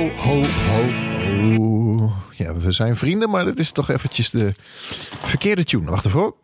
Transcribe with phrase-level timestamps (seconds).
[0.00, 0.82] Ho, ho, ho,
[1.56, 2.12] ho.
[2.36, 4.54] Ja, we zijn vrienden, maar het is toch eventjes de
[5.24, 5.90] verkeerde tune.
[5.90, 6.34] Wacht even hoor.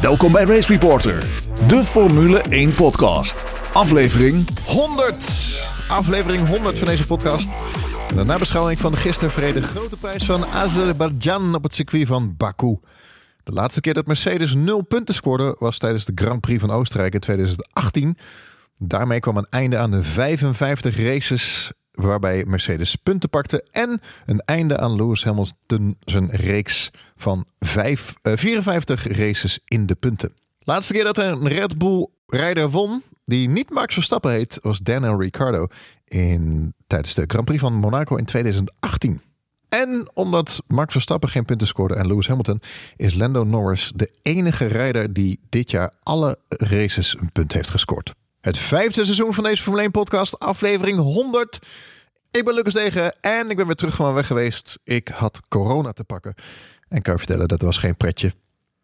[0.00, 1.26] Welkom bij Race Reporter,
[1.66, 3.44] de Formule 1 podcast.
[3.72, 5.64] Aflevering 100!
[5.88, 7.50] Aflevering 100 van deze podcast.
[8.08, 12.34] En de nabeschouwing van de gisteren verreden grote prijs van Azerbeidzjan op het circuit van
[12.36, 12.78] Baku.
[13.44, 17.14] De laatste keer dat Mercedes 0 punten scoorde was tijdens de Grand Prix van Oostenrijk
[17.14, 18.16] in 2018.
[18.78, 21.72] Daarmee kwam een einde aan de 55 races
[22.02, 28.32] waarbij Mercedes punten pakte en een einde aan Lewis Hamilton zijn reeks van vijf, eh,
[28.36, 30.32] 54 races in de punten.
[30.58, 35.20] Laatste keer dat een Red Bull rijder won die niet Max Verstappen heet, was Daniel
[35.20, 35.66] Ricciardo
[36.04, 39.20] in, tijdens de Grand Prix van Monaco in 2018.
[39.68, 42.60] En omdat Max Verstappen geen punten scoorde en Lewis Hamilton,
[42.96, 48.14] is Lando Norris de enige rijder die dit jaar alle races een punt heeft gescoord.
[48.40, 51.58] Het vijfde seizoen van deze Formule 1 podcast, aflevering 100.
[52.30, 54.78] Ik ben Lucas Degen en ik ben weer terug van weg geweest.
[54.84, 56.34] Ik had corona te pakken.
[56.88, 58.32] En kan je vertellen, dat was geen pretje.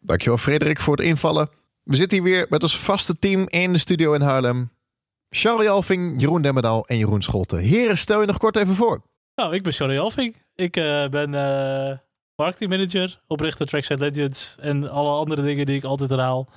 [0.00, 1.48] Dankjewel Frederik voor het invallen.
[1.82, 4.70] We zitten hier weer met ons vaste team in de studio in Haarlem.
[5.28, 7.58] Charlie Alving, Jeroen Demmerdaal en Jeroen Scholten.
[7.58, 9.02] Heren, stel je nog kort even voor.
[9.34, 10.36] Nou, ik ben Charlie Alving.
[10.54, 11.98] Ik eh, ben eh
[12.34, 16.48] marketingmanager, oprichter Trackside Legends en alle andere dingen die ik altijd herhaal.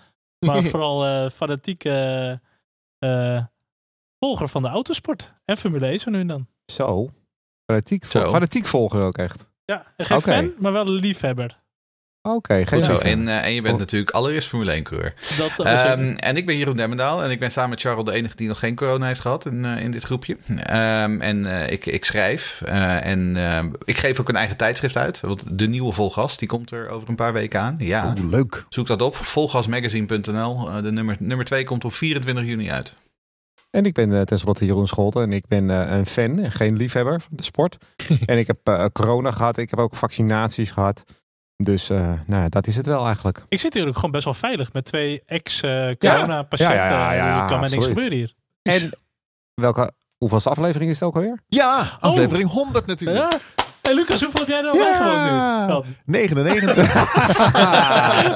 [0.45, 1.83] Maar vooral eh fanatiek
[3.00, 3.45] eh,
[4.19, 6.47] volger van de autosport en Formule 1 zo nu en dan.
[6.66, 7.09] Zo.
[7.66, 8.30] Fanatiek, Zo.
[8.30, 9.50] fanatiek volger ook echt.
[9.66, 11.61] Ja, geen fan, maar wel een liefhebber.
[12.22, 12.98] Oké, Goed zo.
[12.98, 15.14] En, eh, en je bent natuurlijk allereerst Formule 1 coureur.
[15.38, 18.11] Dat was Ehm, en ik ben Jeroen Demmendaal en ik ben samen met Charles de
[18.11, 20.38] enige die nog geen corona heeft gehad in, eh, in dit groepje.
[20.64, 23.38] Ehm, en eh, ik, ik schrijf eh, en
[23.84, 25.20] ik geef ook een eigen tijdschrift uit.
[25.20, 27.76] Want de nieuwe Volgas, die komt er over een paar weken aan.
[27.78, 28.66] Ja, leuk.
[28.70, 29.16] zoek dat op.
[29.16, 30.70] Volgasmagazine.nl.
[30.70, 32.95] Eh, de nummer, nummer 2 komt op 24 juni uit.
[33.72, 36.78] En ik ben eh, tenslotte Jeroen Scholten en ik ben eh, een fan en geen
[36.78, 37.78] liefhebber van de sport.
[38.26, 41.04] en ik heb eh, corona gehad, ik heb ook vaccinaties gehad.
[41.63, 43.43] Dus eh, nou, ja, dat is het wel eigenlijk.
[43.49, 46.75] Ik zit hier ook gewoon best wel veilig met twee ex-corona-patiënten.
[46.77, 48.33] Ja, ja, ja, ja, dus er kan mij niks gebeuren hier.
[48.61, 48.89] En
[49.53, 51.39] welke, hoeveelste aflevering is het ook alweer?
[51.48, 53.31] Ja, aflevering 100 natuurlijk.
[53.31, 53.39] Ja.
[53.81, 55.67] Hey Lucas, hoeveel heb jij nou bijgewoond nu?
[55.73, 55.86] Dan?
[56.05, 56.95] 99.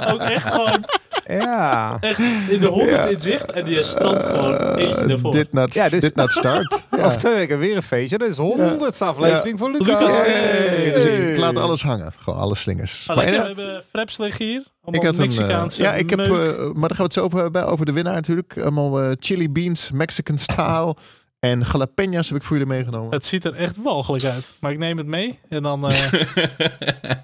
[0.13, 0.85] ook echt gewoon
[1.28, 1.97] Ja.
[2.00, 2.19] echt
[2.50, 3.06] in de honderd Ja.
[3.06, 5.31] in zicht en die strandt gewoon eentje ervoor.
[5.31, 6.81] Dit not, Ja, dus- dit not start.
[6.97, 7.03] Ja.
[7.06, 8.17] Over twee weken weer een feestje.
[8.17, 9.88] Dat is de honderdste aflevering voor Lucas.
[9.88, 10.91] Lucas, Hey, Hey.
[10.91, 12.13] dus ik, ik laat alles hangen.
[12.17, 13.06] Gewoon alle slingers.
[13.09, 14.59] Ah, Maar lekker, we hebben Freps liggen hier.
[14.59, 16.39] ik Allemaal had een, eh, Mexicaanse ja, ik heb, eh, maar
[16.73, 17.67] daar gaan we het zo over hebben.
[17.67, 18.57] Over de winnaar natuurlijk.
[18.62, 20.95] Allemaal eh, chili beans, Mexican style.
[21.44, 23.12] En jalapenos heb ik voor jullie meegenomen.
[23.14, 24.54] Het ziet er echt walgelijk uit.
[24.59, 25.90] Maar ik neem het mee en dan...
[25.90, 25.98] eh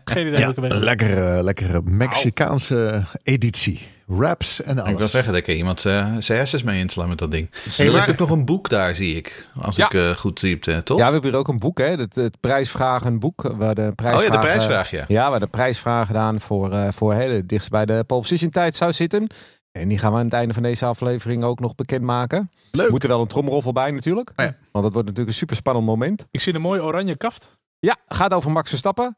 [0.05, 0.79] geen idee Ja, ben.
[0.83, 3.79] lekkere, lekkere Mexicaanse editie.
[4.05, 4.91] Wraps en alles.
[4.91, 7.49] Ik wil zeggen, daar kan iemand eh, zijn hersens mee inslaan met dat ding.
[7.75, 9.47] Hey, er ligt ook nog een boek daar, zie ik.
[9.61, 9.85] Als Ja.
[9.85, 10.97] ik eh, goed zie, eh, toch?
[10.97, 11.85] Ja, we hebben hier ook een boek, hè?
[11.95, 13.53] Het, het prijsvragen boek.
[13.57, 15.05] Waar de oh ja, de prijsvraag, ja.
[15.07, 18.49] Ja, waar de prijsvraag gedaan voor, eh voor hè, de dichtst bij de pole position
[18.51, 19.27] tijd zou zitten.
[19.71, 22.51] En die gaan we aan het einde van deze aflevering ook nog bekendmaken.
[22.71, 22.89] Leuk.
[22.89, 24.31] Moet er wel een tromroffel bij natuurlijk.
[24.35, 24.43] Ja.
[24.43, 26.25] Want dat wordt natuurlijk een super spannend moment.
[26.31, 27.59] Ik zie een mooi oranje kaft.
[27.79, 29.17] Ja, gaat over Max Verstappen.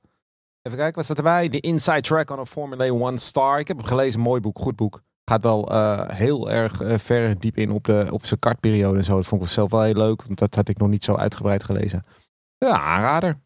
[0.62, 1.50] Even kijken, wat staat erbij?
[1.50, 3.60] The Inside Track on a Formula 1 Star.
[3.60, 5.02] Ik heb hem gelezen, mooi boek, goed boek.
[5.26, 9.04] Gaat wel eh, heel erg eh, ver diep in op, de, op zijn kartperiode en
[9.04, 9.16] zo.
[9.16, 11.64] Dat vond ik zelf wel heel leuk, want dat had ik nog niet zo uitgebreid
[11.64, 12.06] gelezen.
[12.58, 13.40] Ja, aanrader.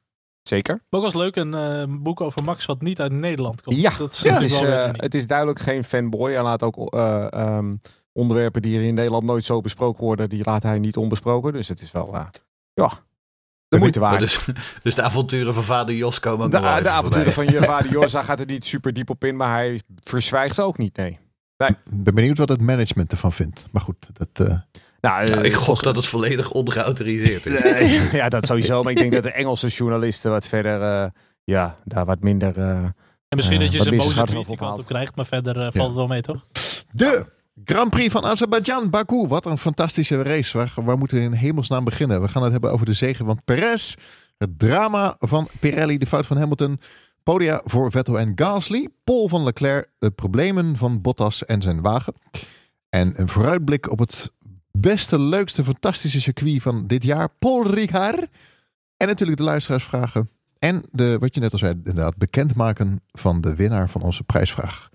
[0.48, 0.82] Zeker.
[0.90, 3.78] Ook was leuk een eh, boek over Max wat niet uit Nederland komt.
[3.78, 6.32] Ja, dat is het, is, eh, het is duidelijk geen fanboy.
[6.32, 7.76] Hij laat ook eh, ehm,
[8.12, 11.54] onderwerpen die er in Nederland nooit zo besproken worden, die laat hij niet onbesproken.
[11.54, 12.16] Dus het is wel,
[12.74, 12.90] ja,
[13.68, 14.20] de moeite waard.
[14.20, 14.48] dus,
[14.84, 18.24] dus de avonturen van vader Jos komen ook De, de avonturen van je vader Josa
[18.24, 21.20] gaat er niet super diep op in, maar hij verzwijgt ze ook niet, nee.
[21.58, 23.66] Ik ben benieuwd wat het management ervan vindt.
[23.72, 24.58] Maar goed, dat, eh,
[25.06, 27.64] Nou, Nou, eh, ik gok dat het volledig ongeautoriseerd is.
[27.64, 28.84] Nee, ja, dat sowieso.
[28.84, 31.10] Maar ik denk dat de Engelse journalisten wat verder, eh,
[31.44, 32.58] ja, daar wat minder...
[32.58, 32.84] eh,
[33.28, 35.16] en misschien dat je ze een meer boze tweet die kant op krijgt.
[35.16, 36.46] Maar verder valt het wel mee, toch?
[36.92, 37.26] De
[37.66, 39.28] Grand Prix van Azerbeidzjan, Baku.
[39.28, 40.58] Wat een fantastische race.
[40.58, 42.22] Waar, waar moeten we in hemelsnaam beginnen?
[42.22, 43.96] We gaan het hebben over de zegen van Perez.
[44.38, 46.80] Het drama van Pirelli, de fout van Hamilton.
[47.24, 48.90] Podia voor Vettel en Gasly.
[49.04, 49.90] Pol van Leclerc.
[49.98, 52.14] De problemen van Bottas en zijn wagen.
[52.90, 54.32] En een vooruitblik op het
[54.78, 57.30] beste, leukste, fantastische circuit van dit jaar.
[57.40, 58.28] Paul Ricard.
[58.98, 60.30] En natuurlijk de luisteraarsvragen.
[60.60, 64.90] En de, wat je net al zei, inderdaad, bekendmaken van de winnaar van onze prijsvraag.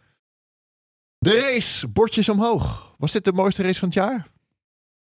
[1.18, 2.94] De race, bordjes omhoog.
[2.98, 4.26] Was dit de mooiste race van het jaar?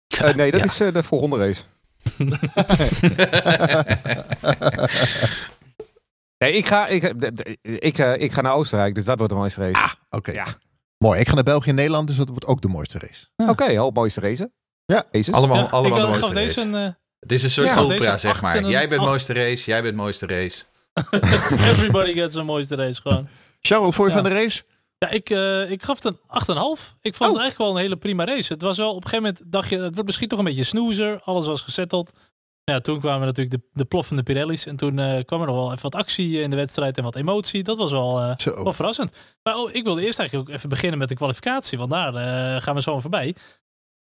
[0.06, 0.66] eh, nee, dat Ja.
[0.66, 1.62] is eh, de volgende race.
[6.38, 9.38] Nee, ik ga, ik, ik, ik, eh, ik ga naar Oostenrijk, dus dat wordt de
[9.38, 9.82] mooiste race.
[9.84, 10.32] Ah, oké.
[10.32, 10.46] Ja.
[10.98, 11.20] Mooi.
[11.20, 13.26] Ik ga naar België en Nederland, dus dat wordt ook de mooiste race.
[13.36, 14.50] Oké, al mooiste race.
[14.86, 15.04] Ja.
[15.12, 15.34] Races.
[15.34, 16.76] Allemaal, Ja, allemaal ik de eh, mooiste deze race.
[16.76, 17.80] een Het is een soort Ja.
[17.80, 18.56] opera, Deze zeg maar.
[18.56, 19.08] een Jij bent acht.
[19.10, 20.64] mooiste race, jij bent mooiste race.
[21.70, 23.28] Everybody gets een mooiste race gewoon.
[23.60, 24.20] Charles, wat vond je Ja.
[24.22, 24.62] van de race?
[24.98, 26.96] Ja, ik, eh, ik gaf het een 8,5.
[27.00, 28.52] Ik vond het eigenlijk wel een hele prima race.
[28.52, 30.64] Het was wel op een gegeven moment, dacht je, het wordt misschien toch een beetje
[30.64, 31.20] snoezer.
[31.24, 32.10] Alles was gesetteld.
[32.64, 34.66] Ja, toen kwamen natuurlijk de, de ploffende Pirelli's.
[34.66, 37.16] En toen eh, kwam er nog wel even wat actie in de wedstrijd en wat
[37.16, 37.62] emotie.
[37.62, 39.20] Dat was wel, eh, wel verrassend.
[39.42, 41.78] Maar oh, ik wilde eerst eigenlijk ook even beginnen met de kwalificatie.
[41.78, 43.34] Want daar eh, gaan we zo aan voorbij.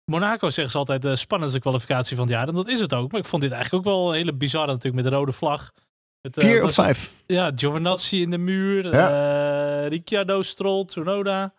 [0.04, 2.48] Monaco zeggen ze altijd de spannendste kwalificatie van het jaar.
[2.48, 3.10] En dat is het ook.
[3.12, 5.72] Maar ik vond dit eigenlijk ook wel een hele bizarre natuurlijk met de rode vlag.
[6.20, 7.10] Het, eh, Vier of vijf?
[7.26, 8.90] ja, Giovinazzi in de muur.
[8.92, 11.52] eh Ricciardo, Stroll, Tsunoda.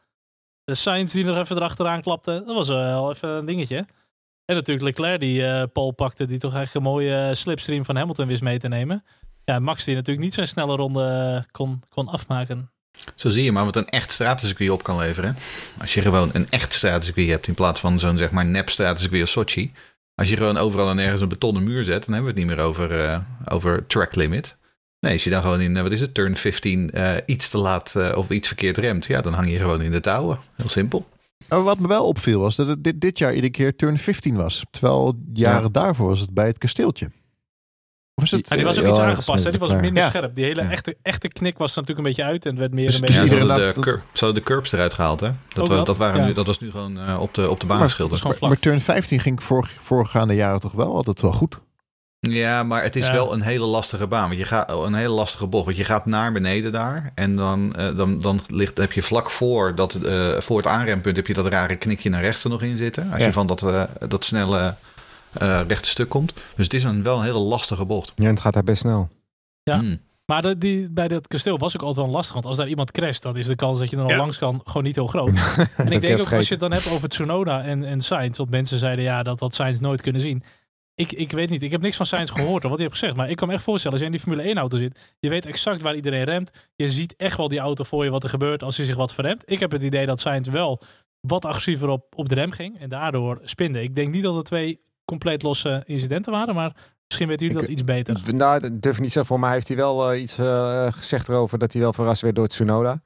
[0.63, 2.44] De Sainz die nog even erachteraan klapte.
[2.45, 3.86] Dat was wel even een dingetje.
[4.45, 6.25] En natuurlijk Leclerc die eh Paul pakte.
[6.25, 9.03] Die toch eigenlijk een mooie eh, slipstream van Hamilton wist mee te nemen.
[9.44, 12.71] Ja, Max die natuurlijk niet zijn snelle ronde eh, kon, kon afmaken.
[13.15, 15.36] Zo zie je maar wat een echt stratencircuit op kan leveren.
[15.81, 19.21] Als je gewoon een echt stratencircuit hebt in plaats van zo'n zeg maar nep stratencircuit
[19.21, 19.71] als Sochi.
[20.15, 22.57] Als je gewoon overal en ergens een betonnen muur zet, dan hebben we het niet
[22.57, 24.56] meer over, eh, over track limit.
[25.00, 27.57] Nee, als je dan gewoon in, eh, wat is het, turn 15 eh, iets te
[27.57, 30.39] laat of iets verkeerd remt, ja, dan hang je gewoon in de touwen.
[30.56, 31.07] Heel simpel.
[31.50, 34.36] Maar wat me wel opviel was dat het dit, dit jaar iedere keer turn 15
[34.36, 34.65] was.
[34.71, 37.09] Terwijl jaren daarvoor was het bij het kasteeltje.
[38.15, 39.44] Of is het, En die was ook eh, iets aangepast.
[39.44, 39.50] Hè?
[39.50, 40.09] Die was minder Ja.
[40.09, 40.35] scherp.
[40.35, 40.69] Die hele Ja.
[40.69, 42.44] echte, echte knik was er natuurlijk een beetje uit.
[42.45, 43.21] En het werd meer Dus een ja, beetje...
[43.21, 45.31] Ja, ze, hadden de, dacht- cur- ze hadden de curbs eruit gehaald, hè?
[45.53, 45.85] Dat, wa- dat?
[45.85, 46.25] dat, waren Ja.
[46.25, 48.41] nu, dat was nu gewoon eh, op de, op de baan Maar- geschilderd.
[48.41, 51.59] Maar turn 15 ging vorig, voorgaande jaren toch wel altijd wel goed.
[52.19, 53.13] Ja, maar het is Ja.
[53.13, 54.27] wel een hele lastige baan.
[54.27, 55.65] Want je gaat een hele lastige bocht.
[55.65, 57.12] Want je gaat naar beneden daar.
[57.15, 61.15] En dan, eh, dan, dan ligt, heb je vlak voor, dat, eh, voor het aanrempunt
[61.15, 63.07] heb je dat rare knikje naar rechts er nog in zitten.
[63.12, 63.25] Als Ja.
[63.25, 64.75] je van dat, eh, dat snelle
[65.37, 66.33] eh, rechte stuk komt.
[66.33, 68.13] Dus het is een wel een hele lastige bocht.
[68.15, 69.09] Ja, en het gaat daar best snel.
[69.63, 69.79] Ja.
[69.79, 69.99] Hmm.
[70.25, 72.33] Maar de, die, bij dat kasteel was ook altijd wel lastig.
[72.33, 74.17] Want als daar iemand crasht, dan is de kans dat je er nog Ja.
[74.17, 75.37] langs kan gewoon niet heel groot.
[75.77, 78.37] en ik denk ook als je het dan hebt over Tsunoda en, en Sainz.
[78.37, 80.43] Want mensen zeiden ja, dat dat Sainz nooit kunnen zien.
[80.95, 81.63] Ik, ik weet niet.
[81.63, 83.15] Ik heb niks van Sainz gehoord, hoor, wat hij heeft gezegd.
[83.15, 85.15] Maar ik kan me echt voorstellen, als je in die Formule 1 auto zit.
[85.19, 86.51] Je weet exact waar iedereen remt.
[86.75, 89.13] Je ziet echt wel die auto voor je wat er gebeurt als hij zich wat
[89.13, 89.43] verremt.
[89.45, 90.81] Ik heb het idee dat Sainz wel
[91.19, 92.79] wat agressiever op, op de rem ging.
[92.79, 93.81] En daardoor spinde.
[93.81, 96.55] Ik denk niet dat het twee compleet losse incidenten waren.
[96.55, 96.75] Maar
[97.07, 98.33] misschien weten jullie Ik- dat iets beter.
[98.33, 99.31] Nou, dat durf ik niet zeggen.
[99.31, 102.35] Voor mij heeft hij wel eh, iets eh, gezegd erover dat hij wel verrast werd
[102.35, 103.01] door Tsunoda.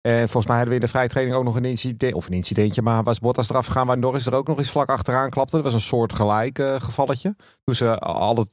[0.00, 2.32] En volgens mij hadden we in de vrije training ook nog een incident, of een
[2.32, 5.54] incidentje, maar was Bottas eraf gegaan waar Norris er ook nog eens vlak achteraan klapte.
[5.56, 7.36] Dat was een soort gelijk eh, gevalletje.
[7.64, 8.46] Toen ze alle,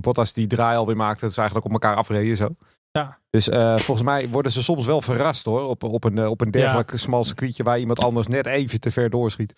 [0.00, 2.48] Bottas die draai alweer maakte, dus eigenlijk op elkaar afreden zo.
[2.92, 3.18] Ja.
[3.30, 3.44] Dus
[3.76, 7.24] volgens mij worden ze soms wel verrast hoor, op, op, een, op een dergelijk smal
[7.24, 9.54] circuitje waar iemand anders net even te ver doorschiet.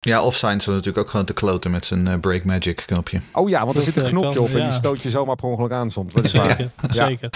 [0.00, 3.20] Ja, of Sainz zat natuurlijk ook gewoon te kloten met zijn eh, Break Magic knopje.
[3.32, 5.10] Oh ja, want er Dat, zit een eh, knopje kan- op en die stoot je
[5.10, 6.14] zomaar per ongeluk aan soms.
[6.14, 6.56] Dat is waar.
[6.88, 7.30] Zeker, zeker.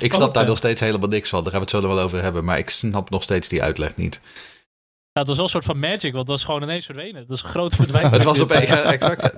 [0.00, 1.42] Ik snap daar eh, nog steeds helemaal niks van.
[1.44, 2.44] Daar gaan we het zo nog wel over hebben.
[2.44, 4.20] Maar ik snap nog steeds die uitleg niet.
[5.16, 7.26] Ja, het was wel een soort van magic, want het was gewoon ineens verdwenen.
[7.26, 8.14] Dat is een grote verdwijning.
[8.14, 9.32] Het was op een, ja, exact.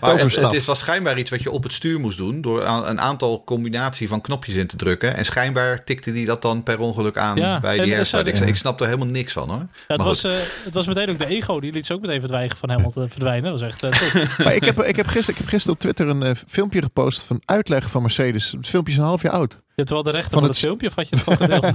[0.00, 2.40] Maar het, het is wel schijnbaar iets wat je op het stuur moest doen.
[2.40, 5.16] Door een aantal combinatie van knopjes in te drukken.
[5.16, 8.26] En schijnbaar tikte die dat dan per ongeluk aan Ja, bij die herstart.
[8.26, 9.58] Ik, ik snap er helemaal niks van hoor.
[9.58, 10.32] Ja, het, Maar was, eh,
[10.64, 13.50] het was meteen ook de ego, die liet ze ook meteen verdwijnen van Hamilton verdwijnen.
[13.50, 14.28] Dat was echt eh, top.
[14.44, 17.22] Maar ik heb, ik, heb gisteren, ik heb gisteren op Twitter een eh, filmpje gepost
[17.22, 18.50] van uitleg van Mercedes.
[18.50, 19.58] Het filmpje is een half jaar oud.
[19.76, 21.36] Je hebt wel de rechten Van van, het het filmpje, of had je het van
[21.36, 21.72] gedeeld?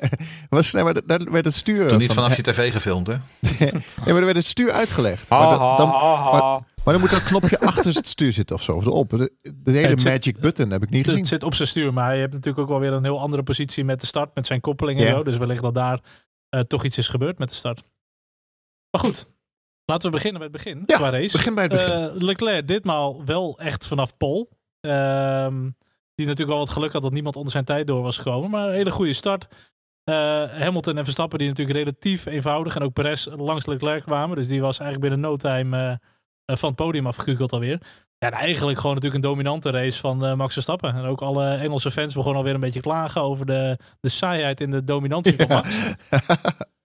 [0.48, 1.88] Was, nee, maar daar werd het stuur.
[1.88, 3.12] Toen niet van- vanaf je tv gefilmd hè.
[3.66, 3.72] Ja,
[4.06, 5.28] maar er werd het stuur uitgelegd.
[5.28, 5.88] Maar, dan, dan,
[6.84, 8.72] maar dan moet dat knopje achter het stuur zitten of zo.
[8.72, 9.10] Of erop.
[9.10, 11.18] De, de hele zit- magic button heb ik niet gezien.
[11.18, 13.42] het zit op zijn stuur, maar je hebt natuurlijk ook wel weer een heel andere
[13.42, 15.12] positie met de start, met zijn koppeling en Ja.
[15.12, 15.22] zo.
[15.22, 16.00] Dus wellicht dat daar
[16.48, 17.82] eh, toch iets is gebeurd met de start.
[18.90, 19.32] Maar goed,
[19.84, 21.36] laten we beginnen bij het begin Ja, qua race.
[21.36, 21.92] begin bij het begin.
[21.92, 24.50] Eh, Leclerc ditmaal wel echt vanaf Pol.
[24.80, 25.68] Ehm,
[26.20, 28.50] die natuurlijk wel wat geluk had dat niemand onder zijn tijd door was gekomen.
[28.50, 29.46] Maar een hele goede start.
[30.04, 32.76] Eh, Hamilton en Verstappen die natuurlijk relatief eenvoudig.
[32.76, 34.36] En ook Perez langs Leclerc kwamen.
[34.36, 35.90] Dus die was eigenlijk binnen no time eh,
[36.44, 37.80] eh, van het podium afgekukeld alweer.
[38.18, 40.94] Ja, en eigenlijk gewoon natuurlijk een dominante race van Max Verstappen.
[40.94, 44.70] En ook alle Engelse fans begonnen alweer een beetje klagen over de, de saaiheid in
[44.70, 45.68] de dominantie van Max.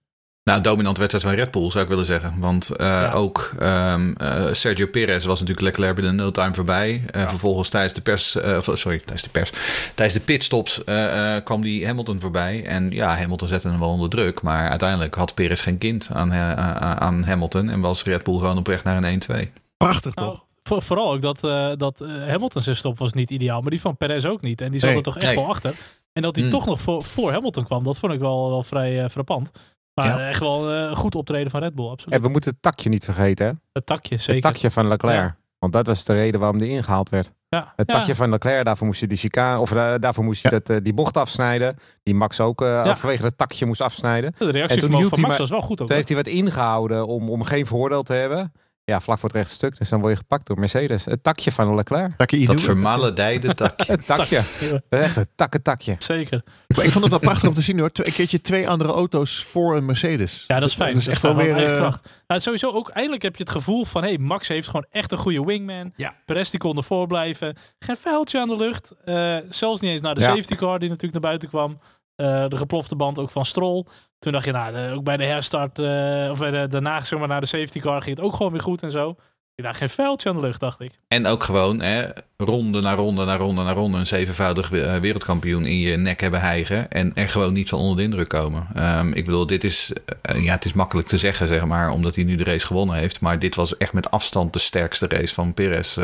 [0.50, 2.34] Nou, dominant wedstrijd van Red Bull zou ik willen zeggen.
[2.38, 3.10] Want eh, Ja.
[3.10, 7.04] ook ehm, eh, Sergio Perez was natuurlijk Leclerc binnen no time voorbij.
[7.10, 9.52] Eh, Vervolgens tijdens de pers, eh, sorry, tijdens de pers,
[9.94, 12.64] tijdens de pitstops eh, eh, kwam die Hamilton voorbij.
[12.64, 14.42] En ja, Hamilton zette hem wel onder druk.
[14.42, 17.70] Maar uiteindelijk had Perez geen kind aan, eh, aan- aan Hamilton.
[17.70, 19.50] En was Red Bull gewoon op weg naar een 1-2.
[19.76, 20.44] Prachtig Nou, toch?
[20.62, 21.98] voor- vooral ook dat, eh, dat
[22.28, 23.60] Hamilton zijn stop was niet ideaal.
[23.60, 24.60] Maar die van Perez ook niet.
[24.60, 25.34] En die zat Nee, er toch echt nee.
[25.34, 25.74] wel achter.
[26.12, 26.50] En dat hij Mm.
[26.50, 27.84] toch nog voor, voor Hamilton kwam.
[27.84, 29.50] Dat vond ik wel, wel vrij frappant.
[29.96, 30.28] Maar Ja.
[30.28, 32.14] echt wel eh, een goed optreden van Red Bull, absoluut.
[32.14, 33.52] En we moeten het takje niet vergeten, hè?
[33.72, 34.42] Het takje, Het zeker.
[34.42, 35.14] takje van Leclerc.
[35.16, 35.36] Ja.
[35.58, 37.32] Want dat was de reden waarom die ingehaald werd.
[37.48, 37.72] Ja.
[37.76, 37.94] Het Ja.
[37.94, 40.58] takje van Leclerc, daarvoor moest je die chicane, of eh, daarvoor moest je Ja.
[40.58, 41.78] dat, eh, die bocht afsnijden.
[42.02, 42.96] Die Max ook eh, Ja.
[42.96, 44.34] vanwege het takje moest afsnijden.
[44.38, 45.86] De En toen van Max was wel goed ook.
[45.86, 48.52] Toen heeft hij wat ingehouden om, om geen voordeel te hebben.
[48.90, 49.78] Ja, vlak voor het rechte stuk.
[49.78, 51.04] Dus dan word je gepakt door Mercedes.
[51.04, 52.16] Het takje van Leclerc.
[52.16, 53.92] Takje Dat vermaledijde takje.
[53.92, 54.42] Het takje.
[54.88, 55.94] Echt een takkentakje.
[55.98, 56.42] Zeker.
[56.76, 57.92] Maar ik vond het wel prachtig om te zien hoor.
[57.92, 60.44] Twee- Een keertje twee andere auto's voor een Mercedes.
[60.46, 60.92] Ja, dat is fijn.
[60.92, 61.52] Dat is echt wel weer...
[61.54, 62.08] eigen eh, kracht.
[62.26, 65.18] Nou, sowieso ook, eindelijk heb je het gevoel van, hey, Max heeft gewoon echt een
[65.18, 65.92] goede wingman.
[65.96, 66.14] Ja.
[66.24, 67.56] Perez die kon ervoor blijven.
[67.78, 68.92] Geen vuiltje aan de lucht.
[69.04, 70.26] Eh, zelfs niet eens naar de Ja.
[70.34, 71.78] safety car die natuurlijk naar buiten kwam.
[72.16, 73.84] Eh, de geplofte band ook van Stroll.
[74.18, 77.46] Toen dacht je, nou, ook bij de herstart, eh, of daarna zeg maar naar de
[77.46, 79.16] safety car ging het ook gewoon weer goed en zo.
[79.54, 80.92] Ik dacht, geen vuiltje aan de lucht, dacht ik.
[81.08, 82.06] En ook gewoon hè,
[82.36, 86.40] ronde na ronde na ronde na ronde een zevenvoudig eh, wereldkampioen in je nek hebben
[86.40, 86.90] hijgen.
[86.90, 88.66] En er gewoon niet van onder de indruk komen.
[88.74, 89.92] Ehm, ik bedoel, dit is,
[90.22, 93.20] ja, het is makkelijk te zeggen, zeg maar, omdat hij nu de race gewonnen heeft.
[93.20, 95.98] Maar dit was echt met afstand de sterkste race van Perez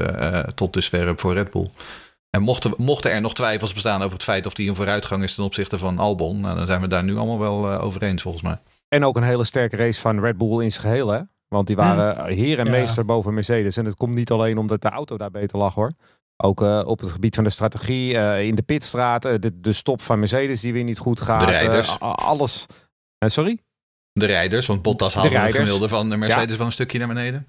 [0.54, 1.70] tot dusver voor Red Bull.
[2.36, 5.34] En mochten, mochten er nog twijfels bestaan over het feit of hij een vooruitgang is
[5.34, 8.22] ten opzichte van Albon, nou, dan zijn we daar nu allemaal wel eh, over eens
[8.22, 8.56] volgens mij.
[8.88, 11.20] En ook een hele sterke race van Red Bull in zijn geheel, hè?
[11.48, 12.70] Want die waren heer en Ja.
[12.70, 13.76] meester boven Mercedes.
[13.76, 15.92] En het komt niet alleen omdat de auto daar beter lag, hoor.
[16.36, 20.00] Ook eh, op het gebied van de strategie, eh, in de pitstraat, de, de stop
[20.02, 21.40] van Mercedes die weer niet goed gaat.
[21.40, 22.00] De rijders.
[22.00, 22.66] alles.
[23.18, 23.58] Sorry?
[24.12, 25.52] De rijders, want Bottas haalde rijders.
[25.54, 27.46] gemiddelde van de Mercedes wel een stukje naar beneden.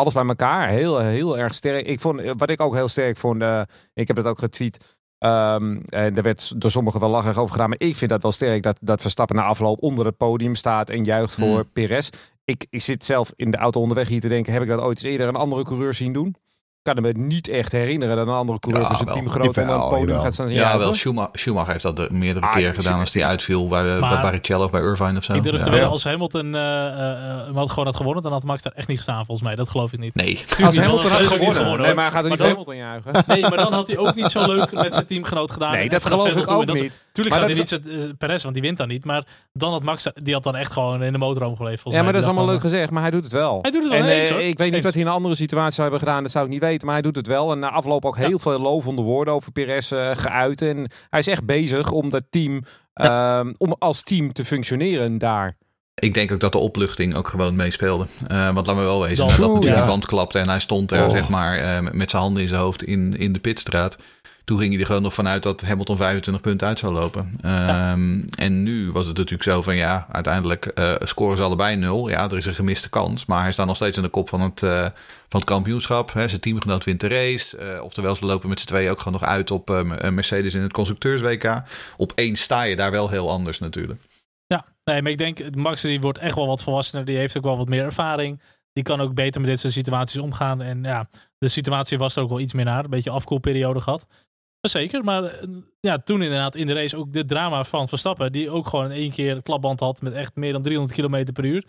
[0.00, 0.68] Alles bij elkaar.
[0.68, 1.86] Heel, heel erg sterk.
[1.86, 3.62] Ik vond, eh, wat ik ook heel sterk vond, eh,
[3.94, 4.98] ik heb het ook getweet.
[5.18, 7.68] ehm, en er werd door sommigen wel lachig over gedaan.
[7.68, 10.90] Maar ik vind dat wel sterk dat, dat Verstappen na afloop onder het podium staat
[10.90, 11.70] en juicht voor Hmm.
[11.72, 12.10] Perez.
[12.44, 14.96] Ik, ik zit zelf in de auto onderweg hier te denken, heb ik dat ooit
[15.02, 16.36] eens eerder een andere coureur zien doen?
[16.82, 19.14] Ik kan me niet echt herinneren dat een andere coureur Ja, wel.
[19.14, 20.22] teamgenoten onder Jawel, het podium jawel.
[20.22, 20.48] gaat staan.
[20.50, 20.94] Ja, wel.
[20.94, 24.20] Schumacher, Schumacher heeft dat er meerdere Ah, keren gedaan als die uitviel bij, bij Maar-
[24.22, 25.32] Barrichello of bij Irvine of zo.
[25.34, 25.62] ik durf Ja.
[25.64, 28.72] te wedden, als Hamilton eh, eh, eh, had gewoon had gewonnen, dan had Max daar
[28.76, 29.54] echt niet gestaan volgens mij.
[29.56, 30.14] Dat geloof ik niet.
[30.14, 31.80] Nee, Tuurlijk Als niet, Hamilton had gewonnen.
[31.80, 33.12] Nee, maar hij gaat er niet Maar dan- Hamilton juichen.
[33.26, 35.72] Nee, maar dan had hij ook niet zo leuk met zijn teamgenoot gedaan.
[35.72, 36.92] Nee, dat geloof ik ook niet.
[37.12, 39.04] Tuurlijk Maar gaat hij niet zijn, eh, Perez, want die wint dan niet.
[39.04, 41.80] Maar dan had Max, die had dan echt gewoon in de motorhome geleefd.
[41.80, 42.20] volgens Ja, maar mij.
[42.22, 43.58] dat is allemaal leuk gezegd, maar hij doet het wel.
[43.62, 44.02] Hij doet het wel,
[44.38, 46.44] eh, ik weet niet wat hij in een andere situatie zou hebben gedaan, dat zou
[46.44, 46.68] ik niet weten.
[46.78, 47.52] Maar hij doet het wel.
[47.52, 50.62] En na afloop ook heel veel lovende woorden over Perez eh, geuit.
[50.62, 52.62] En hij is echt bezig om dat team,
[52.94, 55.56] ehm, om als team te functioneren daar.
[55.94, 58.06] ik denk ook dat de opluchting ook gewoon meespeelde.
[58.28, 59.76] Eh, want laten we wel wezen, Dat- Oeh, natuurlijk ja.
[59.76, 61.10] die band klapte en hij stond er Oh.
[61.10, 63.96] zeg maar eh, met- met zijn handen in zijn hoofd in, in de pitstraat.
[64.44, 67.38] Toen ging hij er gewoon nog vanuit dat Hamilton 25 punten uit zou lopen.
[67.42, 72.08] Ehm, En nu was het natuurlijk zo van ja, uiteindelijk eh, scoren ze allebei nul.
[72.08, 73.26] Ja, er is een gemiste kans.
[73.26, 74.80] Maar hij staat nog steeds in de kop van het, eh,
[75.28, 76.12] van het kampioenschap.
[76.12, 76.28] Hè.
[76.28, 77.56] Zijn teamgenoot wint de race.
[77.56, 80.62] Eh, oftewel, ze lopen met z'n tweeën ook gewoon nog uit op eh, Mercedes in
[80.62, 81.62] het constructeurs-WK.
[81.96, 84.00] Op één sta je daar wel heel anders natuurlijk.
[84.46, 87.04] Ja, nee, maar ik denk, Max die wordt echt wel wat volwassener.
[87.04, 88.40] Die heeft ook wel wat meer ervaring.
[88.72, 90.62] Die kan ook beter met dit soort situaties omgaan.
[90.62, 92.84] En ja, de situatie was er ook wel iets meer naar.
[92.84, 94.06] Een beetje afkoelperiode gehad.
[94.60, 95.48] Zeker, maar eh,
[95.80, 98.32] ja, toen inderdaad in de race ook de drama van Verstappen.
[98.32, 101.44] Die ook gewoon in één keer klapband had met echt meer dan 300 km per
[101.44, 101.64] uur.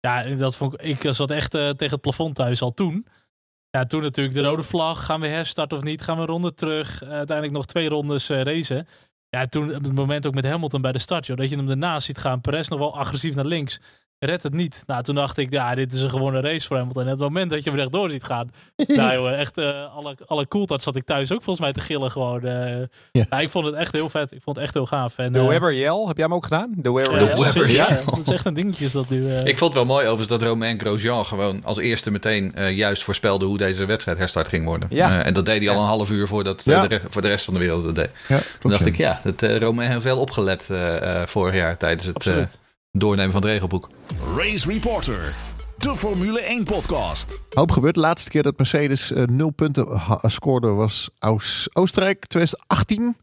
[0.00, 3.06] Ja, dat vond ik, ik zat echt eh, tegen het plafond thuis al toen.
[3.70, 5.04] Ja, toen natuurlijk de rode vlag.
[5.04, 6.02] Gaan we herstarten of niet?
[6.02, 7.02] Gaan we een ronde terug?
[7.02, 8.86] Eh, uiteindelijk nog twee rondes eh, racen.
[9.28, 11.70] Ja, toen op het moment ook met Hamilton bij de start, joh, dat je hem
[11.70, 12.40] ernaast ziet gaan.
[12.40, 13.80] Perez nog wel agressief naar links.
[14.18, 14.82] Redt het niet.
[14.86, 17.02] Nou, toen dacht ik, ja, dit is een gewone race voor Hamilton.
[17.02, 18.50] En het moment dat je hem rechtdoor ziet gaan.
[18.86, 22.44] nou, echt eh, alle, alle cooltad zat ik thuis ook volgens mij te gillen gewoon.
[22.44, 22.78] eh.
[23.12, 23.26] Ja.
[23.30, 24.32] Ja, ik vond het echt heel vet.
[24.32, 25.18] Ik vond het echt heel gaaf.
[25.18, 26.72] En, De eh, Webber Yell, heb jij hem ook gedaan?
[26.76, 29.30] De Webber ja, De ja, dat is echt een dingetje is dat nu.
[29.30, 29.44] eh.
[29.44, 33.04] Ik vond het wel mooi overigens dat Romain Grosjean gewoon als eerste meteen eh, juist
[33.04, 34.88] voorspelde hoe deze wedstrijd herstart ging worden.
[34.92, 35.20] Ja.
[35.20, 36.80] Eh, en dat deed hij al een half uur voordat eh, Ja.
[36.86, 38.10] de, re- voor de rest van de wereld dat deed.
[38.28, 41.76] Ja, Toen dacht ik, ja, dat, eh Romain heeft wel opgelet eh, eh, vorig jaar
[41.76, 42.58] tijdens het eh, Absoluut.
[42.98, 43.90] Doornemen van het regelboek.
[44.36, 45.34] Race Reporter,
[45.78, 47.40] de Formule 1 podcast.
[47.54, 47.94] Hoop gebeurd.
[47.94, 51.10] De laatste keer dat Mercedes eh, nul punten scoorde was
[51.72, 53.16] Oostenrijk 2018.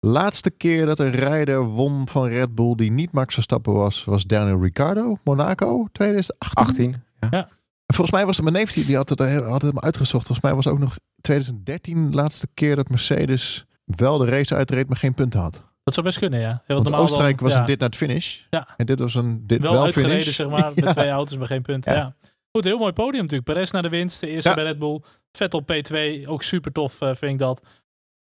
[0.00, 4.24] Laatste keer dat een rijder won van Red Bull die niet Max Verstappen was, was
[4.24, 6.64] Daniel Ricciardo, Monaco 2018.
[6.64, 7.02] 18.
[7.30, 7.48] Ja.
[7.86, 10.26] En Volgens mij was het mijn neef die, die had, het, had het me uitgezocht.
[10.26, 14.88] Volgens mij was ook nog 2013 de laatste keer dat Mercedes wel de race uitreed,
[14.88, 15.62] maar geen punten had.
[15.82, 16.62] Dat zou best kunnen, ja.
[16.66, 17.60] want Oostenrijk dan- was ja.
[17.60, 18.38] een dit naar het finish.
[18.50, 18.68] Ja.
[18.76, 20.34] En dit was een dit wel, wel, uitgereden, finish.
[20.34, 20.72] zeg maar.
[20.74, 21.92] Met twee auto's, maar geen punten.
[21.92, 22.14] Ja.
[22.52, 23.52] Goed, heel mooi podium natuurlijk.
[23.52, 24.20] Perez naar de winst.
[24.20, 25.00] De eerste bij Red Bull.
[25.32, 26.26] Vettel P2.
[26.26, 27.62] Ook super tof, eh, vind ik dat.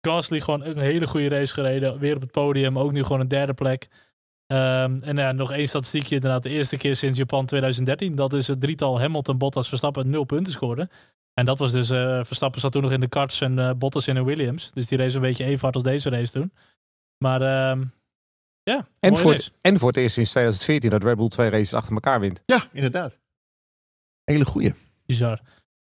[0.00, 1.99] Gasly gewoon een hele goede race gereden.
[1.99, 2.79] Weer op het podium.
[2.79, 3.88] Ook nu gewoon een derde plek.
[4.47, 6.15] Ehm, en ja, nog één statistiekje.
[6.15, 8.15] Inderdaad, de eerste keer sinds Japan 2013.
[8.15, 10.88] Dat is het drietal Hamilton, Bottas, Verstappen nul punten scoorde.
[11.35, 14.09] En dat was dus, eh, Verstappen zat toen nog in de karts en eh, Bottas
[14.09, 14.71] in een Williams.
[14.75, 16.53] Dus die race een beetje even hard als deze race toen.
[17.18, 17.84] Maar ehm,
[18.62, 21.75] ja, En, voor het, en voor het eerst sinds 2014 dat Red Bull twee races
[21.75, 22.42] achter elkaar wint.
[22.46, 23.18] Ja, inderdaad.
[24.25, 24.75] Hele goeie.
[25.06, 25.40] Bizar.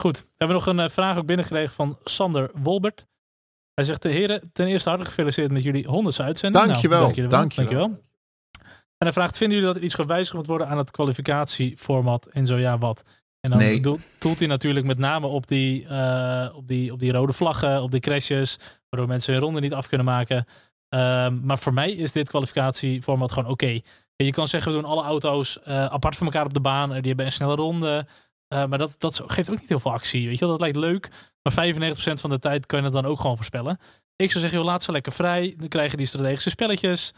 [0.01, 3.05] Goed, we hebben nog een eh, vraag ook binnengekregen van Sander Wolbert.
[3.73, 6.65] Hij zegt, de heren, ten eerste hartelijk gefeliciteerd met jullie honderdste uitzending.
[6.65, 7.39] Dankjewel, Nou, dank jullie wel.
[7.39, 7.77] dankjewel.
[7.87, 8.11] Dankjewel.
[8.97, 12.25] En hij vraagt, vinden jullie dat er iets gewijzigd moet worden aan het kwalificatieformat?
[12.25, 13.03] En zo ja, wat?
[13.39, 13.79] En dan Nee.
[13.79, 17.81] doel- doelt hij natuurlijk met name op die, eh, op, die, op die rode vlaggen,
[17.81, 18.57] op die crashes,
[18.89, 20.45] waardoor mensen hun ronde niet af kunnen maken.
[20.93, 23.79] Ehm, maar voor mij is dit kwalificatieformat gewoon oké.
[24.15, 26.89] Je kan zeggen, we doen alle auto's eh, apart van elkaar op de baan.
[26.89, 28.07] Eh, die hebben een snelle ronde.
[28.47, 30.27] Eh, maar dat, dat geeft ook niet heel veel actie.
[30.27, 30.50] Weet je wel?
[30.50, 31.09] Dat lijkt leuk.
[31.43, 33.77] Maar 95% van de tijd kan je het dan ook gewoon voorspellen.
[34.15, 35.53] Ik zou zeggen, joh, laat ze lekker vrij.
[35.57, 37.13] Dan krijgen die strategische spelletjes.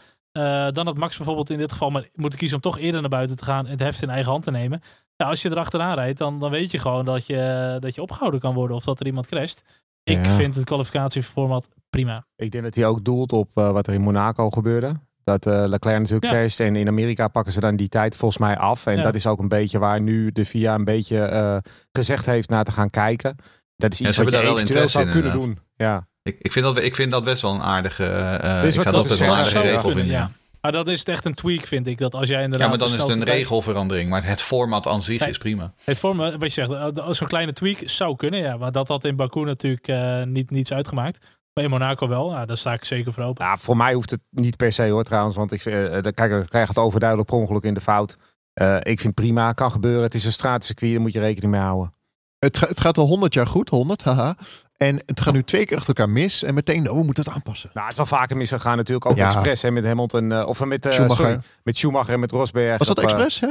[0.71, 3.35] Dan had Max bijvoorbeeld in dit geval maar moeten kiezen om toch eerder naar buiten
[3.35, 4.81] te gaan en het heft in eigen hand te nemen.
[5.17, 8.53] Als je erachteraan rijdt, dan, dan weet je gewoon dat je, dat je opgehouden kan
[8.53, 9.63] worden of dat er iemand crasht.
[10.05, 10.31] Ik Ja.
[10.31, 12.25] vind het kwalificatieformat prima.
[12.35, 14.91] Ik denk dat hij ook doelt op eh, wat er in Monaco gebeurde.
[15.23, 16.31] Dat eh Leclerc natuurlijk Ja.
[16.31, 16.59] crasht.
[16.59, 18.85] En in Amerika pakken ze dan die tijd volgens mij af.
[18.85, 19.01] En Ja.
[19.03, 21.57] dat is ook een beetje waar nu de VIA een beetje eh,
[21.91, 23.35] gezegd heeft naar te gaan kijken.
[23.77, 25.55] Dat is iets wat je hebben daar wel eventueel zou in, kunnen inderdaad.
[25.55, 25.65] doen.
[25.87, 26.07] Ja.
[26.23, 28.05] Ik, ik, vind dat, ik vind dat best wel een aardige.
[28.05, 30.11] eh is ik zou dat best wel een aardige regel vinden.
[30.11, 30.31] ja.
[30.71, 31.97] Maar dat is echt een tweak, vind ik.
[31.97, 32.59] Dat als jij inderdaad.
[32.59, 34.09] Ja, maar dan is het een tijd- regelverandering.
[34.09, 35.29] Maar het format aan zich Nee.
[35.29, 35.73] is prima.
[35.83, 38.57] Het format, wat je zegt, eh, als zo'n kleine tweak zou kunnen, ja.
[38.57, 41.25] Maar dat had in Baku natuurlijk eh, niet, niets uitgemaakt.
[41.53, 43.45] Maar in Monaco wel, ja, daar sta ik zeker voor open.
[43.45, 45.35] Nou, voor mij hoeft het niet per se hoor trouwens.
[45.35, 48.17] Want ik vind, eh, kijk, dan krijg het overduidelijk per ongeluk in de fout.
[48.53, 50.03] Eh, ik vind prima, kan gebeuren.
[50.03, 51.93] Het is een straatcircuit, daar moet je rekening mee houden.
[52.39, 54.35] Het, ga- het gaat al 100 jaar goed, 100, haha.
[54.77, 56.43] En het gaat nu twee keer achter elkaar mis.
[56.43, 57.69] En meteen, oh, we moeten het aanpassen.
[57.73, 59.05] Nou, het is wel vaker misgegaan natuurlijk.
[59.05, 59.25] Ook Ja.
[59.25, 60.31] expres hè, met Hamilton.
[60.31, 61.15] eh, of met, eh, Schumacher.
[61.25, 62.77] sorry, met Schumacher en met Rosberg.
[62.77, 63.47] Was dat op, eh, expres, hè?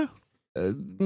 [0.52, 0.62] eh,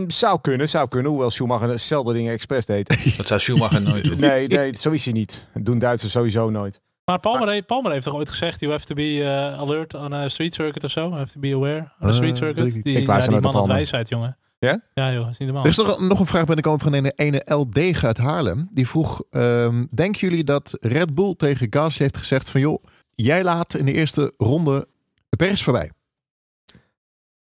[0.07, 1.11] zou kunnen, zou kunnen.
[1.11, 2.89] Hoewel Schumacher hetzelfde dingen expres deed.
[3.17, 4.21] Dat zou Schumacher nooit doen.
[4.21, 5.47] nee, nee, zo is hij niet.
[5.55, 6.81] Dat doen Duitsers sowieso nooit.
[7.05, 10.13] Maar Palmer, he- Palmer heeft toch ooit gezegd: You have to be eh, alert on
[10.13, 11.01] a street circuit of zo?
[11.01, 12.67] You have to be aware on a Eh, street circuit.
[12.67, 12.85] ik niet.
[12.85, 14.37] Die, Ik ja, die man had wijsheid, jongen.
[14.59, 14.81] Ja?
[14.95, 15.65] Ja, joh, dat is niet normaal.
[15.65, 18.69] Er is nog, nog een vraag binnenkomen van een ene LD uit Haarlem.
[18.71, 22.61] Die vroeg, ehm, denken jullie dat Red Bull tegen Gasly heeft gezegd van...
[22.61, 24.89] joh, jij laat in de eerste ronde
[25.29, 25.93] de pers voorbij.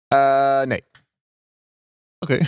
[0.08, 0.84] Eh, nee.
[2.20, 2.40] Oké.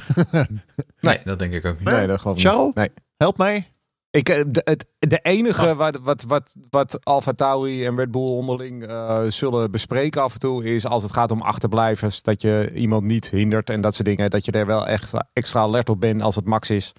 [1.01, 1.89] Nee, dat denk ik ook niet.
[1.89, 2.65] nee, dat geloof ik Charles?
[2.65, 2.75] niet.
[2.75, 2.89] Nee.
[3.17, 3.73] Help mij.
[4.11, 8.21] Ik, eh, de, het, de enige wat, wat, wat, wat Alfa Tauri en Red Bull
[8.21, 12.71] onderling eh, zullen bespreken af en toe is als het gaat om achterblijvers, dat je
[12.73, 14.29] iemand niet hindert en dat soort dingen.
[14.29, 16.93] Dat je er wel echt extra alert op bent als het max is.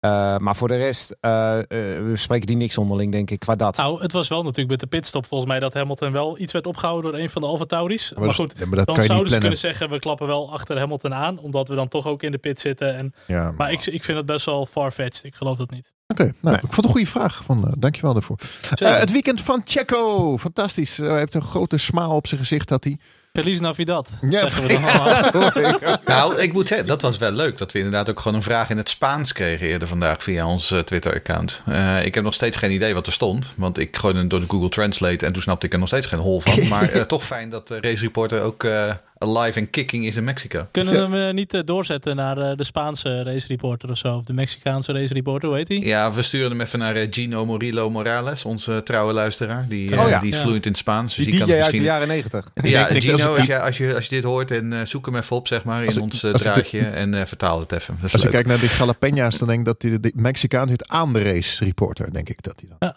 [0.00, 3.56] Eh, maar voor de rest uh, uh, we spreken die niks onderling, denk ik, qua
[3.56, 3.76] dat.
[3.76, 6.66] Nou, het was wel natuurlijk met de pitstop volgens mij dat Hamilton wel iets werd
[6.66, 8.12] opgehouden door een van de Alfa Tauris.
[8.16, 10.78] Maar, goed, ja, maar dat dan je zouden ze kunnen zeggen, we klappen wel achter
[10.78, 12.96] Hamilton aan, omdat we dan toch ook in de pit zitten.
[12.96, 15.24] En, Ja, maar ik, ik vind het best wel far-fetched.
[15.24, 15.94] Ik geloof dat niet.
[16.06, 16.54] Oké, nou, Nee.
[16.54, 17.42] ik vond het een goede vraag.
[17.44, 18.38] Van, eh, dankjewel daarvoor.
[18.74, 20.38] Het weekend van Checo.
[20.38, 20.96] Fantastisch.
[20.96, 22.70] Hij heeft een grote smaal op zijn gezicht.
[22.70, 22.98] Had hij.
[23.42, 24.40] Feliz Navidad, Ja.
[24.40, 25.98] zeggen we dan allemaal.
[26.04, 27.58] Nou, ik moet zeggen, dat was wel leuk.
[27.58, 30.70] Dat we inderdaad ook gewoon een vraag in het Spaans kregen eerder vandaag via ons
[30.70, 31.62] eh, Twitter-account.
[31.66, 33.52] Eh, ik heb nog steeds geen idee wat er stond.
[33.56, 36.06] Want ik gooide het door de Google Translate en toen snapte ik er nog steeds
[36.06, 36.68] geen hol van.
[36.68, 40.24] Maar eh, toch fijn dat de Race Reporter ook eh, alive en kicking is in
[40.24, 40.66] Mexico.
[40.70, 44.16] Kunnen we hem eh, niet eh, doorzetten naar eh, de Spaanse race reporter of zo?
[44.16, 45.84] Of de Mexicaanse race reporter, hoe heet die?
[45.86, 49.66] Ja, we sturen hem even naar Gino Morillo Morales, onze trouwe luisteraar.
[49.68, 50.18] Die, Oh ja.
[50.18, 50.40] die is Ja.
[50.40, 51.14] vloeiend in het Spaans.
[51.14, 51.92] Dus Die die, DJ kan het uit de misschien...
[51.92, 52.50] jaren negentig.
[52.54, 54.72] Ja, Ik denk- ik- Gino, als- als je, als, je, als je dit hoort, en
[54.72, 57.72] eh, zoek hem even op, zeg maar, in ik- ons draadje en eh, vertaal het
[57.72, 57.98] even.
[58.12, 60.88] Als je kijkt naar die jalapeña's, dan denk ik dat hij de, de Mexicaan zit
[60.88, 62.12] aan de race reporter.
[62.12, 62.92] Denk ik dat hij dan.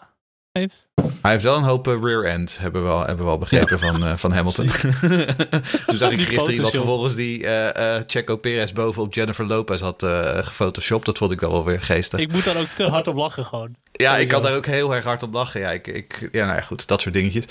[0.52, 3.78] Hij heeft wel een hoop eh, rear end, hebben we al, hebben we al begrepen
[3.78, 4.66] van, eh, van Hamilton.
[5.86, 10.02] Toen zag ik gisteren iemand vervolgens die eh eh Checo Perez bovenop Jennifer Lopez had
[10.02, 11.06] eh gefotoshopt.
[11.06, 12.20] Dat vond ik wel wel weer geestig.
[12.20, 13.74] Ik moet daar ook te hard op lachen gewoon.
[13.92, 15.60] ja, ik kan daar ook heel erg hard op lachen.
[15.60, 17.44] Ja, ik, ik, ja nou ja, goed, dat soort dingetjes.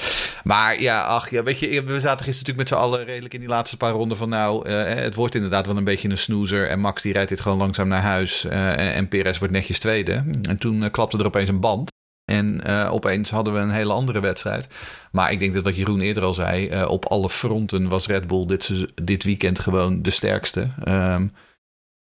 [0.44, 3.40] Maar ja, ach, ja, weet je, we zaten gisteren natuurlijk met z'n allen redelijk in
[3.40, 6.70] die laatste paar ronden van nou, eh, het wordt inderdaad wel een beetje een snoezer.
[6.70, 8.46] En Max die rijdt dit gewoon langzaam naar huis.
[8.46, 10.24] eh, en, en Perez wordt netjes tweede.
[10.42, 11.98] En toen klapte er opeens een band.
[12.30, 14.70] En eh, opeens hadden we een hele andere wedstrijd.
[15.12, 18.28] Maar ik denk dat wat Jeroen eerder al zei, eh, op alle fronten was Red
[18.28, 20.70] Bull dit, dit weekend gewoon de sterkste.
[20.84, 21.28] Ehm,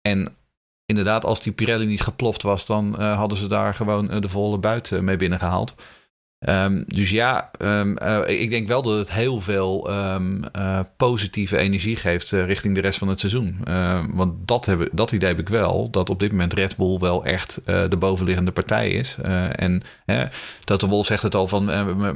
[0.01, 0.37] en
[0.87, 4.59] inderdaad, als die Pirelli niet geploft was, dan eh, hadden ze daar gewoon de volle
[4.59, 5.75] buit eh, mee binnengehaald.
[6.43, 11.59] Ehm, dus ja, ehm, eh, ik denk wel dat het heel veel ehm, eh, positieve
[11.59, 13.61] energie geeft eh, richting de rest van het seizoen.
[14.13, 17.25] Want dat, hebben, dat idee heb ik wel, dat op dit moment Red Bull wel
[17.25, 19.17] echt de bovenliggende partij is.
[19.53, 20.23] En eh,
[20.65, 21.65] Toto Wolff zegt het al van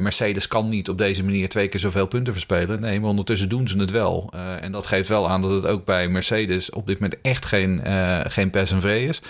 [0.02, 2.80] Mercedes kan niet op deze manier twee keer zoveel punten verspelen.
[2.80, 4.32] Nee, maar ondertussen doen ze het wel.
[4.60, 7.80] En dat geeft wel aan dat het ook bij Mercedes op dit moment echt geen,
[8.28, 9.22] geen vree is.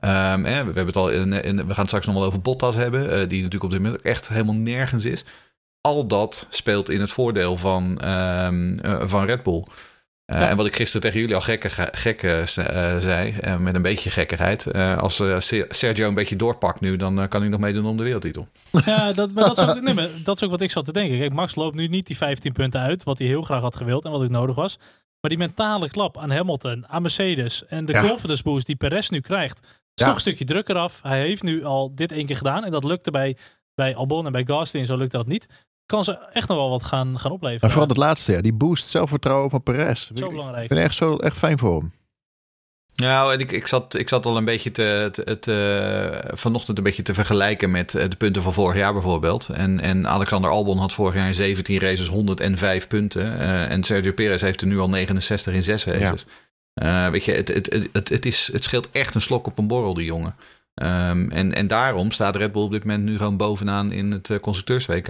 [0.00, 2.40] Ehm, eh, we, hebben het al in, in- we gaan het straks nog wel over
[2.40, 5.24] Bottas hebben, eh, die natuurlijk op dit moment echt helemaal nergens is.
[5.80, 9.64] Al dat speelt in het voordeel van, ehm, eh, van Red Bull.
[10.24, 10.48] Eh, Ja.
[10.48, 12.42] En wat ik gisteren tegen jullie al gekke, gekke
[13.00, 14.72] zei, met een beetje gekkigheid.
[14.74, 18.48] als Se- Sergio een beetje doorpakt nu, dan kan hij nog meedoen om de wereldtitel.
[18.84, 20.92] Ja, dat, maar dat, is ook, nee, maar dat is ook wat ik zat te
[20.92, 21.18] denken.
[21.18, 24.04] Kijk, Max loopt nu niet die 15 punten uit, wat hij heel graag had gewild
[24.04, 24.78] en wat ook nodig was.
[25.24, 28.08] Maar die mentale klap aan Hamilton, aan Mercedes en de Ja.
[28.08, 30.04] confidence boost die Perez nu krijgt, is Ja.
[30.06, 31.00] toch een stukje drukker af.
[31.02, 33.36] Hij heeft nu al dit één keer gedaan en dat lukte bij,
[33.74, 35.46] bij Albon en bij Gasly en zo lukte dat niet.
[35.86, 37.60] Kan ze echt nog wel wat gaan, gaan opleveren.
[37.62, 40.10] Maar vooral het laatste, ja, die boost zelfvertrouwen van Perez.
[40.14, 40.66] Zo Ik belangrijk.
[40.66, 41.92] vind het echt, zo, echt fijn voor hem.
[42.96, 46.84] Nou, en ik, ik, zat, ik zat al een beetje te, te, te- vanochtend een
[46.84, 49.48] beetje te vergelijken met eh, de punten van vorig jaar bijvoorbeeld.
[49.48, 53.38] En, en Alexander Albon had vorig jaar in 17 races 105 punten.
[53.38, 56.26] eh, en Sergio Perez heeft er nu al 69 in 6 races.
[56.74, 59.58] Eh, weet je, het, het, het, het, het, is, het scheelt echt een slok op
[59.58, 60.36] een borrel, die jongen.
[60.74, 64.30] Ehm, en, en daarom staat Red Bull op dit moment nu gewoon bovenaan in het
[64.40, 65.08] constructeurs-WK.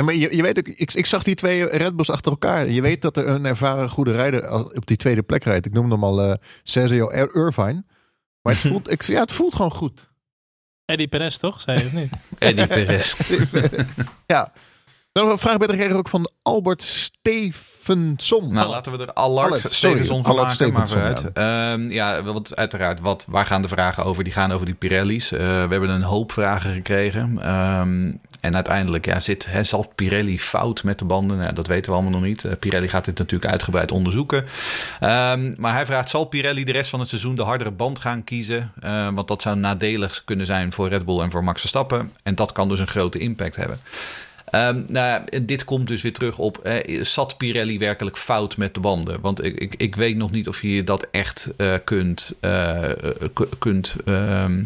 [0.00, 2.68] Ja, maar je, je weet ook, ik, ik zag die twee Red Bulls achter elkaar.
[2.68, 5.66] Je weet dat er een ervaren goede rijder op die tweede plek rijdt.
[5.66, 7.84] Ik noemde hem al eh Sergio Ir- Irvine.
[8.42, 10.08] Maar het voelt, ik, ja, het voelt gewoon goed.
[10.84, 12.10] Eddie Perez toch, zei je of niet?
[12.38, 13.14] Eddie Perez.
[14.26, 14.52] ja.
[15.12, 18.52] Dan nog een vraag binnen gekregen ook van Albert Stevenson.
[18.52, 21.30] Nou, laten we er Allard Stevenson van Allard maken, maar vooruit.
[21.34, 24.24] Ja, ja want uiteraard, wat, waar gaan de vragen over?
[24.24, 25.32] Die gaan over die Pirelli's.
[25.32, 27.42] Eh, we hebben een hoop vragen gekregen.
[27.42, 31.38] Ehm, en uiteindelijk ja, zit, hè, zal Pirelli fout met de banden?
[31.38, 32.44] Nou, dat weten we allemaal nog niet.
[32.44, 34.44] Eh, Pirelli gaat dit natuurlijk uitgebreid onderzoeken.
[35.00, 38.24] Ehm, maar hij vraagt, zal Pirelli de rest van het seizoen de hardere band gaan
[38.24, 38.72] kiezen?
[38.80, 42.12] Eh, want dat zou nadelig kunnen zijn voor Red Bull en voor Max Verstappen.
[42.22, 43.80] En dat kan dus een grote impact hebben.
[44.50, 48.80] Ehm, nou, dit komt dus weer terug op, eh, zat Pirelli werkelijk fout met de
[48.80, 49.20] banden?
[49.20, 52.34] Want ik, ik, ik weet nog niet of je dat echt eh, kunt,
[53.58, 54.62] kunt ehm,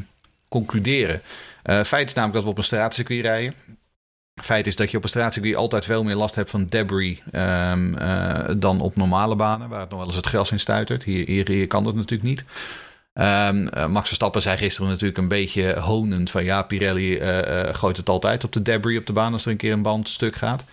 [0.48, 1.22] concluderen.
[1.64, 3.55] Eh, feit is namelijk dat we op een straatcircuit rijden.
[4.42, 7.94] Feit is dat je op een straatcircuit altijd veel meer last hebt van debris ehm,
[7.94, 11.05] eh, dan op normale banen, waar het nog wel eens het gras in stuitert.
[11.05, 12.44] Hier, hier, hier kan dat natuurlijk niet.
[13.12, 17.18] Ehm, eh, Max Verstappen zei gisteren natuurlijk een beetje honend van ja, Pirelli
[17.72, 20.09] gooit het altijd op de debris op de baan als er een keer een band
[20.09, 20.64] stuk gaat.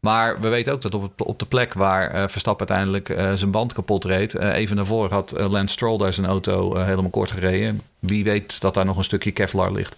[0.00, 3.72] Maar we weten ook dat op, het- op de plek waar Verstappen uiteindelijk zijn band
[3.72, 7.82] kapot reed, even daarvoor had Lance Stroll daar zijn auto helemaal kort gereden.
[7.98, 9.96] Wie weet dat daar nog een stukje Kevlar ligt.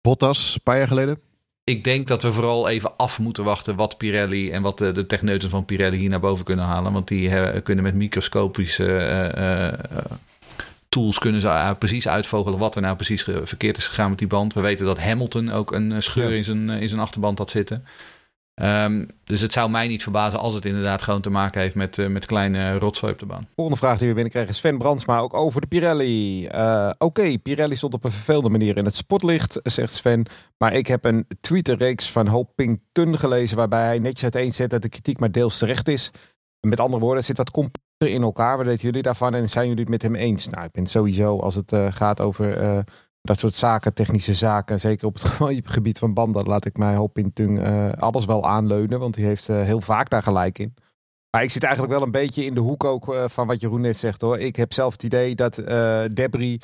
[0.00, 1.18] Bottas, een paar jaar geleden.
[1.64, 5.06] Ik denk dat we vooral even af moeten wachten wat Pirelli en wat de, de
[5.06, 6.92] techneuten van Pirelli hier naar boven kunnen halen.
[6.92, 10.04] Want die eh, kunnen met microscopische eh, eh,
[10.88, 14.54] tools kunnen ze precies uitvogelen wat er nou precies verkeerd is gegaan met die band.
[14.54, 17.84] We weten dat Hamilton ook een scheur in, zijn, in zijn achterband had zitten.
[18.60, 21.98] Ehm, dus het zou mij niet verbazen als het inderdaad gewoon te maken heeft met,
[21.98, 23.48] eh, met kleine rotzooi op de baan.
[23.54, 26.46] Volgende vraag die we binnenkregen is Sven Brandsma, ook over de Pirelli.
[26.46, 30.26] Eh, Oké, Pirelli stond op een vervelende manier in het spotlicht, zegt Sven.
[30.58, 33.56] Maar ik heb een Twitter-reeks van Hopington gelezen...
[33.56, 36.10] waarbij hij netjes uiteenzet dat de kritiek maar deels terecht is.
[36.60, 38.56] Met andere woorden, het zit wat compacter in elkaar.
[38.56, 40.48] Wat weten jullie daarvan en zijn jullie het met hem eens?
[40.48, 42.84] Nou, ik ben sowieso, als het eh, gaat over
[43.22, 44.80] dat soort zaken, technische zaken...
[44.80, 48.98] zeker op het gebied van banden, laat ik mij Hopington eh alles wel aanleunen.
[48.98, 50.74] Want die heeft eh, heel vaak daar gelijk in.
[51.30, 53.80] Maar ik zit eigenlijk wel een beetje in de hoek ook eh, van wat Jeroen
[53.80, 54.38] net zegt hoor.
[54.38, 55.54] Ik heb zelf het idee dat
[56.14, 56.58] debris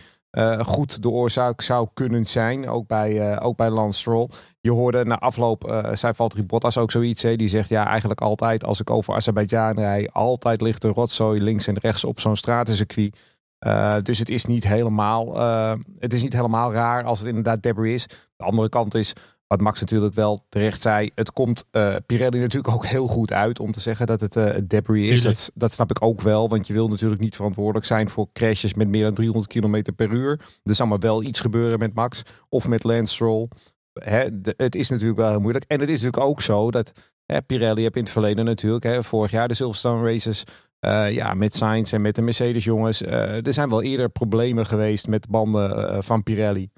[0.59, 2.69] goed de oorzaak zou kunnen zijn.
[2.69, 4.29] Ook bij, ook bij Lance Stroll.
[4.61, 7.23] Je hoorde na afloop, zei Valtteri Bottas ook zoiets.
[7.23, 10.09] Hè, die zegt ja eigenlijk altijd als ik over Azerbeidzjan rij.
[10.13, 13.19] Altijd ligt er rotzooi links en rechts op zo'n stratencircuit.
[13.59, 17.63] Eh, dus het is, niet helemaal, eh, het is niet helemaal raar als het inderdaad
[17.63, 18.17] debris is.
[18.37, 19.13] De andere kant is,
[19.47, 21.11] wat Max natuurlijk wel terecht zei.
[21.15, 25.11] Het komt eh, Pirelli natuurlijk ook heel goed uit om te zeggen dat het debris
[25.11, 25.23] is.
[25.23, 26.49] Dat, dat snap ik ook wel.
[26.49, 30.11] Want je wil natuurlijk niet verantwoordelijk zijn voor crashes met meer dan 300 km per
[30.11, 30.41] uur.
[30.63, 33.49] Er zal maar wel iets gebeuren met Max of met Lance Stroll.
[33.93, 35.65] Hè, de- het is natuurlijk wel heel moeilijk.
[35.69, 36.93] En het is natuurlijk ook zo dat
[37.27, 40.45] hè, Pirelli heb in het verleden natuurlijk, hè, vorig jaar de Silverstone Races.
[40.81, 43.03] Eh, ja, met Sainz en met de Mercedes jongens.
[43.03, 46.71] eh, er zijn wel eerder problemen geweest met banden eh, van Pirelli.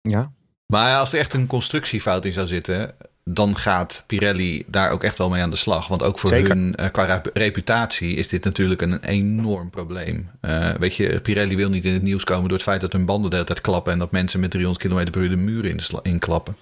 [0.00, 0.32] Ja,
[0.66, 5.18] Maar als er echt een constructiefout in zou zitten, dan gaat Pirelli daar ook echt
[5.18, 5.88] wel mee aan de slag.
[5.88, 6.54] Want ook voor Zeker.
[6.54, 10.30] hun qua rep- reputatie is dit natuurlijk een enorm probleem.
[10.78, 13.30] Weet je, Pirelli wil niet in het nieuws komen door het feit dat hun banden
[13.30, 16.00] de hele tijd klappen en dat mensen met 300 km per uur de in sla-
[16.02, 16.56] inklappen.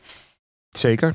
[0.69, 1.15] zeker.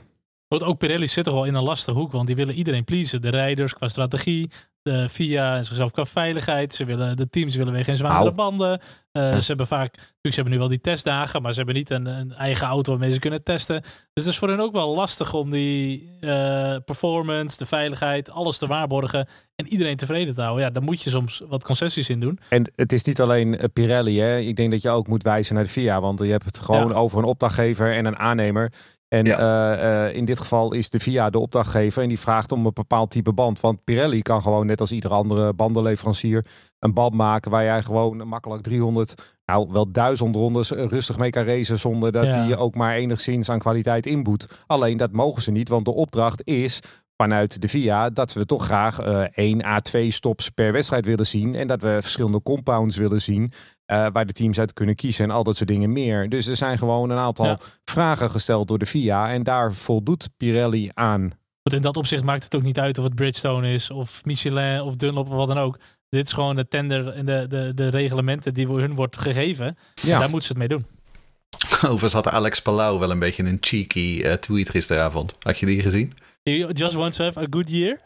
[0.52, 3.22] Want ook Pirelli zit toch wel in een lastige hoek, want die willen iedereen pleasen.
[3.22, 4.50] De rijders qua strategie,
[4.82, 6.74] de FIA en zichzelf qua veiligheid.
[6.74, 8.80] Ze willen, de teams willen weer geen zware banden.
[9.12, 9.40] Eh, Ja.
[9.40, 12.06] Ze hebben vaak, natuurlijk, ze hebben nu wel die testdagen, maar ze hebben niet een,
[12.06, 13.82] een eigen auto waarmee ze kunnen testen.
[13.82, 13.90] Dus
[14.24, 18.68] het is voor hen ook wel lastig om die eh, performance, de veiligheid, alles te
[18.68, 20.64] waarborgen en iedereen tevreden te houden.
[20.66, 22.40] Ja, daar moet je soms wat concessies in doen.
[22.50, 24.20] En het is niet alleen eh, Pirelli.
[24.20, 24.38] Hè.
[24.38, 26.02] Ik denk dat je ook moet wijzen naar de FIA.
[26.02, 26.94] Want je hebt het gewoon Ja.
[26.94, 28.72] over een opdrachtgever en een aannemer.
[29.14, 29.38] En Ja.
[29.38, 32.02] eh, eh, in dit geval is de FIA de opdrachtgever.
[32.04, 33.60] En die vraagt om een bepaald type band.
[33.60, 36.46] Want Pirelli kan gewoon net als iedere andere bandenleverancier
[36.80, 41.44] een band maken waar jij gewoon makkelijk 300, nou wel 1000 rondes rustig mee kan
[41.46, 42.32] racen zonder dat Ja.
[42.40, 44.48] die je ook maar enigszins aan kwaliteit inboet.
[44.68, 46.80] Alleen dat mogen ze niet, want de opdracht is
[47.18, 51.28] vanuit de VIA dat we toch graag eh 1 à 2 stops per wedstrijd willen
[51.28, 51.56] zien.
[51.56, 53.52] En dat we verschillende compounds willen zien.
[53.92, 56.30] Eh, waar de teams uit kunnen kiezen en al dat soort dingen meer.
[56.30, 57.60] Dus er zijn gewoon een aantal Ja.
[57.84, 59.32] vragen gesteld door de VIA.
[59.32, 61.22] En daar voldoet Pirelli aan.
[61.64, 64.82] Want in dat opzicht maakt het ook niet uit of het Bridgestone is, of Michelin,
[64.82, 65.80] of Dunlop, of wat dan ook.
[66.10, 69.66] Dit is gewoon de tender en de, de, de reglementen die hun wordt gegeven.
[69.66, 70.20] En Ja.
[70.20, 70.86] daar moeten ze het mee doen.
[71.76, 75.36] Overigens had Alex Palau wel een beetje een cheeky eh, tweet gisteravond.
[75.40, 76.12] Had je die gezien?
[76.44, 78.00] You just want to have a good year?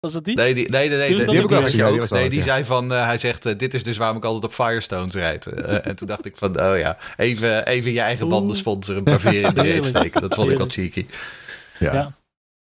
[0.00, 0.36] Was dat die?
[0.36, 2.10] Nee, die, nee, nee, nee, Die was die, dat die ook had gezien, ook.
[2.10, 2.44] nee, die ja.
[2.44, 5.46] zei van, eh, hij zegt, eh, dit is dus waarom ik altijd op Firestones rijd.
[5.46, 8.34] Eh, en toen dacht ik van, oh ja, even, even je eigen Oeh.
[8.34, 10.20] banden sponsoren, een paar in de reet steken.
[10.20, 11.06] Dat vond ik wel cheeky.
[11.78, 12.12] Ja.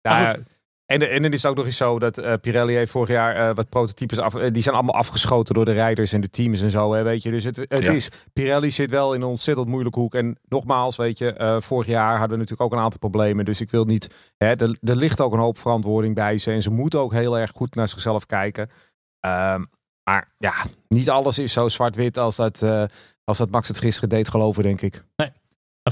[0.01, 0.37] Ja.
[0.85, 3.35] En, en dan is het ook nog eens zo dat eh, Pirelli heeft vorig jaar
[3.35, 4.35] eh, wat prototypes af.
[4.35, 6.93] eh, die zijn allemaal afgeschoten door de rijders en de teams en zo.
[6.93, 7.31] Hè, weet je.
[7.31, 7.91] Dus het, het Ja.
[7.91, 8.09] is.
[8.33, 10.15] Pirelli zit wel in een ontzettend moeilijke hoek.
[10.15, 13.45] En nogmaals, weet je, eh, vorig jaar hadden we natuurlijk ook een aantal problemen.
[13.45, 14.31] Dus ik wil niet.
[14.37, 16.51] Hè, er, er ligt ook een hoop verantwoording bij ze.
[16.51, 18.69] En ze moeten ook heel erg goed naar zichzelf kijken.
[19.19, 19.63] Ehm,
[20.03, 20.53] maar ja,
[20.87, 22.83] niet alles is zo zwart-wit als dat, eh,
[23.23, 25.03] als dat Max het gisteren deed geloven, denk ik.
[25.15, 25.31] Maar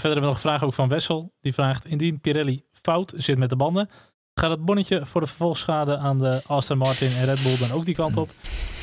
[0.01, 1.34] verder hebben we nog een vraag ook van Wessel.
[1.39, 3.89] Die vraagt, indien Pirelli fout zit met de banden,
[4.43, 7.86] gaat het bonnetje voor de vervolgschade aan de Aston Martin en Red Bull dan ook
[7.86, 8.29] die kant op?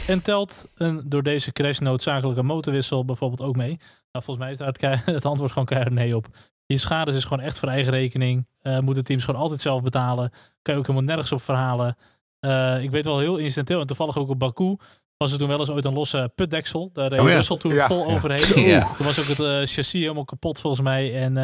[0.06, 3.78] En telt een door deze crash noodzakelijke motorwissel bijvoorbeeld ook mee?
[4.12, 6.26] Nou, volgens mij is daar het, antwoord gewoon keihard nee op.
[6.66, 8.46] Die schades is gewoon echt voor eigen rekening.
[8.60, 10.30] Eh moeten teams gewoon altijd zelf betalen.
[10.62, 11.96] Kan je ook helemaal nergens op verhalen.
[12.40, 14.76] Eh, ik weet wel heel incidenteel en toevallig ook op Baku
[15.16, 16.90] was er toen wel eens ooit een losse putdeksel.
[16.92, 17.34] Daar reed Oh ja.
[17.34, 18.14] Russell toen Ja, vol ja.
[18.14, 18.64] overheen.
[18.64, 18.94] Ja.
[18.96, 21.22] Toen was ook het eh, chassis helemaal kapot volgens mij.
[21.22, 21.34] En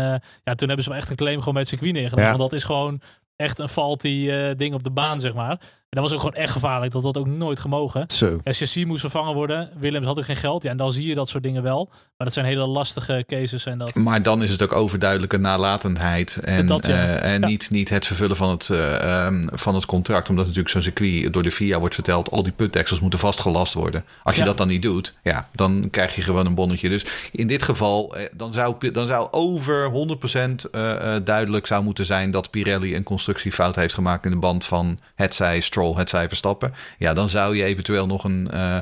[0.44, 2.30] ja, toen hebben ze wel echt een claim gewoon het circuit neergelegd.
[2.30, 2.36] Ja.
[2.36, 3.00] Want dat is gewoon
[3.36, 5.60] echt een faulty eh, ding op de baan, zeg maar.
[5.96, 6.92] En dat was ook gewoon echt gevaarlijk.
[6.92, 8.04] Dat had ook nooit gemogen.
[8.10, 8.40] Zo.
[8.44, 9.70] Chassis moest vervangen worden.
[9.78, 10.62] Willems had ook geen geld.
[10.62, 11.88] Ja, en dan zie je dat soort dingen wel.
[11.90, 13.64] Maar dat zijn hele lastige cases.
[13.64, 13.94] En dat...
[13.94, 16.36] Maar dan is het ook overduidelijke nalatendheid.
[16.42, 16.92] En, Dat, ja.
[16.94, 17.46] eh, en Ja.
[17.46, 20.28] niet, niet het vervullen van het, eh, ehm, van het contract.
[20.28, 22.30] Omdat natuurlijk zo'n circuit door de FIA wordt verteld.
[22.30, 24.04] Al die putdeksels moeten vastgelast worden.
[24.22, 24.46] Als je Ja.
[24.46, 26.88] dat dan niet doet, ja, dan krijg je gewoon een bonnetje.
[26.88, 31.82] Dus in dit geval, eh, dan, zou, dan zou over 100% eh, eh, duidelijk zou
[31.82, 35.85] moeten zijn dat Pirelli een constructiefout heeft gemaakt in de band van het zij Stroll,
[35.94, 36.72] het zij Verstappen.
[36.98, 38.78] Ja, dan zou je eventueel nog een, eh,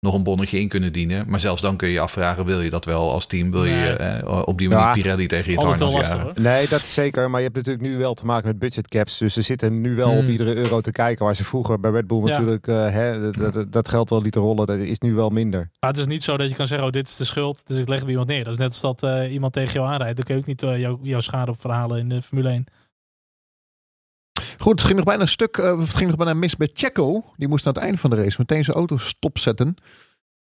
[0.00, 1.24] nog een bonnetje in kunnen dienen.
[1.28, 3.50] Maar zelfs dan kun je je afvragen, wil je dat wel als team?
[3.50, 3.92] Wil je Nee.
[3.92, 5.56] eh, op die manier Ja, Pirelli tegen je.
[6.34, 7.30] Nee, dat is zeker.
[7.30, 9.18] Maar je hebt natuurlijk nu wel te maken met budgetcaps.
[9.18, 10.28] Dus ze zitten nu wel op Hmm.
[10.28, 11.24] iedere euro te kijken.
[11.24, 12.24] Waar ze vroeger bij Red Bull Ja.
[12.38, 13.30] natuurlijk eh, hè,
[13.70, 14.66] dat, geld wel lieten rollen.
[14.66, 15.70] Dat is nu wel minder.
[15.80, 17.66] Maar het is niet zo dat je kan zeggen, oh, dit is de schuld.
[17.66, 18.44] Dus ik leg het bij iemand neer.
[18.44, 20.16] Dat is net als dat eh, iemand tegen jou aanrijdt.
[20.16, 22.64] Dan kun je ook niet jou- jouw schade op verhalen in de Formule 1.
[24.58, 25.56] Goed, het ging nog bijna een stuk.
[25.56, 27.24] eh, het ging nog bijna mis bij Checo.
[27.36, 29.76] Die moest aan het einde van de race meteen zijn auto stopzetten.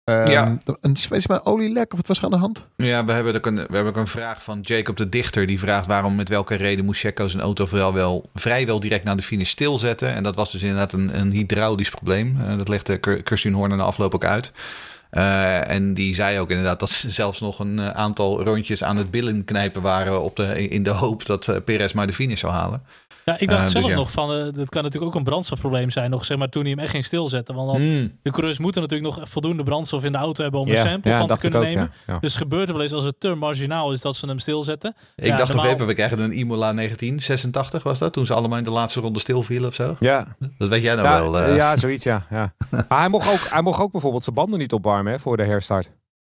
[0.03, 0.57] Ehm, Ja.
[0.81, 2.65] Een maar olielek of wat was er aan de hand?
[2.75, 5.47] Ja, we hebben, ook een, we hebben ook een vraag van Jacob de Dichter.
[5.47, 9.15] Die vraagt waarom, met welke reden moest Checo zijn auto vooral wel, vrijwel direct na
[9.15, 10.13] de finish stilzetten.
[10.13, 12.41] En dat was dus inderdaad een, een hydraulisch probleem.
[12.41, 14.53] Eh, dat legde Kir- Kirsten Horner na afloop ook uit.
[15.09, 19.11] Eh, en die zei ook inderdaad dat ze zelfs nog een aantal rondjes aan het
[19.11, 22.83] billen knijpen waren op de, in de hoop dat Perez maar de finish zou halen.
[23.29, 23.95] Ja, ik dacht Eh, dus zelf ja.
[23.95, 26.09] nog van, eh, dat kan natuurlijk ook een brandstofprobleem zijn.
[26.09, 27.55] Nog zeg maar toen hij hem echt ging stilzetten.
[27.55, 28.11] Want dan, Hmm.
[28.21, 31.11] de coureurs moeten natuurlijk nog voldoende brandstof in de auto hebben om Ja, een sample
[31.11, 31.91] ja, van te kunnen ook, nemen.
[32.07, 32.13] ja.
[32.13, 32.19] Ja.
[32.19, 34.95] Dus gebeurt er wel eens als het te marginaal is dat ze hem stilzetten.
[35.15, 38.13] Ik Ja, dacht normaal- even, we krijgen een Imola 1986 was dat?
[38.13, 39.95] Toen ze allemaal in de laatste ronde stilvielen of zo?
[39.99, 41.39] Ja, Dat weet jij nou ja, wel.
[41.41, 41.55] eh.
[41.55, 42.25] ja, zoiets ja.
[42.29, 42.53] ja.
[42.89, 45.43] Maar hij mocht, ook, hij mocht ook bijvoorbeeld zijn banden niet opwarmen hè, voor de
[45.43, 45.89] herstart.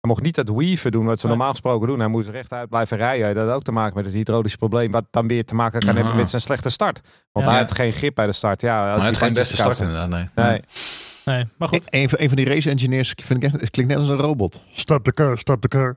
[0.10, 2.00] Hij mocht niet dat weaven doen wat ze normaal gesproken doen.
[2.00, 3.36] Hij moest rechtuit blijven rijden.
[3.36, 4.92] Dat had ook te maken met het hydraulische probleem.
[4.92, 7.02] Wat dan weer te maken kan hebben met zijn slechte start.
[7.32, 7.52] Want Ja.
[7.52, 8.62] hij had geen grip bij de start.
[8.62, 10.30] Ja, als maar die het is geen beste start inderdaad, nee.
[10.36, 10.62] Nee.
[11.26, 11.88] Nee, maar goed.
[11.94, 14.18] Een, van- een van die race engineers vind ik echt, het klinkt net als een
[14.18, 14.62] robot.
[14.72, 15.96] Start de car, start de car.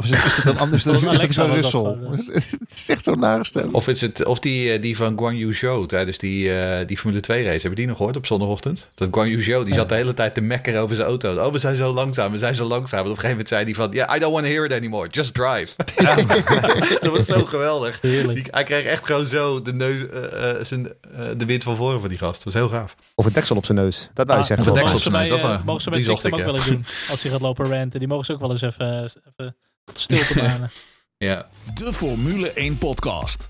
[0.00, 0.82] Of is, het- is een anders?
[0.84, 1.96] Dat is, Alexa, zo'n dat Russell?
[2.34, 3.74] Het is echt zo'n nare stem.
[3.74, 6.98] Of, is het, of die, eh, die van Guan Yu Zhou tijdens die, eh, die
[6.98, 7.60] Formule 2 race.
[7.60, 8.90] Heb je die nog gehoord op zondagochtend?
[8.94, 11.34] Dat Guan Yu Zhou, die zat de hele tijd te mekkeren over zijn auto.
[11.46, 12.98] Oh, we zijn zo langzaam, we zijn zo langzaam.
[12.98, 13.90] En op een gegeven moment zei hij van...
[13.92, 15.08] Yeah, I don't want to hear it anymore.
[15.08, 15.74] Just drive.
[17.00, 18.00] dat was zo geweldig.
[18.00, 20.86] Die, hij kreeg echt gewoon zo de, neus, eh, eh, zijn,
[21.16, 22.34] eh, de wind van voren van die gast.
[22.34, 22.94] Dat was heel gaaf.
[23.14, 24.10] Of een deksel op zijn neus.
[24.14, 24.66] Dat wij Ah, zeggen.
[24.66, 26.46] of een deksel op zijn bij, neus, dat eh, mogen ze bij zocht TikTok ik,
[26.46, 26.84] ook wel eens doen.
[27.10, 27.98] Als hij gaat lopen ranten.
[27.98, 29.02] Die mogen ze ook wel eens even,
[29.36, 30.70] even tot stilte manen.
[31.16, 31.48] Ja.
[31.74, 33.48] De Formule 1 podcast.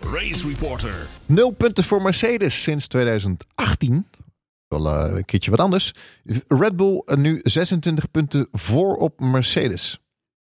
[0.00, 1.06] Race Reporter.
[1.26, 4.06] Nul punten voor Mercedes sinds 2018.
[4.68, 5.92] Wel eh, een keertje wat anders.
[6.48, 10.00] Red Bull eh, nu 26 punten voor op Mercedes.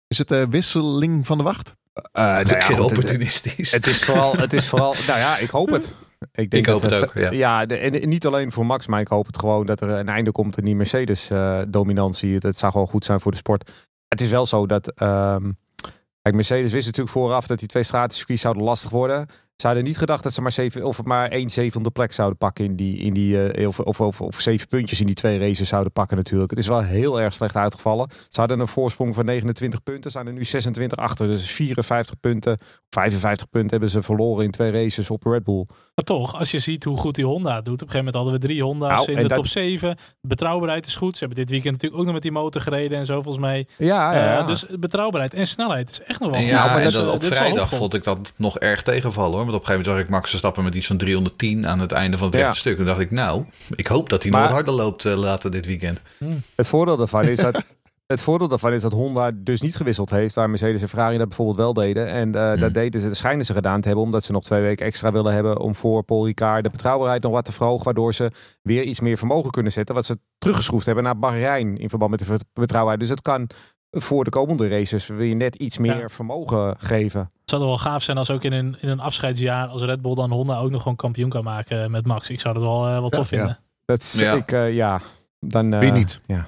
[0.07, 1.74] Is het de wisseling van de wacht?
[1.92, 3.70] Eh, nou ja, Heel goed, het- opportunistisch.
[3.72, 5.92] Het is vooral, het is vooral, nou ja, ik hoop het.
[6.20, 7.66] Ik, denk Ik hoop dat het ook, ja.
[7.66, 10.33] de- en niet alleen voor Max, maar ik hoop het gewoon dat er een einde
[10.33, 12.35] komt aan die Mercedes-dominantie.
[12.35, 13.70] het, het zou gewoon goed zijn voor de sport.
[14.09, 15.50] Het is wel zo dat, ehm,
[16.22, 19.26] kijk, Mercedes wist natuurlijk vooraf dat die twee stratencircuits zouden lastig worden.
[19.57, 22.64] Ze hadden niet gedacht dat ze maar, zeven, of maar één zevende plek zouden pakken
[22.64, 25.68] in die, in die eh, of, of, of, of zeven puntjes in die twee races
[25.68, 26.50] zouden pakken natuurlijk.
[26.50, 28.11] Het is wel heel erg slecht uitgevallen.
[28.29, 31.26] Ze hadden een voorsprong van 29 punten, zijn er nu 26 achter.
[31.26, 32.59] Dus 54 punten,
[32.90, 35.66] 55 punten hebben ze verloren in twee races op Red Bull.
[35.96, 37.66] Maar toch, als je ziet hoe goed die Honda doet.
[37.66, 39.96] Op een gegeven moment hadden we drie Honda's Nou, in de dat- top 7.
[40.20, 41.12] Betrouwbaarheid is goed.
[41.16, 43.66] Ze hebben dit weekend natuurlijk ook nog met die motor gereden en zo volgens mij.
[43.78, 44.38] Ja, ja, ja.
[44.38, 46.48] Eh, dus betrouwbaarheid en snelheid is echt nog wel goed.
[46.48, 49.44] Ja, maar en dat- op vrijdag vond ik dat nog erg tegenvallen hoor.
[49.44, 51.92] Want op een gegeven moment zag ik Max Verstappen met iets van 310 aan het
[51.92, 52.42] einde van het Ja.
[52.42, 52.78] rechte stuk.
[52.78, 53.44] En dacht ik, nou,
[53.76, 56.00] ik hoop dat hij Maar- nog wat harder loopt eh, later dit weekend.
[56.56, 57.62] Het voordeel daarvan is dat.
[58.06, 61.28] Het voordeel daarvan is dat Honda dus niet gewisseld heeft, waar Mercedes en Ferrari dat
[61.28, 62.06] bijvoorbeeld wel deden.
[62.08, 62.60] En eh, Hmm.
[62.60, 65.12] dat deden ze, dat schijnen ze gedaan te hebben, omdat ze nog twee weken extra
[65.12, 68.30] willen hebben om voor Paul Ricard de betrouwbaarheid nog wat te verhogen, waardoor ze
[68.62, 72.20] weer iets meer vermogen kunnen zetten, wat ze teruggeschroefd hebben naar Bahrein in verband met
[72.20, 73.00] de betrouwbaarheid.
[73.00, 73.48] Dus het kan
[73.90, 76.08] voor de komende races weer net iets meer Ja.
[76.08, 77.20] vermogen geven.
[77.20, 80.02] Het zou toch wel gaaf zijn als ook in een, in een afscheidsjaar als Red
[80.02, 82.30] Bull dan Honda ook nog gewoon kampioen kan maken met Max.
[82.30, 83.36] Ik zou dat wel, eh, wel tof Ja.
[83.36, 83.58] vinden.
[83.84, 84.32] Dat is, Ja.
[84.32, 85.00] ik, eh, ja,
[85.40, 85.72] dan...
[85.72, 86.20] eh, Wie niet?
[86.26, 86.46] Ja.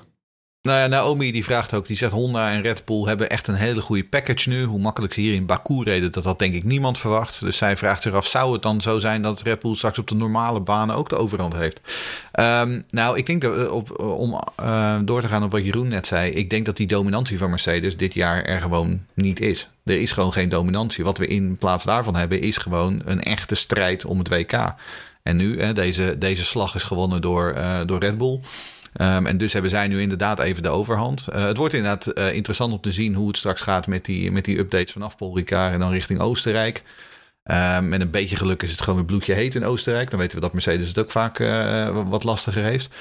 [0.62, 3.54] Nou ja, Naomi die vraagt ook, die zegt Honda en Red Bull hebben echt een
[3.54, 4.64] hele goede package nu.
[4.64, 7.40] Hoe makkelijk ze hier in Baku reden, dat had denk ik niemand verwacht.
[7.40, 10.08] Dus zij vraagt zich af, zou het dan zo zijn dat Red Bull straks op
[10.08, 11.80] de normale banen ook de overhand heeft?
[12.32, 16.06] Ehm, nou, ik denk eh, op, om eh, door te gaan op wat Jeroen net
[16.06, 19.68] zei, ik denk dat die dominantie van Mercedes dit jaar er gewoon niet is.
[19.84, 21.04] Er is gewoon geen dominantie.
[21.04, 24.74] Wat we in plaats daarvan hebben, is gewoon een echte strijd om het WK.
[25.22, 28.40] En nu, hè, deze, deze slag is gewonnen door, eh, door Red Bull.
[28.98, 31.28] Ehm, en dus hebben zij nu inderdaad even de overhand.
[31.28, 34.32] Eh, het wordt inderdaad eh, interessant om te zien hoe het straks gaat met die,
[34.32, 36.82] met die updates vanaf Paul Ricard en dan richting Oostenrijk.
[37.42, 40.11] Ehm, met een beetje geluk is het gewoon weer bloedje heet in Oostenrijk.
[40.11, 42.94] Dan weten we dat Mercedes het ook vaak eh, wat lastiger heeft.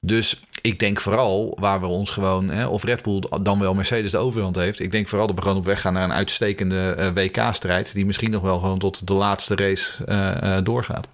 [0.00, 4.10] Dus ik denk vooral waar we ons gewoon, hè, of Red Bull dan wel Mercedes
[4.10, 4.80] de overhand heeft.
[4.80, 7.94] Ik denk vooral dat we gewoon op weg gaan naar een uitstekende WK-strijd.
[7.94, 11.08] Die misschien nog wel gewoon tot de laatste race doorgaat.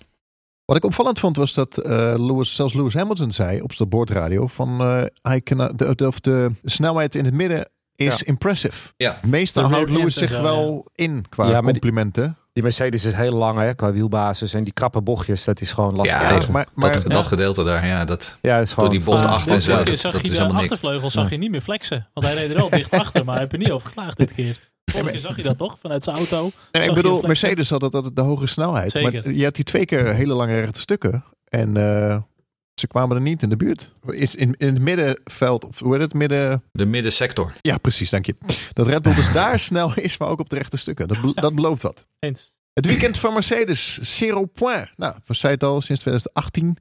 [0.69, 4.47] Wat ik opvallend vond was dat eh, Lewis, zelfs Lewis Hamilton zei op de boordradio
[4.47, 4.81] van
[5.25, 8.25] eh I can, de, de, of de snelheid in het midden is Ja.
[8.25, 8.89] impressive.
[8.97, 9.19] Ja.
[9.27, 12.37] Meestal De houdt Lewis zich zo, wel in qua die- complimenten.
[12.53, 15.95] Die Mercedes is heel lang hè, qua wielbasis en die krappe bochtjes, dat is gewoon
[15.97, 16.21] lastig.
[16.47, 17.09] Ja, maar, maar dat, Ja.
[17.09, 19.73] dat gedeelte daar, ja, dat, ja, dat is gewoon door die bocht achter en zo.
[19.73, 20.73] vorige Dat, zag dat je is de helemaal niks.
[20.73, 22.09] achtervleugel zag je niet meer flexen.
[22.15, 24.33] Want hij reed er wel dicht achter, maar hij heeft er niet over geklaagd dit
[24.35, 24.68] keer.
[24.91, 25.79] Vorige keer zag je dat toch?
[25.81, 26.51] Vanuit zijn auto.
[26.73, 27.23] Nee, ik bedoel?
[27.23, 28.91] Mercedes had altijd de hoge snelheid.
[28.91, 29.23] Zeker.
[29.25, 31.25] Maar je had die twee keer hele lange rechte stukken.
[31.49, 32.21] En eh,
[32.75, 33.93] ze kwamen er niet in de buurt.
[34.07, 36.63] Is in, in het middenveld, of hoe heet het, midden...
[36.73, 37.53] De middensector.
[37.61, 38.35] Ja, precies, dank je.
[38.73, 41.09] Dat Red Bull dus daar snel is, maar ook op de rechte stukken.
[41.09, 42.07] Dat, be- dat belooft wat.
[42.19, 42.57] Eens.
[42.73, 44.89] Het weekend van Mercedes, zero point.
[44.97, 46.77] Nou, we zei het al, sinds 2018.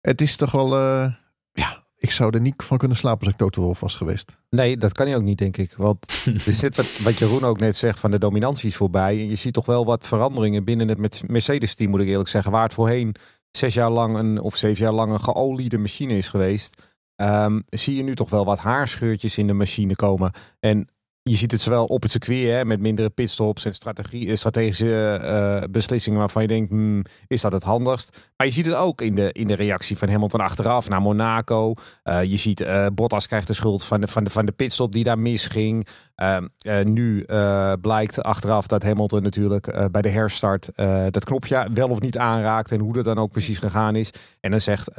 [0.00, 0.74] Het is toch wel...
[0.76, 1.12] eh,
[1.52, 4.36] ja, ik zou er niet van kunnen slapen als ik Toto Wolff was geweest.
[4.50, 5.74] Nee, dat kan hij ook niet, denk ik.
[5.76, 9.18] Want er zit wat, wat Jeroen ook net zegt van de dominantie is voorbij.
[9.18, 12.52] En je ziet toch wel wat veranderingen binnen het Mercedes-team, moet ik eerlijk zeggen.
[12.52, 13.14] Waar het voorheen
[13.50, 16.82] zes jaar lang een, of zeven jaar lang een geoliede machine is geweest.
[17.14, 20.32] ehm, zie je nu toch wel wat haarscheurtjes in de machine komen.
[20.60, 20.88] En
[21.30, 25.14] je ziet het zowel op het circuit hè, met mindere pitstops en strategie, eh, strategische
[25.14, 28.28] eh, beslissingen waarvan je denkt, hmm, is dat het handigst?
[28.36, 31.74] Maar je ziet het ook in de, in de reactie van Hamilton achteraf naar Monaco.
[32.02, 32.64] Eh, je ziet
[32.94, 35.86] Bottas krijgt de schuld van de, van de, van de pitstop die daar misging.
[36.20, 40.68] Ehm, eh, nu eh, blijkt achteraf dat Hamilton natuurlijk eh, bij de herstart
[41.10, 44.10] dat knopje wel of niet aanraakt en hoe dat dan ook precies gegaan is.
[44.40, 44.90] En dan zegt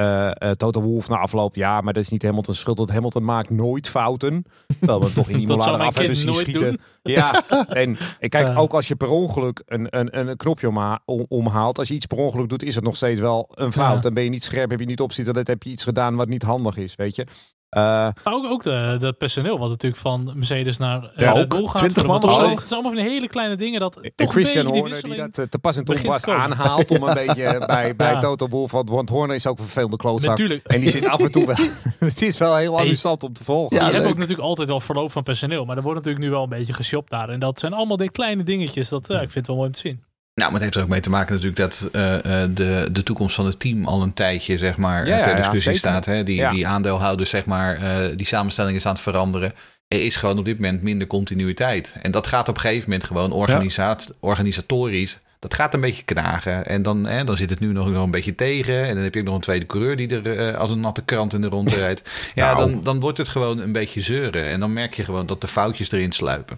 [0.58, 3.88] Toto Wolff na afloop, ja, maar dat is niet Hamilton's schuld, want Hamilton maakt nooit
[3.90, 4.44] fouten.
[4.80, 6.62] Terwijl we toch in Dat mijn af hebben zien schieten.
[6.62, 6.80] doen.
[7.04, 11.26] Ja, en ik kijk, ook als je per ongeluk een, een, een knopje omha- om-
[11.28, 13.96] omhaalt, als je iets per ongeluk doet, is het nog steeds wel een fout.
[13.96, 14.02] Ja.
[14.02, 16.16] Dan ben je niet scherp, heb je niet op zitten, dat heb je iets gedaan
[16.16, 17.26] wat niet handig is, weet je.
[17.72, 21.44] Eh, Maar ook, ook de, de personeel wat natuurlijk van Mercedes naar eh, Ja, Red
[21.44, 21.78] ook Bull gaat.
[21.78, 22.50] 20 voor de man of zo.
[22.50, 24.92] Het zijn allemaal van die hele kleine dingen dat en toch Christian een beetje die
[24.92, 25.34] Horner die wisseling...
[25.36, 26.42] dat eh, te pas en te komen.
[26.42, 28.20] aanhaalt om een beetje bij, bij Ja.
[28.20, 28.72] Toto Wolff.
[28.72, 30.30] Want, want Horner is ook een vervelende klootzak.
[30.30, 30.68] Natuurlijk.
[30.68, 31.56] En die zit af en toe wel.
[32.10, 32.86] het is wel heel Hey.
[32.86, 33.78] amusant om te volgen.
[33.78, 35.66] je Ja, hebt ook natuurlijk altijd wel verloop van personeel.
[35.66, 37.30] Maar er wordt natuurlijk nu wel een beetje geshopt daar.
[37.30, 38.90] En dat zijn allemaal die kleine dingetjes.
[38.90, 40.04] Dat, ik vind het wel mooi om te zien.
[40.42, 43.04] Nou, maar het heeft er ook mee te maken natuurlijk dat eh, eh, de, de
[43.04, 46.06] toekomst van het team al een tijdje zeg maar Ja, eh, ter ja, discussie staat.
[46.06, 46.24] Hè?
[46.24, 46.50] Die, Ja.
[46.52, 47.80] die aandeelhouders, zeg maar,
[48.16, 49.54] die samenstelling is aan het veranderen.
[49.88, 51.96] Er is gewoon op dit moment minder continuïteit.
[52.02, 55.20] En dat gaat op een gegeven moment gewoon organisaat, organisatorisch.
[55.40, 56.66] Dat gaat een beetje knagen.
[56.66, 58.88] En dan, hè, dan zit het nu nog een beetje tegen.
[58.88, 61.34] En dan heb je ook nog een tweede coureur die er als een natte krant
[61.34, 62.04] in de rond rijdt.
[62.36, 62.70] Ja, Nou.
[62.72, 64.46] dan, dan wordt het gewoon een beetje zeuren.
[64.46, 66.58] En dan merk je gewoon dat de foutjes erin sluipen.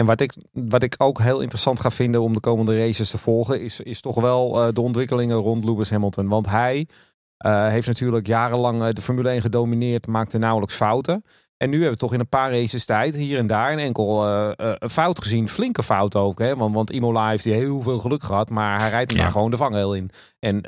[0.00, 3.18] En wat ik, wat ik ook heel interessant ga vinden om de komende races te
[3.18, 6.28] volgen, is, is toch wel eh, de ontwikkelingen rond Lewis Hamilton.
[6.28, 6.88] Want hij
[7.36, 11.24] eh, heeft natuurlijk jarenlang eh, de Formule 1 gedomineerd, maakte nauwelijks fouten.
[11.56, 14.26] En nu hebben we toch in een paar races tijd hier en daar een enkel
[14.58, 15.48] een fout gezien.
[15.48, 16.38] Flinke fout ook.
[16.38, 16.56] Hè?
[16.56, 18.50] Want, want Imola heeft hij heel veel geluk gehad.
[18.50, 19.22] Maar hij rijdt Ja.
[19.22, 20.10] maar gewoon de vangrail in.
[20.38, 20.64] En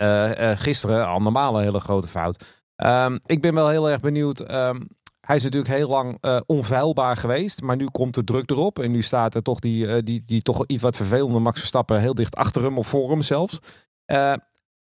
[0.59, 2.45] gisteren al normaal een hele grote fout.
[2.77, 4.41] Ehm, ik ben wel heel erg benieuwd.
[4.41, 4.81] ehm,
[5.27, 7.63] hij is natuurlijk heel lang eh, onveilbaar geweest.
[7.63, 8.79] Maar nu komt de druk erop.
[8.79, 12.01] En nu staat er toch die, eh, die, die toch iets wat vervelende Max Verstappen
[12.01, 13.59] heel dicht achter hem of voor hem zelfs.
[14.05, 14.35] Eh,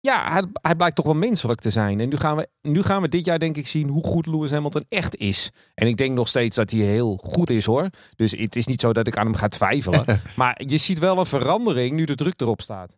[0.01, 2.01] ja, hij, hij blijkt toch wel menselijk te zijn.
[2.01, 4.51] En nu gaan, we, nu gaan we dit jaar denk ik zien hoe goed Lewis
[4.51, 5.51] Hamilton echt is.
[5.75, 7.91] En ik denk nog steeds dat hij heel goed is hoor.
[8.17, 10.05] Dus het is niet zo dat ik aan hem ga twijfelen.
[10.37, 12.97] maar je ziet wel een verandering nu de druk erop staat.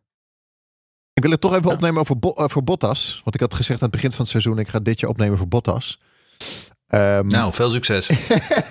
[1.13, 3.21] Ik wil het toch even opnemen over Bo- voor Bottas.
[3.25, 5.39] Want ik had gezegd aan het begin van het seizoen, ik ga dit jaar opnemen
[5.39, 6.01] voor Bottas.
[6.89, 8.09] Ehm, Nou, veel succes.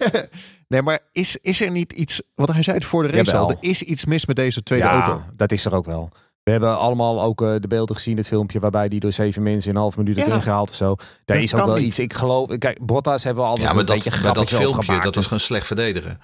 [0.67, 3.43] nee, maar is, is er niet iets, want hij zei het voor de race Jawel.
[3.43, 5.21] al, er is iets mis met deze tweede ja, auto.
[5.35, 6.09] dat is er ook wel.
[6.43, 9.69] We hebben allemaal ook eh, de beelden gezien, het filmpje waarbij die door zeven mensen
[9.69, 10.25] in een half minuut Ja.
[10.25, 10.95] erin gehaald of zo.
[10.95, 11.85] Daar Dat is ook wel niet.
[11.85, 11.99] iets.
[11.99, 14.83] Ik geloof, kijk, Bottas hebben we altijd Ja, maar een dat, beetje grappig dat filmpje,
[14.83, 15.03] gemaakt.
[15.03, 16.19] dat was gewoon slecht verdedigen.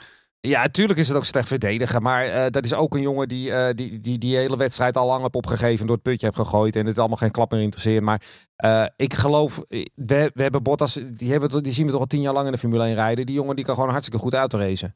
[0.48, 2.02] Ja, natuurlijk is het ook slecht verdedigen.
[2.02, 5.06] Maar eh, dat is ook een jongen die, eh, die, die die hele wedstrijd al
[5.06, 5.86] lang opgegeven.
[5.86, 6.76] Door het putje heeft gegooid.
[6.76, 8.04] En het allemaal geen klap meer interesseert.
[8.04, 8.22] Maar
[8.56, 12.22] eh, ik geloof, we, we hebben Bottas, die, hebben, die zien we toch al tien
[12.22, 13.26] jaar lang in de Formule 1 rijden.
[13.26, 14.96] Die jongen die kan gewoon hartstikke goed autoracen.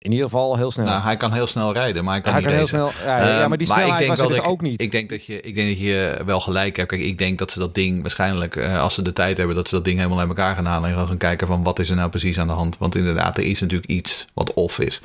[0.00, 0.84] In ieder geval heel snel.
[0.86, 2.90] Nou, hij kan heel snel rijden, maar hij kan hij niet kan heel snel.
[3.04, 4.82] Ja, ja, Ehm, maar die ik snelheid denk was dus dat ook niet.
[4.82, 6.88] Ik denk, dat je, ik denk dat je wel gelijk hebt.
[6.88, 9.68] Kijk, ik denk dat ze dat ding waarschijnlijk, eh, als ze de tijd hebben, dat
[9.68, 10.90] ze dat ding helemaal uit elkaar gaan halen.
[10.90, 12.78] En gaan kijken van wat is er nou precies aan de hand.
[12.78, 15.00] Want inderdaad, er is natuurlijk iets wat off is.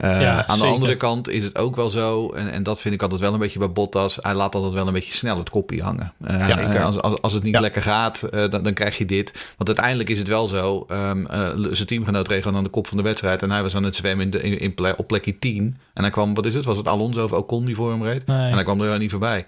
[0.00, 2.94] Eh, Ja, aan de andere kant is het ook wel zo, en, en dat vind
[2.94, 4.18] ik altijd wel een beetje bij Bottas.
[4.20, 6.12] Hij laat altijd wel een beetje snel het kopje hangen.
[6.26, 7.60] Ja, eh, als, als, als het niet Ja.
[7.60, 9.32] lekker gaat, dan, dan krijg je dit.
[9.56, 10.84] Want uiteindelijk is het wel zo.
[10.88, 13.42] ehm, eh, zijn teamgenoot reed gewoon aan de kop van de wedstrijd.
[13.42, 15.76] En hij was aan het zwemmen in de, in, op plekje 10.
[15.94, 16.64] En hij kwam, wat is het?
[16.64, 18.26] Was het Alonso of Ocon die voor hem reed?
[18.26, 18.46] Nee.
[18.48, 19.46] En hij kwam er wel niet voorbij.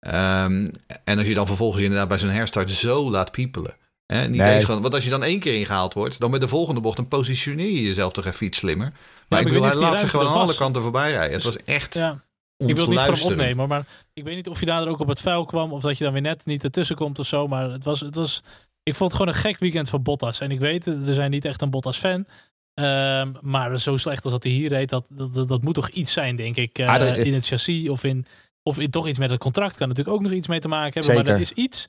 [0.00, 0.66] Ehm,
[1.04, 3.74] en als je dan vervolgens inderdaad bij zo'n herstart zo laat piepelen.
[4.06, 4.54] Hè, niet Nee.
[4.54, 6.96] eens gewoon, want als je dan één keer ingehaald wordt, dan met de volgende bocht,
[6.96, 8.92] dan positioneer je jezelf toch even iets slimmer.
[9.28, 11.32] Maar ik ik hij laat zich gewoon aan alle kanten voorbij rijden.
[11.34, 12.22] Het was echt Ja.
[12.56, 15.08] Ik wil het niet van opnemen, maar ik weet niet of je daar ook op
[15.08, 17.48] het vuil kwam of dat je dan weer net niet ertussen komt of zo.
[17.48, 18.42] Maar het was, het was,
[18.82, 20.40] ik vond het gewoon een gek weekend van Bottas.
[20.40, 22.26] En ik weet het, we zijn niet echt een Bottas-fan.
[22.74, 26.12] Ehm, maar zo slecht als dat hij hier reed, dat, dat, dat, moet toch iets
[26.12, 26.78] zijn, denk ik.
[26.78, 28.26] eh, Ah, in het chassis of in,
[28.62, 29.76] of in toch iets met het contract.
[29.76, 31.24] Kan natuurlijk ook nog iets mee te maken hebben.
[31.24, 31.86] Maar er is iets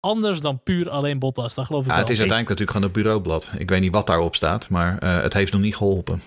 [0.00, 1.54] anders dan puur alleen Bottas.
[1.54, 1.96] Dat geloof ik wel.
[1.96, 3.50] het is uiteindelijk natuurlijk gewoon het bureaublad.
[3.58, 6.22] Ik weet niet wat daarop staat, maar eh, het heeft nog niet geholpen.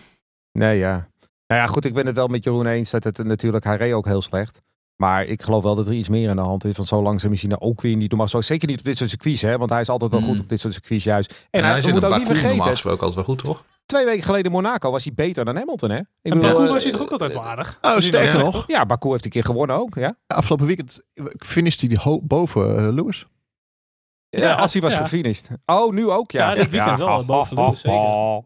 [0.52, 1.08] Nee, ja.
[1.48, 3.94] Nou ja, goed, ik ben het wel met Jeroen eens dat het natuurlijk, hij reed
[3.94, 4.62] ook heel slecht.
[4.96, 6.76] Maar ik geloof wel dat er iets meer aan de hand is.
[6.78, 8.28] Want zo lang zijn machine ook weer niet normaal.
[8.28, 9.58] Zo, zeker niet op dit soort circuits, hè.
[9.58, 10.26] Want hij is altijd wel Mm.
[10.26, 11.30] goed op dit soort circuits juist.
[11.32, 13.64] En En hij, hij op ook niet Baku normaal vergeten, gesproken altijd wel goed, toch?
[13.86, 15.98] twee weken geleden in Monaco was hij beter dan Hamilton, hè?
[15.98, 17.78] Ik En bedoel, Baku eh, was hij toch ook altijd wel aardig?
[17.82, 20.16] Oh, sterker nog, Ja, Baku heeft een keer gewonnen ook, ja.
[20.28, 21.02] afgelopen weekend
[21.38, 23.26] finished hij boven eh, Lewis.
[24.30, 25.00] Ja, Ja, als hij was ja.
[25.00, 25.50] gefinished.
[25.66, 26.50] Oh, nu ook, ja.
[26.50, 28.00] Ja, dit weekend wel, boven Lewis, zeker.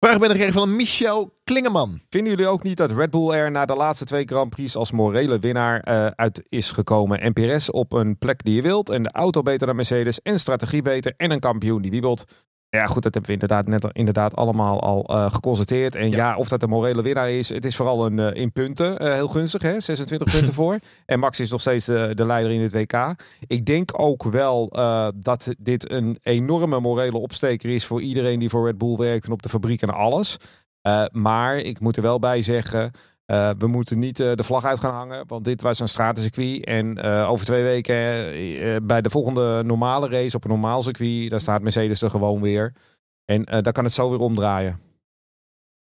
[0.00, 2.00] Vraag ben gekregen van Michel Klingeman.
[2.08, 4.92] Vinden jullie ook niet dat Red Bull er na de laatste twee Grand Prix als
[4.92, 7.20] morele winnaar eh, uit is gekomen?
[7.20, 8.90] En Perez op een plek die je wilt.
[8.90, 10.22] En de auto beter dan Mercedes.
[10.22, 11.12] En strategie beter.
[11.16, 12.24] En een kampioen die wiebelt.
[12.70, 15.94] Ja, goed, dat hebben we inderdaad net inderdaad allemaal al eh, geconstateerd.
[15.94, 16.36] En ja.
[16.36, 19.28] of dat de morele winnaar is, het is vooral een, eh, in punten eh, heel
[19.28, 19.62] gunstig.
[19.62, 19.80] Hè?
[19.80, 20.78] 26 punten voor.
[21.06, 23.14] En Max is nog steeds de, de leider in het WK.
[23.46, 24.68] Ik denk ook wel
[25.16, 29.32] dat dit een enorme morele opsteker is voor iedereen die voor Red Bull werkt en
[29.32, 30.36] op de fabriek en alles.
[30.82, 32.90] Uh, maar ik moet er wel bij zeggen,
[33.30, 35.24] uh, we moeten niet uh, de vlag uit gaan hangen.
[35.26, 36.64] Want dit was een stratencircuit.
[36.64, 41.40] En uh, over twee weken bij de volgende normale race op een normaal circuit, daar
[41.40, 42.72] staat Mercedes er gewoon weer.
[43.24, 44.80] En dan kan het zo weer omdraaien.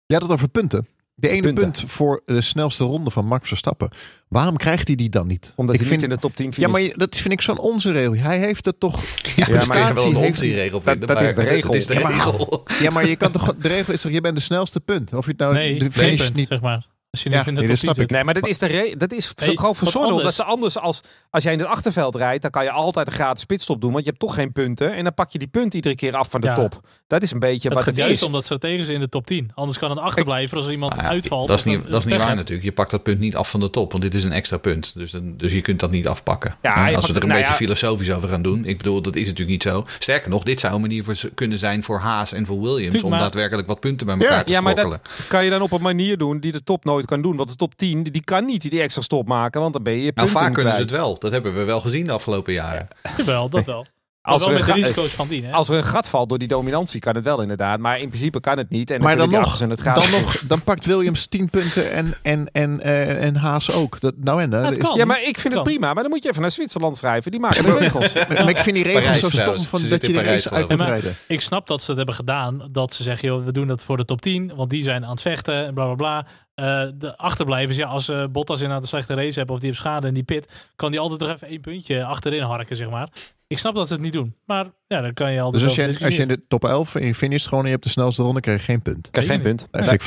[0.06, 0.86] Je had het over punten.
[1.14, 1.62] De ene Punten.
[1.64, 3.90] punt voor de snelste ronde van Max Verstappen.
[4.28, 5.52] Waarom krijgt hij die dan niet?
[5.56, 6.88] Omdat ik hij vind, niet in de top 10 Ja, finisht.
[6.88, 8.14] maar dat vind ik zo'n onzinregel.
[8.14, 9.02] Hij heeft het toch...
[9.36, 11.50] Ja, maar maar je wel een heeft hij- regel dat- vinden, dat is maar de
[11.50, 11.74] regel.
[11.74, 12.62] Is de Ja, maar- regel.
[12.80, 13.54] Ja, maar je kan toch...
[13.56, 15.12] De regel is toch, je bent de snelste punt.
[15.14, 16.48] Of je het nou Nee, de finish punt, niet...
[16.48, 16.86] zeg maar.
[17.18, 18.00] Als je Ja, niet in de nee, dat 10 snap ik.
[18.00, 18.10] zit.
[18.10, 20.12] Nee, maar dat is, de re dat is gewoon verzonnen.
[20.12, 20.36] Omdat anders.
[20.36, 21.00] ze anders als,
[21.30, 23.92] als jij in het achterveld rijdt, dan kan je altijd een gratis pitstop doen.
[23.92, 24.94] Want je hebt toch geen punten.
[24.94, 26.54] En dan pak je die punten iedere keer af van de Ja.
[26.54, 26.80] top.
[27.06, 28.26] Dat is een beetje Het wat gaat het juist is.
[28.26, 29.50] omdat ze tegen zijn in de top 10.
[29.54, 31.48] Anders kan een achterblijver als er iemand Nou ja, uitvalt.
[31.48, 32.64] Dat is niet, een- dat is niet waar natuurlijk.
[32.66, 34.94] Je pakt dat punt niet af van de top, want dit is een extra punt.
[34.94, 36.56] Dus, dan, dus je kunt dat niet afpakken.
[36.62, 37.52] Ja, als we er een nou beetje ja.
[37.58, 38.64] filosofisch over gaan doen.
[38.64, 39.84] Ik bedoel, dat is natuurlijk niet zo.
[39.98, 42.80] Sterker nog, dit zou een manier voor, ze- kunnen zijn voor Haas en voor Williams.
[42.82, 45.26] Tuurlijk, om maar- daadwerkelijk wat punten bij elkaar te Ja, maar dat sprokkelen.
[45.28, 47.36] kan je dan op een manier doen die de top nooit kan doen.
[47.36, 49.60] Want de top 10, die kan niet die extra stop maken.
[49.60, 51.18] Want dan ben je Nou, vaak kunnen ze het wel.
[51.18, 52.88] Dat hebben we wel gezien de afgelopen jaren.
[53.16, 53.86] Jawel, dat wel.
[54.28, 55.44] Als wel er, met risico's van dien.
[55.44, 55.52] Hè?
[55.52, 57.78] als er een gat valt door die dominantie, kan het wel inderdaad.
[57.78, 58.90] Maar in principe kan het niet.
[58.90, 62.14] En Maar dan die nog, het gaat dan nog, dan pakt Williams 10 punten en,
[62.22, 64.00] en, en, eh, en Haas ook.
[64.00, 64.96] Dat, nou en, Ja, dat is, kan.
[64.96, 65.94] Ja, maar ik vind het prima.
[65.94, 67.30] Maar dan moet je even naar Zwitserland schrijven.
[67.30, 68.12] Die maken de regels.
[68.12, 69.66] maar ik vind die regels Parijs zo stom trouwens.
[69.66, 71.16] van Ze dat je de race uit moet rijden.
[71.26, 72.68] Ik snap dat ze het hebben gedaan.
[72.70, 74.52] Dat ze zeggen, joh, we doen dat voor de top 10.
[74.56, 76.26] Want die zijn aan het vechten en bla bla bla.
[76.58, 79.80] Eh, de achterblijvers, ja, als eh Bottas inderdaad een slechte race hebben of die heeft
[79.80, 83.08] schade in die pit, kan die altijd nog even één puntje achterin harken, zeg maar.
[83.46, 84.34] Ik snap dat ze het niet doen.
[84.44, 86.94] Maar ja, dan kan je altijd Dus als je, als je in de top 11
[86.94, 89.06] en je finisht gewoon en je hebt de snelste ronde, krijg je geen punt.
[89.06, 89.68] Ik heb geen je punt.
[89.70, 90.02] Dat vind ik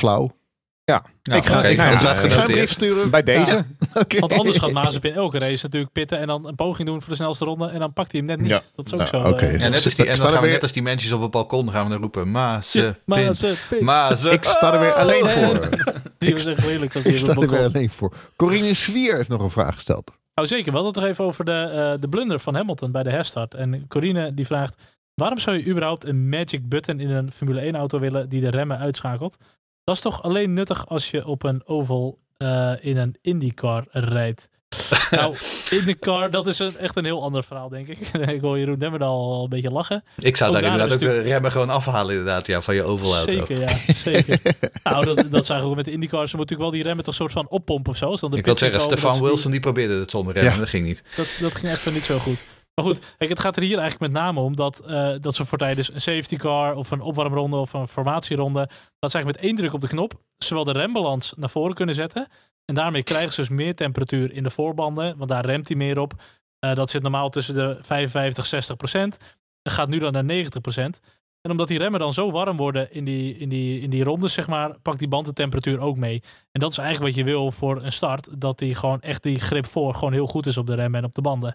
[1.00, 1.10] flauw.
[1.22, 3.10] Nou, ik ga, ik ga, ga een brief sturen.
[3.10, 3.64] Bij deze.
[4.20, 7.08] Want anders gaat Mazepin in elke race natuurlijk pitten en dan een poging doen voor
[7.10, 8.48] de snelste ronde en dan pakt hij hem net niet.
[8.48, 8.62] Ja.
[8.76, 9.28] Dat is ook Nou, zo.
[9.30, 9.46] oké.
[9.46, 11.30] eh, Ja, net als die, en dan gaan we net als die mensen op het
[11.30, 12.30] balkon gaan we dan roepen.
[12.30, 13.84] Maas, ja, Mazepin.
[13.84, 14.24] Maas.
[14.24, 15.68] Ik sta er weer alleen voor.
[16.18, 18.14] Die was echt lelijk Ik sta er weer alleen voor.
[18.36, 20.12] Corine Swier heeft nog een vraag gesteld.
[20.34, 21.52] Nou zeker, we hadden het toch even over de,
[21.92, 23.54] eh, de blunder van Hamilton bij de herstart.
[23.54, 24.74] En Corine die vraagt,
[25.14, 28.50] waarom zou je überhaupt een magic button in een Formule 1 auto willen die de
[28.50, 29.36] remmen uitschakelt?
[29.84, 34.48] Dat is toch alleen nuttig als je op een oval eh, in een IndyCar rijdt.
[35.10, 35.36] nou,
[35.70, 37.98] IndyCar, dat is een, echt een heel ander verhaal, denk ik.
[38.36, 40.04] ik hoor Jeroen Demmerdal al een beetje lachen.
[40.18, 43.30] Ik zou Ook daar inderdaad ook de remmen gewoon afhalen inderdaad, ja, van je ovalauto.
[43.30, 43.92] Zeker, ja.
[43.92, 44.40] Zeker.
[44.84, 46.30] nou, dat, dat zagen we ook met de IndyCars.
[46.30, 48.16] Ze moeten natuurlijk wel die remmen toch soort van oppompen of zo.
[48.16, 50.58] Dan de Ik wil zeggen, Stefan die- Wilson die probeerde het zonder remmen, Ja.
[50.58, 51.02] dat ging niet.
[51.16, 52.38] dat, dat ging even niet zo goed.
[52.74, 55.44] Maar goed, kijk, het gaat er hier eigenlijk met name om dat, eh, dat ze
[55.44, 58.68] voor tijdens een safety car of een opwarmronde of een formatieronde,
[58.98, 61.94] dat ze eigenlijk met één druk op de knop zowel de rembalans naar voren kunnen
[61.94, 62.28] zetten.
[62.64, 65.98] En daarmee krijgen ze dus meer temperatuur in de voorbanden, want daar remt hij meer
[65.98, 66.12] op.
[66.58, 69.18] Eh, dat zit normaal tussen de 55 60 procent.
[69.62, 71.00] Dat gaat nu dan naar 90 procent.
[71.42, 74.32] En omdat die remmen dan zo warm worden in die, in, die, in die rondes,
[74.32, 76.22] zeg maar, pakt die band de temperatuur ook mee.
[76.52, 78.40] En dat is eigenlijk wat je wil voor een start.
[78.40, 81.06] Dat die gewoon echt die grip voor gewoon heel goed is op de remmen en
[81.06, 81.54] op de banden.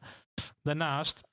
[0.61, 1.23] Daarnaast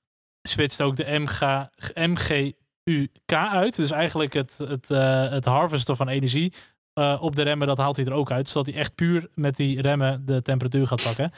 [0.49, 3.77] switcht ook de MG, MGUK uit.
[3.77, 6.53] Dus eigenlijk het, het, eh, het harvesten van energie
[6.93, 8.49] eh, op de remmen, dat haalt hij er ook uit.
[8.49, 11.33] Zodat hij echt puur met die remmen de temperatuur gaat pakken.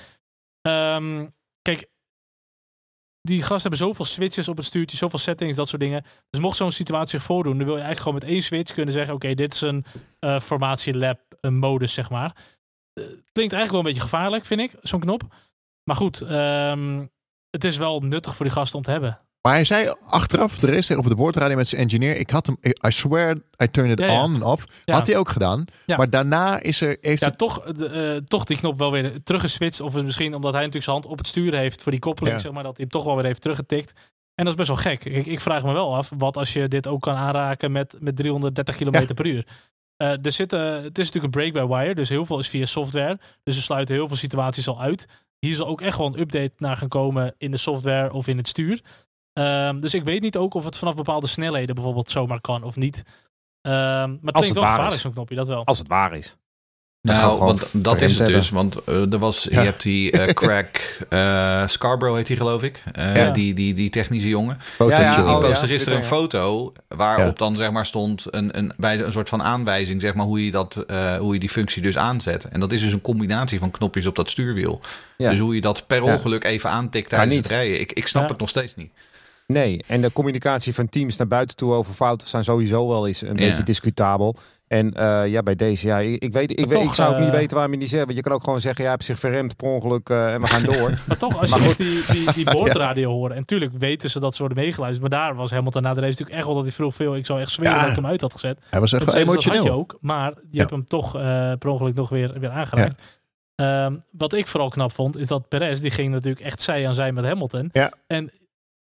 [0.62, 1.26] Ehm,
[1.62, 1.88] kijk,
[3.27, 6.05] die gasten hebben zoveel switches op het stuurtje, zoveel settings, dat soort dingen.
[6.31, 8.93] Dus mocht zo'n situatie zich voordoen, dan wil je eigenlijk gewoon met één switch kunnen
[8.93, 9.85] zeggen: Oké, dit is een
[10.18, 12.37] eh formatielab een modus, zeg maar.
[12.93, 15.22] Eh, klinkt eigenlijk wel een beetje gevaarlijk, vind ik, zo'n knop.
[15.85, 17.07] Maar goed, ehm,
[17.51, 19.18] het is wel nuttig voor die gasten om te hebben.
[19.47, 22.16] Maar hij zei achteraf de tegen op de boordradio met zijn engineer.
[22.16, 24.22] Ik had hem, I swear I turned it Ja, ja.
[24.22, 24.64] on en off.
[24.84, 24.94] Ja.
[24.94, 25.64] Had hij ook gedaan.
[25.86, 29.80] Maar daarna is er, heeft toch, de, eh, toch die knop wel weer teruggeswitcht.
[29.80, 32.53] Of misschien omdat hij natuurlijk zijn hand op het stuur heeft voor die koppeling, zeg
[32.53, 33.92] maar, dat hij hem toch wel weer heeft teruggetikt.
[34.34, 35.05] En dat is best wel gek.
[35.05, 38.16] Ik, ik vraag me wel af, wat als je dit ook kan aanraken met, met
[38.16, 39.47] 330 km per uur.
[39.97, 43.18] Eh, er zit, het is natuurlijk een break-by-wire, dus heel veel is via software.
[43.42, 45.07] Dus ze sluiten heel veel situaties al uit.
[45.38, 48.36] Hier zal ook echt gewoon een update naar gaan komen in de software of in
[48.36, 48.80] het stuur.
[49.37, 52.76] Ehm, dus ik weet niet ook of het vanaf bepaalde snelheden bijvoorbeeld zomaar kan of
[52.76, 53.03] niet.
[53.61, 55.03] Ehm, maar het het klinkt wel waar gevaarlijk is.
[55.03, 55.64] zo'n knopje, dat wel.
[55.64, 56.37] Als het waar is.
[57.01, 58.37] Dat is Nou, want dat is het hebben.
[58.37, 58.51] dus.
[58.51, 59.61] Want eh, er was, Ja.
[59.61, 62.82] je hebt die eh, Craig eh, Scarborough heet hij geloof ik.
[62.93, 63.30] Eh, Ja.
[63.30, 64.59] die, die, die technische jongen.
[64.78, 67.32] Ja, ja, Die oh, postte ja, gisteren een foto waarop Ja.
[67.47, 70.51] dan zeg maar stond een, een, bij een soort van aanwijzing zeg maar hoe je,
[70.51, 72.45] dat, eh, hoe je die functie dus aanzet.
[72.45, 74.80] En dat is dus een combinatie van knopjes op dat stuurwiel.
[75.16, 75.30] Ja.
[75.30, 76.12] Dus hoe je dat per Ja.
[76.14, 77.80] ongeluk even aantikt tijdens het rijden.
[77.80, 78.28] Ik, ik snap Ja.
[78.28, 78.93] het nog steeds niet.
[79.47, 83.20] Nee, en de communicatie van teams naar buiten toe over fouten zijn sowieso wel eens
[83.22, 83.34] een Ja.
[83.49, 84.36] beetje discutabel.
[84.68, 87.18] En eh, ja, bij deze, ja, ik, ik weet, ik, weet, toch, ik zou ook
[87.20, 88.05] niet eh, weten waarom je niet zegt.
[88.05, 90.40] Want je kan ook gewoon zeggen, ja, hij heeft zich verremd per ongeluk eh, en
[90.40, 90.90] we gaan door.
[91.09, 93.36] Maar toch, als Maar je die, die, die boordradio horen.
[93.36, 95.11] En tuurlijk weten ze dat ze worden meegeluisterd.
[95.11, 97.16] Maar daar was Hamilton na de race natuurlijk echt wel dat hij vroeg veel.
[97.16, 97.80] Ik zou echt zweren Ja.
[97.80, 98.66] dat ik hem uit had gezet.
[98.70, 99.78] Hij was echt Dat, ze, dat had je emotioneel.
[99.80, 99.99] ook.
[100.01, 100.59] Maar je Ja.
[100.59, 103.20] hebt hem toch eh, per ongeluk nog weer, weer aangeraakt.
[103.55, 106.94] Ehm, wat ik vooral knap vond, is dat Perez, die ging natuurlijk echt zij aan
[106.94, 107.68] zij met Hamilton.
[107.72, 107.92] Ja.
[108.07, 108.30] En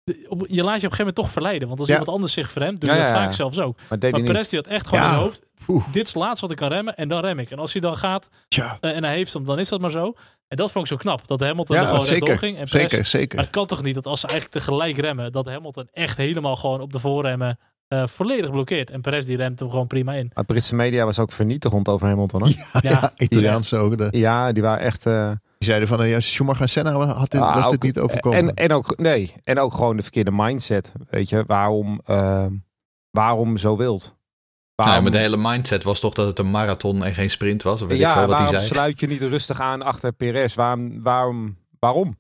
[0.05, 1.69] je laat je op een gegeven moment toch verleiden.
[1.69, 1.95] Want als Ja.
[1.95, 3.25] iemand anders zich verremt, doe Ja, je dat ja, ja.
[3.25, 3.79] vaak zelfs ook.
[3.89, 4.23] Maar Maar.
[4.23, 5.07] Perez die had echt gewoon Ja.
[5.07, 5.43] in zijn hoofd.
[5.69, 5.85] Oeh.
[5.93, 7.51] Dit is het laatste wat ik kan remmen en dan rem ik.
[7.51, 10.15] En als hij dan gaat eh, en hij heeft hem, dan is dat maar zo.
[10.49, 11.27] En dat vond ik zo knap.
[11.27, 12.39] Dat Hamilton er gewoon zeker.
[12.39, 12.59] ging.
[12.59, 13.35] En Perez Zeker, zeker.
[13.37, 16.57] maar het kan toch niet dat als ze eigenlijk tegelijk remmen, dat Hamilton echt helemaal
[16.57, 18.91] gewoon op de voorremmen eh, volledig blokkeert.
[18.91, 20.31] En Perez die remt hem gewoon prima in.
[20.35, 22.41] Maar Britse media was ook vernietigend over Hamilton.
[22.43, 22.53] Hoor.
[22.83, 23.99] Ja, ja, Italiaans ook.
[23.99, 25.07] De, Ja, die waren echt...
[25.07, 25.31] eh,
[25.65, 28.39] die zeiden van, eh, ja, Schumacher en Senna had dit, ah, was dit niet overkomen.
[28.39, 30.93] En, en, ook, nee, en ook gewoon de verkeerde mindset.
[31.11, 32.47] Weet je, waarom, eh,
[33.11, 34.03] waarom zo wild?
[34.03, 37.63] Nou, Waarom, maar de hele mindset was toch dat het een marathon en geen sprint
[37.63, 37.83] was.
[37.83, 38.73] Of weet ik ja, veel wat hij waarom zei.
[38.73, 40.55] sluit je niet rustig aan achter Perez?
[40.55, 41.03] Waarom?
[41.03, 42.17] waarom, waarom?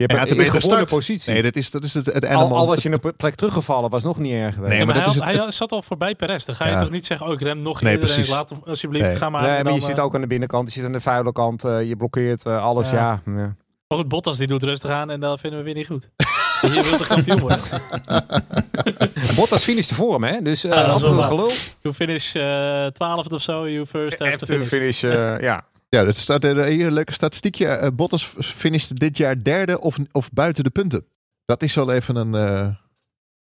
[0.00, 0.88] Je hebt had een start.
[0.88, 1.32] positie.
[1.32, 4.02] nee, dat is, dat is het, het al, al was je een plek teruggevallen, was
[4.02, 4.70] nog niet erg geweest.
[4.70, 6.44] Nee, Ja, maar maar dat hij, is had- hij zat al voorbij Perez.
[6.44, 6.80] Dan ga je Ja.
[6.80, 8.32] toch niet zeggen, oh ik rem nog Nee, eerder en precies.
[8.32, 9.16] laat alsjeblieft, Nee.
[9.16, 9.42] ga maar.
[9.42, 11.32] nee, maar dan, je eh, zit ook aan de binnenkant, je zit aan de vuile
[11.32, 12.90] kant, eh, je blokkeert eh, alles.
[12.90, 13.20] Ja.
[13.26, 13.32] Ja.
[13.36, 13.54] Ja.
[13.88, 16.10] Maar goed, Bottas die doet rustig aan en dat vinden we weer niet goed.
[16.62, 17.58] Je wilt de kampioen worden.
[19.36, 20.42] Bottas finishte voor hem, hè?
[20.42, 21.24] Dus uh, Ja, dat is wel waar.
[21.28, 21.50] gelul.
[21.80, 24.68] You finish eh 12 of zo, you first have to After finish.
[24.68, 25.64] finish, eh, ja.
[25.90, 27.66] Ja, dat staat er hier een leuke statistiekje.
[27.66, 31.06] Eh, Bottas finishte dit jaar derde of, of buiten de punten.
[31.44, 32.68] Dat is wel even een eh,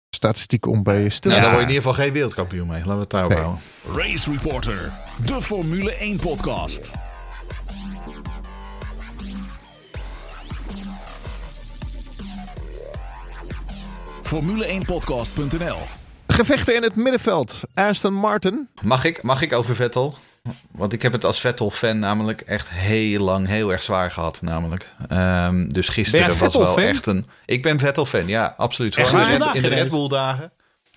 [0.09, 2.77] statistiek om bij stil Nou, te daar word je in ieder geval geen wereldkampioen mee.
[2.79, 3.39] Laten we het daarop Nee.
[3.41, 3.61] houden.
[3.95, 4.91] Race Reporter,
[5.25, 6.89] de Formule 1 podcast.
[14.43, 15.77] Formule1podcast.nl
[16.27, 17.61] Gevechten in het middenveld.
[17.73, 18.69] Aston Martin.
[18.81, 20.15] Mag ik, mag ik over Vettel?
[20.71, 24.41] Want ik heb het als Vettel-fan namelijk echt heel lang heel erg zwaar gehad.
[24.41, 24.87] Namelijk.
[25.09, 27.25] Ehm, dus gisteren was wel echt een...
[27.45, 28.95] Ik ben Vettel-fan, ja, absoluut.
[28.97, 30.51] Echt in, de Red- in de Vandaag Red Bull-dagen.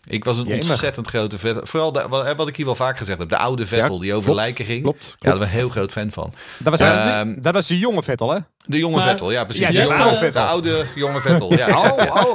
[0.09, 0.69] Ik was een Jemig.
[0.71, 1.67] ontzettend grote Vettel.
[1.67, 3.29] Vooral de- wat, wat ik hier wel vaker gezegd heb.
[3.29, 4.83] De oude Vettel Ja, die over klopt, lijken ging.
[4.83, 5.05] Klopt.
[5.05, 6.33] Ja, daar ben ik een heel groot fan van.
[6.59, 8.39] Dat was, Ehm, dat was de jonge Vettel, hè?
[8.67, 9.63] De jonge Maar- Vettel, ja precies.
[9.63, 11.55] Ja, de, jonge, oude de oude jonge Vettel.
[11.55, 11.85] Ja, Oh,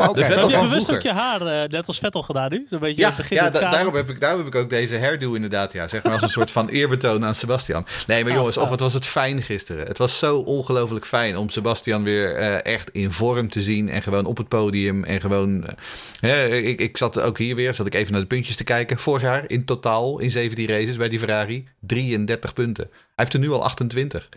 [0.07, 0.13] oh.
[0.13, 2.65] De Vettel Heb je bewust ook je haar net als Vettel gedaan nu?
[2.69, 5.33] Zo'n beetje Ja, begin ja da- daarom, heb ik, daarom heb ik ook deze hairdo
[5.33, 5.73] inderdaad.
[5.73, 7.85] Ja, zeg maar als een soort van eerbetoon aan Sebastian.
[8.07, 9.87] Nee, maar jongens, oh, wat was het fijn gisteren.
[9.87, 13.89] Het was zo ongelooflijk fijn om Sebastian weer eh, echt in vorm te zien.
[13.89, 15.03] En gewoon op het podium.
[15.03, 15.65] En gewoon...
[15.65, 15.73] eh,
[16.19, 18.97] hè, ik, ik zat ook hier weer, zat ik even naar de puntjes te kijken.
[18.97, 22.85] Vorig jaar in totaal, in 17 races bij die Ferrari, 33 punten.
[22.91, 24.29] Hij heeft er nu al 28.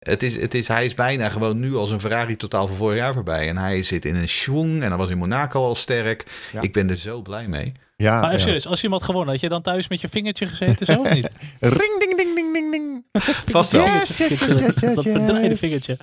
[0.00, 2.98] Het is, het is, hij is bijna gewoon nu als een Ferrari totaal van vorig
[2.98, 3.48] jaar voorbij.
[3.48, 6.24] En hij zit in een schwung en hij was in Monaco al sterk.
[6.52, 6.60] Ja.
[6.60, 7.72] Ik ben er zo blij mee.
[7.96, 8.38] Ja, Maar ja.
[8.38, 11.00] serieus, als je hem had gewonnen, had je dan thuis met je vingertje gezeten zo
[11.00, 11.30] of niet?
[11.60, 13.04] Ring, ding, ding, ding, ding, ding.
[13.50, 13.86] Vast wel.
[13.86, 15.98] Yes, yes, yes, yes, yes, Dat verdraaide vingertje.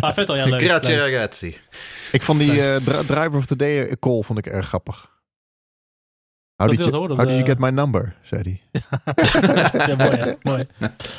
[0.00, 0.60] Maar Vettel, ja leuk.
[0.60, 1.12] Grazie leuk.
[1.14, 1.54] ragazzi.
[2.12, 5.10] Ik vond die eh, dri- driver of the day eh, call vond ik erg grappig.
[6.58, 8.14] How did, you, op how did you get my number?
[8.22, 8.82] zei hij.
[9.86, 10.32] ja, mooi, hè?
[10.42, 10.66] mooi.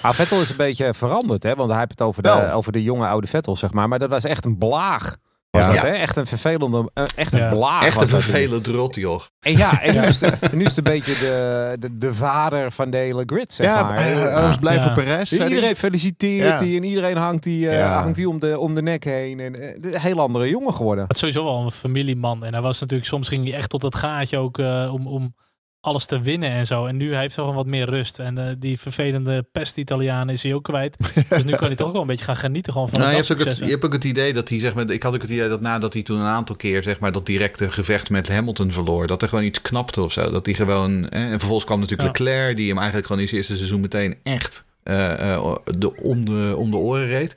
[0.01, 1.55] Ah, Vettel is een beetje veranderd, hè?
[1.55, 2.51] Want hij heeft het over de, Wel.
[2.51, 3.87] over de jonge oude Vettel, zeg maar.
[3.87, 5.17] Maar dat was echt een blaag.
[5.51, 5.67] Was Ja.
[5.71, 5.85] dat, Ja.
[5.87, 5.93] hè?
[5.93, 7.49] Echt een vervelende, eh, echt een Ja.
[7.49, 7.83] blaag.
[7.85, 8.23] Echt een dat.
[8.23, 9.21] vervelend rot, joh.
[9.39, 12.71] En ja, en nu is, de, nu is het een beetje de, de, de vader
[12.71, 13.93] van de hele grid, zeg ja, maar.
[13.99, 14.81] hij, hij was blij Ja.
[14.83, 15.31] voor Perez.
[15.31, 16.57] Iedereen feliciteert Ja.
[16.57, 19.39] die en iedereen hangt die, eh, hangt die om, de, om de nek heen.
[19.39, 21.03] En, eh, een heel andere jongen geworden.
[21.03, 22.45] Het is sowieso wel een familieman.
[22.45, 25.35] En hij was natuurlijk, soms ging hij echt tot het gaatje ook eh, om, om
[25.81, 26.85] alles te winnen en zo.
[26.85, 28.19] En nu heeft hij gewoon wat meer rust.
[28.19, 30.97] En eh, die vervelende pest-Italiaan is hij ook kwijt.
[31.29, 33.17] dus nu kan hij toch ook wel een beetje gaan genieten gewoon van Nou, je,
[33.17, 35.21] hebt ook het, je hebt ook het idee dat hij, zeg maar, ik had ook
[35.21, 38.27] het idee dat nadat hij toen een aantal keer, zeg maar, dat directe gevecht met
[38.27, 40.31] Hamilton verloor, dat er gewoon iets knapte of zo.
[40.31, 42.23] Dat hij gewoon, eh, en vervolgens kwam natuurlijk Ja.
[42.23, 46.25] Leclerc, die hem eigenlijk gewoon in zijn eerste seizoen meteen echt eh, eh, de, om,
[46.25, 47.35] de, om de oren reed.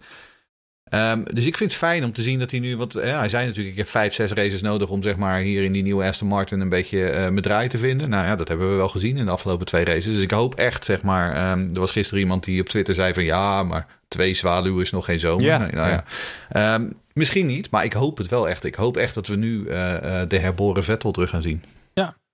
[0.84, 3.28] Ehm, dus ik vind het fijn om te zien dat hij nu, want eh, hij
[3.28, 6.04] zei natuurlijk, ik heb vijf, zes races nodig om zeg maar hier in die nieuwe
[6.04, 8.08] Aston Martin een beetje eh mijn draai te vinden.
[8.08, 10.04] Nou ja, dat hebben we wel gezien in de afgelopen twee races.
[10.04, 13.14] Dus ik hoop echt, zeg maar, ehm, er was gisteren iemand die op Twitter zei
[13.14, 15.44] van ja, maar twee zwaluwen is nog geen zomer.
[15.44, 15.58] Ja.
[15.58, 16.04] Nee, nou ja.
[16.48, 18.64] Ehm, misschien niet, maar ik hoop het wel echt.
[18.64, 21.64] Ik hoop echt dat we nu eh, de herboren Vettel terug gaan zien.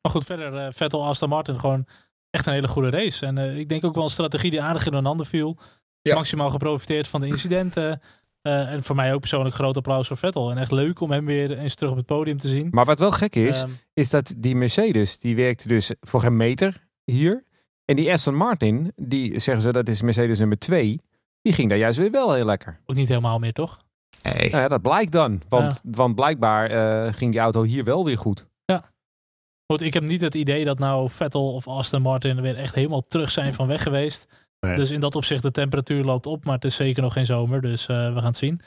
[0.02, 1.86] Maar goed, verder Vettel, Aston Martin gewoon
[2.30, 3.26] echt een hele goede race.
[3.26, 5.56] En ik denk ook wel een strategie die aardig in een ander viel.
[6.02, 6.14] Ja.
[6.14, 8.00] Maximaal geprofiteerd van de incidenten.
[8.48, 10.50] Eh, en voor mij ook persoonlijk groot applaus voor Vettel.
[10.50, 12.68] En echt leuk om hem weer eens terug op het podium te zien.
[12.70, 16.36] Maar wat wel gek is, Ehm, is dat die Mercedes, die werkte dus voor geen
[16.36, 17.44] meter hier.
[17.84, 21.00] En die Aston Martin, die zeggen ze dat is Mercedes nummer 2,
[21.42, 22.80] die ging daar juist weer wel heel lekker.
[22.86, 23.78] ook niet helemaal meer, toch?
[24.22, 24.48] Hey.
[24.48, 25.42] Nou ja, dat blijkt dan.
[25.48, 28.46] Want, want blijkbaar eh, ging die auto hier wel weer goed.
[29.72, 33.02] Goed, ik heb niet het idee dat nou Vettel of Aston Martin weer echt helemaal
[33.06, 34.26] terug zijn van weg geweest.
[34.60, 34.76] Nee.
[34.76, 36.44] Dus in dat opzicht, de temperatuur loopt op.
[36.44, 38.60] Maar het is zeker nog geen zomer, dus eh, we gaan het zien.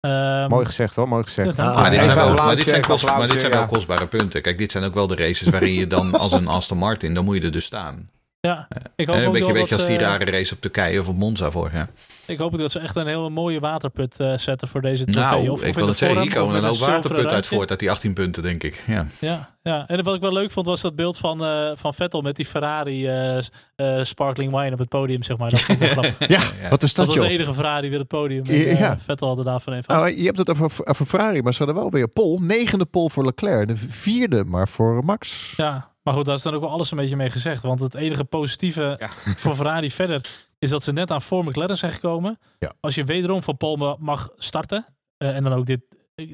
[0.00, 1.56] Ehm, Mooi gezegd hoor, mooi gezegd.
[1.56, 3.40] Ja, Ah, Maar dit, zijn wel, een maar dit zijn, applausje, kost- maar dit applausje,
[3.40, 3.66] zijn wel ja.
[3.66, 4.42] kostbare punten.
[4.42, 7.24] Kijk, dit zijn ook wel de races waarin je dan als een Aston Martin, dan
[7.24, 8.10] moet je er dus staan.
[8.40, 10.60] ja, ik hoop Eh, ook een beetje, wel beetje als die ze- rare race op
[10.60, 11.88] Turkije of op Monza vorig jaar.
[12.26, 15.30] Ik hoop dat ze echt een hele mooie waterput eh, zetten voor deze trofee.
[15.42, 17.90] Nou, of, ik wil het zeggen, hier komen een hoop waterput uit voort uit die
[17.90, 18.82] 18 punten, denk ik.
[18.86, 19.06] Ja.
[19.18, 22.20] Ja, ja, en wat ik wel leuk vond was dat beeld van, eh, van Vettel
[22.20, 25.50] met die Ferrari eh, eh, sparkling wine op het podium, zeg maar.
[25.50, 26.28] Dat vond ik wel grappig.
[26.36, 28.44] Ja, wat is Dat dat, was de enige Ferrari weer het podium.
[28.44, 28.98] En, Ja, ja.
[28.98, 30.00] Vettel had er daarvan een vast.
[30.00, 32.38] Nou, je hebt het over, over Ferrari, maar ze hadden wel weer pol.
[32.40, 33.68] Negende pol voor Leclerc.
[33.68, 35.54] De vierde maar voor Max.
[35.56, 37.62] Ja, maar goed, daar is dan ook wel alles een beetje mee gezegd.
[37.62, 39.10] Want het enige positieve Ja.
[39.36, 40.20] voor Ferrari verder
[40.58, 42.38] is dat ze net aan voor McLaren zijn gekomen.
[42.58, 42.72] Ja.
[42.80, 44.86] Als je wederom van Paul ma- mag starten
[45.16, 45.80] eh, en dan ook dit,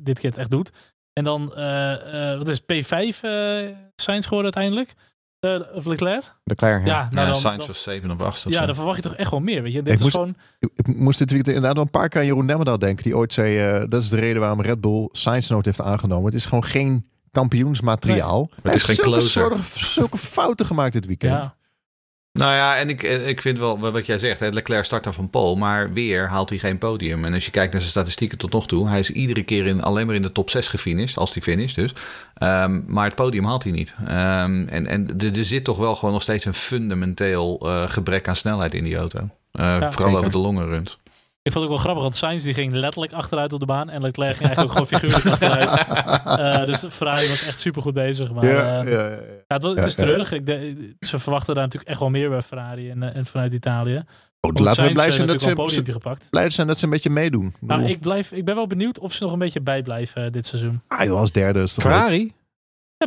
[0.02, 0.70] dit keer het echt doet.
[1.12, 3.66] En dan, eh, eh, wat is het, P5 eh
[3.96, 4.92] Sainz geworden uiteindelijk?
[5.40, 6.32] Eh, of Leclerc?
[6.44, 7.08] De Claire, Ja, ja.
[7.10, 9.30] nou ja, dan, Sainz was 7 of 8 of ja, dan verwacht je toch echt
[9.30, 9.62] wel meer.
[9.62, 9.82] Weet je?
[9.82, 10.36] Dit Ik is moest- gewoon...
[10.58, 13.04] Ik moest dit weekend inderdaad wel een paar keer aan Jeroen Nemmerdaal denken.
[13.04, 16.24] Die ooit zei, eh, dat is de reden waarom Red Bull Science Note heeft aangenomen.
[16.24, 18.48] Het is gewoon geen kampioensmateriaal.
[18.50, 19.56] Hij Het is geen zulke closer.
[19.74, 21.32] zulke fouten gemaakt dit weekend.
[21.32, 21.56] Ja.
[22.32, 24.40] Nou ja, en ik, ik vind wel wat jij zegt.
[24.40, 27.24] Hè, Leclerc start dan van Pole, maar weer haalt hij geen podium.
[27.24, 29.82] En als je kijkt naar zijn statistieken tot nog toe, hij is iedere keer in,
[29.82, 31.94] alleen maar in de top 6 gefinished, als hij finisht dus.
[32.34, 33.94] Ehm, maar het podium haalt hij niet.
[34.06, 38.36] Ehm, en en er, zit toch wel gewoon nog steeds een fundamenteel eh, gebrek aan
[38.36, 39.18] snelheid in die auto.
[39.52, 40.18] Uh, vooral zeker.
[40.18, 40.98] over de longe runs.
[41.42, 43.90] Ik vond het ook wel grappig, want Sainz die ging letterlijk achteruit op de baan.
[43.90, 46.60] En Leclerc ging eigenlijk ook gewoon figuurlijk achteruit.
[46.60, 48.32] Uh, dus Ferrari was echt super goed bezig.
[48.32, 50.32] Maar, ja, uh, ja, ja, het, was, het, is treurig.
[50.32, 54.04] Ik de, ze verwachten daar natuurlijk echt wel meer bij Ferrari en, en vanuit Italië.
[54.40, 56.26] Oh, laten we blij zijn, dat ze, ze gepakt.
[56.30, 57.54] blij zijn dat ze een beetje meedoen.
[57.60, 60.46] Nou, ik, blijf, ik ben wel benieuwd of ze nog een beetje bijblijven uh, dit
[60.46, 60.80] seizoen.
[60.88, 62.32] Ah joh, als derde is toch Ferrari?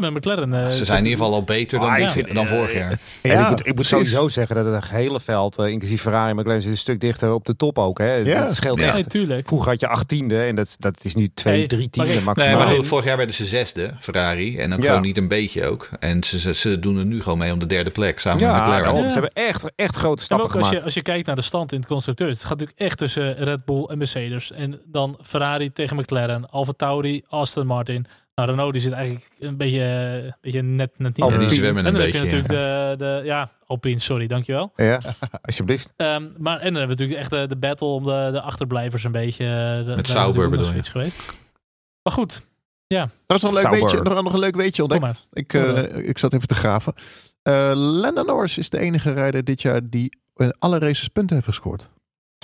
[0.02, 0.50] Ja, met McLaren.
[0.54, 2.74] Uh, ze zijn in ieder geval al beter dan, Ah, ja, ik vind- dan vorig
[2.74, 3.00] jaar.
[3.22, 3.92] Ja, Ja, ik moet, ik moet precies.
[3.92, 7.34] sowieso zeggen dat het hele veld, eh, inclusief Ferrari en McLaren, zit een stuk dichter
[7.34, 7.98] op de top ook.
[7.98, 8.14] Hè.
[8.16, 8.46] Ja.
[8.46, 8.86] Het scheelt Ja.
[8.86, 8.94] echt.
[8.94, 9.48] Nee, tuurlijk.
[9.48, 12.22] Vroeger had je acht tiende en dat, dat is nu twee, Hey, drie maar tiende
[12.22, 12.58] maximaal.
[12.58, 14.58] Nee, maar goed, vorig jaar werden ze zesde, Ferrari.
[14.58, 14.76] En Ja.
[14.76, 15.90] gewoon niet een beetje ook.
[16.00, 18.52] En ze, ze, ze doen er nu gewoon mee om de derde plek samen met
[18.52, 19.12] ja, McLaren.
[19.12, 20.80] ze hebben echt, echt grote En stappen ook als gemaakt.
[20.80, 22.32] je, als je kijkt naar de stand in het constructeurs.
[22.32, 24.52] Het gaat natuurlijk echt tussen Red Bull en Mercedes.
[24.52, 26.50] En dan Ferrari tegen McLaren.
[26.50, 28.06] Alfa Tauri, Aston Martin.
[28.36, 31.32] Nou, Renault die zit eigenlijk een beetje, een beetje net, net niet.
[31.32, 32.38] Ja, die zwemmen en een dan heb je beetje.
[32.38, 33.22] natuurlijk de, de...
[33.26, 34.72] Ja, Alpine, sorry, dankjewel.
[34.76, 35.00] Ja,
[35.42, 35.94] alsjeblieft.
[35.96, 39.04] Ehm, maar en dan hebben we natuurlijk echt de, de battle om de, de achterblijvers
[39.04, 39.44] een beetje.
[39.46, 40.84] eh, De, is Sauber bedoel je?
[40.84, 41.34] geweest.
[42.04, 42.42] Maar goed,
[42.88, 43.80] Dat is nog een leuk Sauber.
[43.80, 45.14] weetje, nog, nog een leuk weetje kom ontdekt.
[45.14, 45.42] maar.
[45.44, 46.94] Ik, eh, ik zat even te graven.
[47.42, 51.48] Eh Lando Norris is de enige rijder dit jaar die in alle races punten heeft
[51.48, 51.90] gescoord.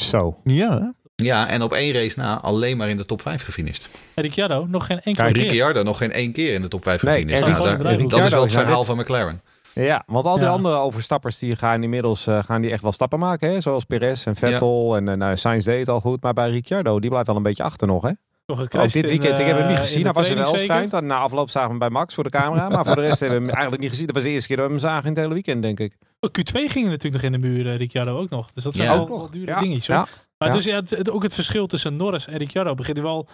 [0.02, 0.40] Zo.
[0.44, 1.01] Ja, hè?
[1.24, 3.90] Ja, en op één race na alleen maar in de top 5 gefinished.
[4.14, 5.44] En Ricciardo nog geen enkele Kijk, keer.
[5.44, 7.40] Ricciardo nog geen één keer in de top 5 Nee, gefinished.
[7.46, 9.42] Nou, Ricciardo dat is wel het verhaal van McLaren.
[9.74, 10.50] Ja, want al die Ja.
[10.50, 13.50] andere overstappers die gaan inmiddels eh, gaan die echt wel stappen maken.
[13.52, 13.62] Hè?
[13.62, 16.24] Zoals Perez en Vettel en eh, nou, Sainz deed het al goed.
[16.24, 18.02] Maar bij Ricciardo, die blijft wel een beetje achter nog.
[18.04, 18.12] Hè?
[18.46, 20.04] Ook gecrashed dit in, weekend, ik heb hem eh, niet in gezien.
[20.04, 21.02] Hij was er wel schijnt.
[21.02, 22.70] Na afloop zagen we hem bij Max voor de camera.
[22.70, 24.06] Maar voor de rest hebben we hem eigenlijk niet gezien.
[24.06, 25.98] Dat was de eerste keer dat we hem zagen in het hele weekend, denk ik.
[26.20, 28.52] Oh, Q2 ging natuurlijk nog in de muur, eh, Ricciardo ook nog.
[28.52, 28.96] Dus dat zijn Ja.
[28.96, 29.30] Ook wel nog.
[29.30, 29.60] dure Ja.
[29.60, 29.88] dingetjes.
[29.88, 29.96] hoor.
[29.96, 30.06] Ja.
[30.42, 30.56] Maar Ja.
[30.56, 33.28] dus ja, het, het- ook het verschil tussen Norris en Ricciardo begint hij wel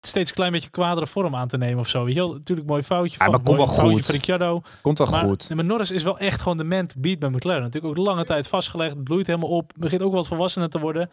[0.00, 2.04] steeds een klein beetje kwadere vorm aan te nemen of zo.
[2.04, 4.04] Weet je wel, natuurlijk mooi foutje Ja, van, maar komt wel foutje goed.
[4.04, 4.62] van Ricciardo.
[4.82, 5.48] Komt wel Maar, goed.
[5.48, 7.62] nee, maar Norris is wel echt gewoon de man to beat bij McLaren.
[7.62, 11.10] Natuurlijk ook lange tijd vastgelegd, bloeit helemaal op, begint ook wat volwassener te worden.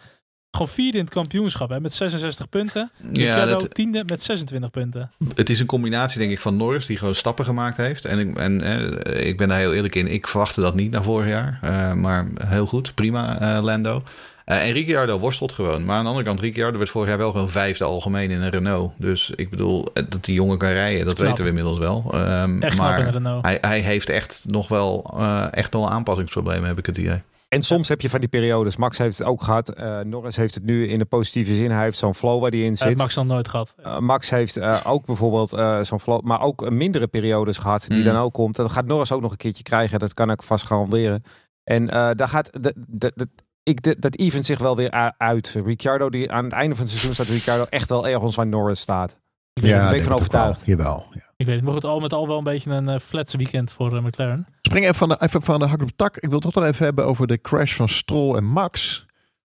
[0.51, 2.91] Gewoon vierde in het kampioenschap hè, met 66 punten.
[2.97, 5.11] Ja, Ricciardo dat, tiende met 26 punten.
[5.35, 8.05] het is een combinatie denk ik van Norris die gewoon stappen gemaakt heeft.
[8.05, 10.07] En, ik, en eh, ik ben daar heel eerlijk in.
[10.07, 11.59] Ik verwachtte dat niet na vorig jaar.
[11.61, 14.03] Eh, maar heel goed, prima eh, Lando.
[14.47, 15.85] Eh, en Ricciardo worstelt gewoon.
[15.85, 18.49] Maar aan de andere kant, Ricciardo werd vorig jaar wel gewoon vijfde algemeen in een
[18.49, 18.91] Renault.
[18.97, 21.27] Dus ik bedoel, eh, dat die jongen kan rijden, dat Knap.
[21.27, 22.05] weten we inmiddels wel.
[22.13, 23.45] Ehm, Echt knap in de maar Renault.
[23.45, 27.21] hij, hij heeft echt nog wel, eh, echt nog aanpassingsproblemen, heb ik het idee.
[27.49, 28.77] En soms heb je van die periodes.
[28.77, 29.69] Max heeft het ook gehad.
[29.69, 31.71] eh, Norris heeft het nu in de positieve zin.
[31.71, 32.87] Hij heeft zo'n flow waar hij in zit.
[32.87, 33.75] heeft Max nog nooit gehad.
[33.85, 37.97] Uh, Max heeft uh, ook bijvoorbeeld uh, zo'n flow, maar ook mindere periodes gehad die
[37.97, 38.03] Mm.
[38.03, 38.55] dan ook komt.
[38.55, 39.99] Dat gaat Norris ook nog een keertje krijgen.
[39.99, 41.23] Dat kan ik vast garanderen.
[41.63, 43.27] En uh, daar gaat de, de, de,
[43.67, 45.55] ik, de, dat event zich wel weer uit.
[45.65, 48.79] Ricciardo, die aan het einde van het seizoen staat Ricciardo echt wel ergens waar Norris
[48.79, 49.19] staat.
[49.53, 50.61] Ik het, ben ik van overtuigd.
[50.65, 51.05] Jawel.
[51.13, 51.21] Ja.
[51.37, 51.63] ik weet het.
[51.63, 54.47] Maar goed, al met al wel een beetje een uh, flats weekend voor uh, McLaren.
[54.61, 56.15] Spring even van, de, even van de hak op de tak.
[56.15, 59.05] Ik wil het toch nog even hebben over de crash van Stroll en Max.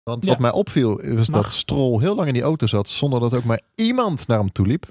[0.04, 0.30] Want Ja.
[0.30, 1.42] wat mij opviel was Mag.
[1.44, 4.52] dat Stroll heel lang in die auto zat zonder dat ook maar iemand naar hem
[4.52, 4.86] toe liep.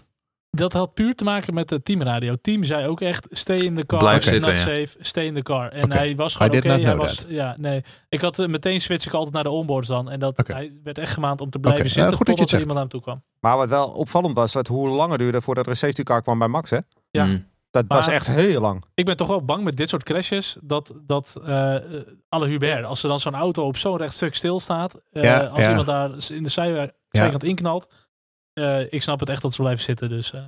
[0.56, 2.34] Dat had puur te maken met de teamradio.
[2.40, 4.66] Team zei ook echt, stay in the car, Blijf it's zitten, not ja.
[4.66, 5.68] safe, stay in the car.
[5.72, 6.78] En hij was gewoon oké.
[6.78, 7.82] know was, ja, nee.
[8.08, 10.10] Ik had eh, meteen switch ik altijd naar de onboards dan.
[10.10, 12.60] En dat hij werd echt gemaand om te blijven zitten goed dat je totdat er
[12.60, 13.22] iemand aan hem toe kwam.
[13.40, 16.38] Maar wat wel opvallend was, dat hoe langer duurde voordat er een safety car kwam
[16.38, 16.70] bij Max.
[16.70, 16.78] Hè?
[17.10, 17.24] Ja.
[17.24, 17.46] Mm.
[17.70, 18.84] Dat was echt heel lang.
[18.94, 21.74] Ik ben toch wel bang met dit soort crashes dat, dat eh
[22.28, 25.64] alle Hubert, als er dan zo'n auto op zo'n recht stuk stilstaat, eh Ja, als
[25.64, 25.68] ja.
[25.68, 27.86] iemand daar in de zij- zijkant inknalt,
[28.56, 30.08] eh, ik snap het echt dat ze blijven zitten.
[30.08, 30.40] Dus eh,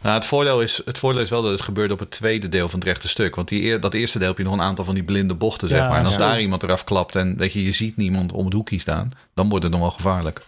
[0.00, 2.68] Nou, het, voordeel is, het voordeel is wel dat het gebeurde op het tweede deel
[2.68, 3.34] van het rechte stuk.
[3.34, 5.68] Want die, eer- dat eerste deel heb je nog een aantal van die blinde bochten,
[5.68, 5.98] zeg Ja, maar.
[5.98, 6.18] En als ja.
[6.18, 9.48] daar iemand eraf klapt en dat je, je ziet niemand om het hoekje staan, dan
[9.48, 10.42] wordt het nog wel gevaarlijk.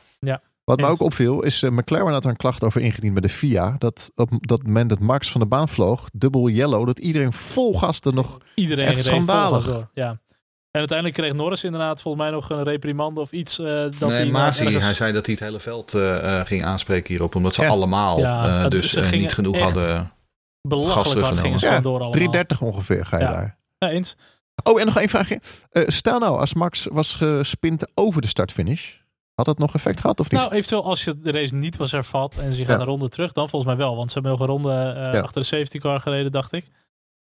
[0.65, 3.29] Wat me ook opviel is, eh, McLaren had er een klacht over ingediend bij de
[3.29, 3.77] FIA.
[3.79, 7.79] Dat op dat moment dat Max van de baan vloog, dubbel yellow, dat iedereen vol
[7.79, 8.39] gas er nog...
[8.55, 9.87] iedereen Echt schandalig.
[9.95, 10.19] Ja.
[10.77, 13.59] En uiteindelijk kreeg Norris inderdaad volgens mij nog een reprimande of iets.
[13.59, 16.47] eh, dat nee, hij Masi, ergens- hij zei dat hij het hele veld eh, eh,
[16.47, 17.35] ging aanspreken hierop.
[17.35, 17.69] Omdat ze Ja.
[17.69, 20.13] allemaal Ja, eh, het- dus ze eh, niet genoeg hadden.
[20.69, 22.11] belachelijk hard gingen ze door allemaal.
[22.11, 23.31] 330 ongeveer ga je Ja.
[23.33, 23.59] daar.
[23.79, 24.17] Ja, eens.
[24.63, 25.41] Oh, en nog één vraagje.
[25.71, 28.93] Eh, stel nou, als Max was gespint over de start-finish,
[29.35, 30.41] had dat nog effect gehad of niet?
[30.41, 32.81] Nou, eventueel als je de race niet was hervat en ze gaat Ja.
[32.81, 33.97] een ronde terug, dan volgens mij wel.
[33.97, 35.21] Want ze hebben nog een ronde eh, Ja.
[35.21, 36.67] achter de safety car gereden, dacht ik.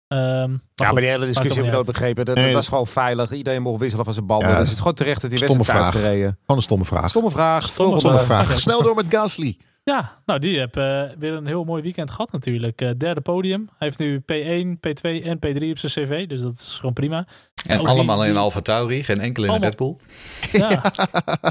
[0.08, 2.26] Ehm, maar Ja, goed, maar die hele discussie heb ik ook begrepen.
[2.26, 3.32] Dat, Nee, dat was gewoon veilig.
[3.32, 4.41] Iedereen mocht wisselen van zijn bal.
[4.41, 5.84] Ja, dus het is gewoon terecht dat die wedstrijd is vraag.
[5.93, 6.38] uitgereden.
[6.39, 7.10] Gewoon een stomme vraag.
[7.10, 7.64] Stomme vraag.
[7.68, 8.60] Stomme vraag.
[8.60, 9.58] Snel door met Gasly.
[9.84, 12.82] Ja, nou die heeft eh, weer een heel mooi weekend gehad natuurlijk.
[12.82, 13.70] Eh, derde podium.
[13.78, 16.28] Hij heeft nu P1, P2 en P3 op zijn cv.
[16.28, 17.26] Dus dat is gewoon prima.
[17.68, 19.95] En Ook allemaal die- in Alfa Tauri, geen enkel in de Red Bull.
[20.51, 20.82] Ja,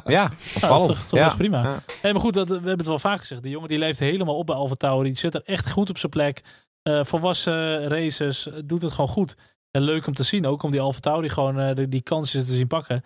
[0.07, 0.31] Ja,
[0.61, 1.25] dat is toch, ja.
[1.25, 1.63] best prima.
[2.03, 2.13] Ja.
[2.13, 3.43] Maar goed, dat, we hebben het wel vaak gezegd.
[3.43, 5.09] Die jongen die leeft helemaal op bij Alfa Tauri.
[5.09, 6.43] Die zit er echt goed op zijn plek.
[6.85, 9.37] Eh, volwassen races, eh, doet het gewoon goed.
[9.70, 12.45] En leuk om te zien ook, om die Alfa Tauri gewoon eh, die, die kansjes
[12.47, 13.03] te zien pakken.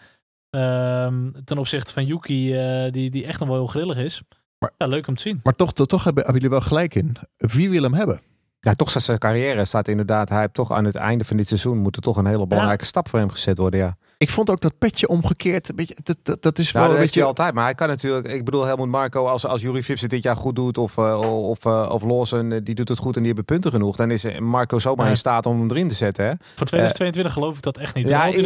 [0.51, 4.23] Ehm, ten opzichte van Yuki, eh, die, die echt nog wel heel grillig is.
[4.59, 5.41] Maar- ja, leuk om te zien.
[5.43, 7.17] Maar toch, toch hebben, hebben jullie wel gelijk in.
[7.37, 8.21] Wie wil hem hebben?
[8.61, 10.29] Ja, toch staat zijn carrière staat inderdaad.
[10.29, 12.85] Hij heeft toch aan het einde van dit seizoen moet er toch een hele belangrijke
[12.85, 13.81] stap voor hem gezet worden.
[13.81, 15.69] Ja, Ik vond ook dat petje omgekeerd.
[15.69, 17.29] Een beetje, dat, dat, dat is nou, wel dat een weet je beetje...
[17.29, 17.55] altijd.
[17.55, 18.29] Maar hij kan natuurlijk.
[18.29, 20.79] Ik bedoel, Helmut Marco, als, als Jury Vips het dit jaar goed doet.
[20.79, 23.71] Of, eh, of, eh, of Lawson, eh, die doet het goed en die hebben punten
[23.71, 23.97] genoeg.
[23.97, 25.11] Dan is Marco zomaar Ja.
[25.11, 26.25] in staat om hem erin te zetten.
[26.25, 26.31] Hè?
[26.55, 28.09] Voor 2022 geloof ik dat echt niet.
[28.09, 28.43] ja, al die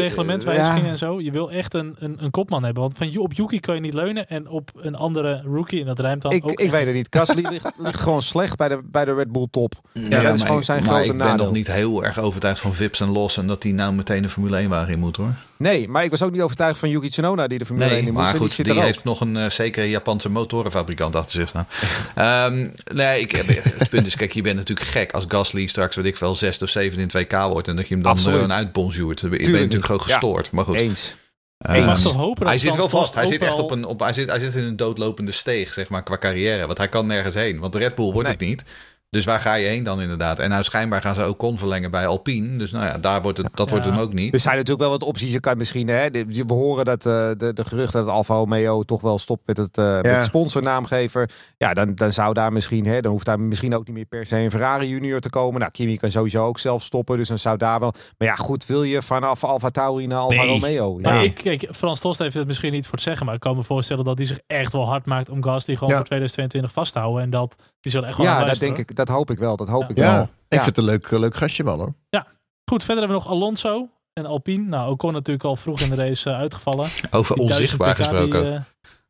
[0.53, 0.85] ja.
[0.85, 1.21] en zo.
[1.21, 2.83] Je wil echt een, een, een kopman hebben.
[2.83, 4.29] Want van, op Yuki kan je niet leunen.
[4.29, 7.07] En op een andere rookie, en dat ruimt dan Ik, ook ik weet het niet.
[7.11, 9.73] Gasly ligt, ligt gewoon slecht bij de, bij de Red Bull top.
[9.93, 11.45] Ja, dat is maar gewoon ik- zijn maar grote ik ben nadeel.
[11.45, 14.57] nog niet heel erg overtuigd van Vips en Lawson dat die nou meteen een Formule
[14.57, 15.33] 1 wagen in moet hoor.
[15.63, 18.05] Nee, maar ik was ook niet overtuigd van Yuki Tsunoda die de Formule 1 in
[18.05, 18.17] moest.
[18.17, 18.87] maar goed, die zit die er ook.
[18.87, 21.67] heeft nog een eh, zekere Japanse motorenfabrikant achter zich staan.
[22.15, 23.31] Ehm, nee, ik,
[23.79, 26.65] het punt is, kijk, je bent natuurlijk gek als Gasly straks, weet ik veel, zesde
[26.65, 28.49] of zevende in 2K wordt en dat je hem dan Absoluut.
[28.49, 29.21] uh, uitbonjourd.
[29.21, 30.07] Dan ben je Tuurlijk natuurlijk gewoon.
[30.07, 30.13] Ja.
[30.19, 30.51] gestoord.
[30.51, 30.77] Maar goed.
[30.77, 31.17] Eens.
[31.59, 33.15] Ehm, Ik mag toch hopen dat hij zit wel vast.
[33.15, 35.73] Hij zit echt wel- op een, op, hij zit, hij zit in een doodlopende steeg,
[35.73, 36.67] zeg maar, qua carrière.
[36.67, 37.59] Want hij kan nergens heen.
[37.61, 38.37] Want de Red Bull wordt Nee.
[38.37, 38.65] het niet.
[39.13, 40.39] Dus waar ga je heen dan inderdaad?
[40.39, 42.59] En nou schijnbaar gaan ze ook kon verlengen bij Alpine.
[42.59, 44.35] Dus nou ja, daar wordt het, dat wordt hem ook niet.
[44.35, 45.33] Er zijn natuurlijk wel wat opties.
[45.33, 49.01] Je kan misschien, hè, we horen dat eh, de, de geruchten dat Alfa Romeo toch
[49.01, 51.31] wel stopt met het eh met sponsornaamgever.
[51.57, 54.27] Ja, dan, dan zou daar misschien, hè, dan hoeft daar misschien ook niet meer per
[54.27, 55.61] se een Ferrari junior te komen.
[55.61, 57.95] Nou, Kimi kan sowieso ook zelf stoppen, dus dan zou daar wel.
[58.19, 60.49] Maar ja, goed, wil je vanaf Alfa Tauri naar Alfa Nee.
[60.53, 60.99] Romeo?
[61.01, 61.13] Ja.
[61.13, 63.57] Maar ik, kijk, Frans Tost heeft het misschien niet voor het zeggen, maar ik kan
[63.57, 65.97] me voorstellen dat hij zich echt wel hard maakt om Gasly gewoon Ja.
[65.97, 67.23] voor 2022 vast te houden.
[67.23, 68.97] En dat die zullen echt wel ja, dat denk ik.
[68.97, 69.57] Dat hoop ik wel.
[69.57, 69.89] Dat hoop Ja.
[69.89, 70.23] ik Ja, wel.
[70.23, 70.63] ik Ja.
[70.63, 71.95] vind het een leuk, leuk gastje wel hoor.
[72.11, 72.25] hoor.
[72.71, 74.69] Goed, verder hebben we nog Alonso en Alpine.
[74.69, 76.89] Nou, Ocon natuurlijk al vroeg in de race eh, uitgevallen.
[77.11, 78.55] Over Die 1000 onzichtbaar pk die, gesproken.
[78.55, 78.61] eh,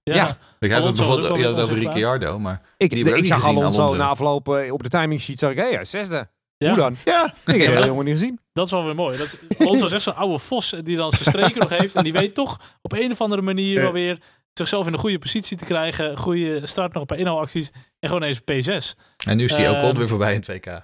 [0.03, 0.15] Ja.
[0.15, 1.79] ja, Ik had het bijvoorbeeld over.
[1.79, 3.97] Ricciardo, maar Ik, Die ik zag Alonso, Alonso.
[3.97, 6.29] na afloop eh, op de timing sheet, zag ik, hé, ja, zesde.
[6.57, 6.69] Ja.
[6.69, 6.97] Hoe dan?
[7.05, 8.41] Ja, Ik heb Ja, maar- jongen niet gezien.
[8.53, 9.19] Dat is wel weer mooi.
[9.19, 11.95] Dat, Alonso is echt zo'n oude vos die dan zijn streken nog heeft.
[11.95, 14.19] En die weet toch op een of andere manier wel weer
[14.55, 16.17] zichzelf in een goede positie te krijgen.
[16.17, 17.71] Goede start nog op inhaalacties.
[18.01, 18.99] En gewoon eens P6.
[19.27, 20.65] en nu is hij ook Ehm, al weer voorbij in 2K.
[20.65, 20.81] Ja,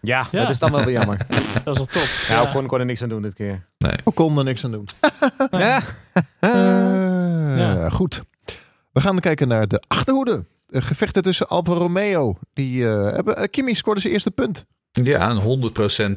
[0.30, 0.40] Ja.
[0.40, 1.16] dat is dan wel weer jammer.
[1.64, 2.08] Dat is toch top.
[2.28, 3.66] Ja, Ocon kon er niks aan doen dit keer.
[3.78, 4.88] we konden er niks aan doen.
[5.50, 5.82] Ja.
[6.40, 6.50] Eh,
[7.58, 7.88] Ja.
[7.90, 8.22] Goed.
[8.92, 10.44] We gaan kijken naar de achterhoede.
[10.66, 12.38] De gevechten tussen Alfa Romeo.
[12.52, 14.64] Die, eh, hebben, eh, Kimi scoorde zijn eerste punt.
[14.92, 15.40] Ja, een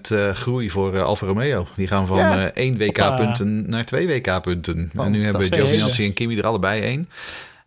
[0.07, 1.67] 100% eh, groei voor eh, Alfa Romeo.
[1.75, 2.49] Die gaan van Ja.
[2.51, 4.91] eh 1 WK-punten naar 2 WK-punten.
[4.95, 7.09] Oh, en nu hebben Giovinazzi en Kimi er allebei één.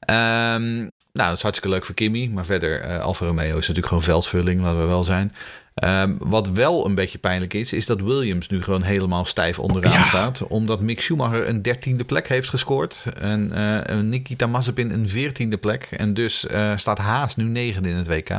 [0.00, 0.74] Ehm,
[1.12, 2.30] nou, dat is hartstikke leuk voor Kimi.
[2.30, 5.32] Maar verder, eh Alfa Romeo is natuurlijk gewoon veldvulling, laten we wel zijn.
[5.74, 10.04] Ehm, wat wel een beetje pijnlijk is, is dat Williams nu gewoon helemaal stijf onderaan
[10.04, 10.42] staat.
[10.42, 13.04] Omdat Mick Schumacher een dertiende plek heeft gescoord.
[13.20, 13.52] En
[13.86, 15.88] eh, Nikita Mazepin een veertiende plek.
[15.96, 18.30] En dus eh, staat Haas nu negende in het WK.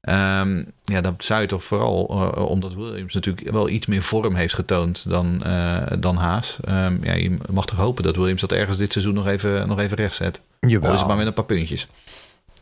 [0.00, 4.34] Ehm, ja, dat zou je toch vooral eh, omdat Williams natuurlijk wel iets meer vorm
[4.34, 6.58] heeft getoond dan, eh, dan Haas.
[6.64, 9.78] Ehm, ja, je mag toch hopen dat Williams dat ergens dit seizoen nog even, nog
[9.78, 10.42] even recht zet.
[10.60, 11.16] Al is het maar Jawel.
[11.16, 11.88] met een paar puntjes.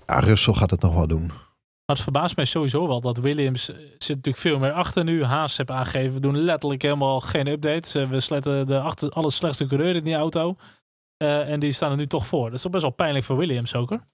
[0.07, 1.27] Ja, Russell gaat het nog wel doen.
[1.27, 5.25] Maar het verbaast mij sowieso wel dat Williams eh, zit natuurlijk veel meer achter nu.
[5.25, 7.93] Haas heeft aangegeven, we doen letterlijk helemaal geen updates.
[7.93, 10.57] We sletten de achter, alle slechtste coureur in die auto.
[11.17, 12.45] Eh, en die staan er nu toch voor.
[12.45, 14.05] Dat is toch best wel pijnlijk voor Williams ook hoor.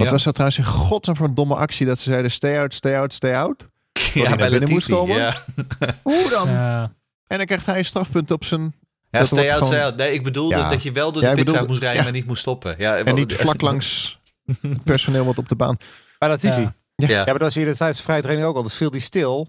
[0.00, 0.14] Wat Ja.
[0.14, 2.96] was dat trouwens in godsnaam voor een domme actie dat ze zeiden stay out, stay
[2.96, 3.66] out, stay out?
[3.92, 5.16] hij naar binnen Latifi, moest komen?
[5.16, 5.44] Ja,
[6.02, 6.48] Hoe dan?
[6.48, 6.90] Ja.
[7.26, 8.74] En dan krijgt hij een strafpunt op zijn...
[9.10, 9.96] ja Dat stay out, gewoon- stay out.
[9.96, 10.68] Nee, ik bedoelde Ja.
[10.70, 12.02] dat je wel door Ja, de bedoelde- moest rijden, ja.
[12.04, 12.74] maar niet moest stoppen.
[12.78, 14.18] Ja, En niet vlak langs
[14.84, 15.76] personeel wat op de baan.
[16.18, 16.60] Bij Latifi.
[16.60, 16.72] Ja.
[16.94, 17.08] Ja.
[17.08, 17.16] Ja.
[17.16, 18.62] maar dat was hier de tijdens de vrije training ook al.
[18.62, 19.48] Dus viel die stil.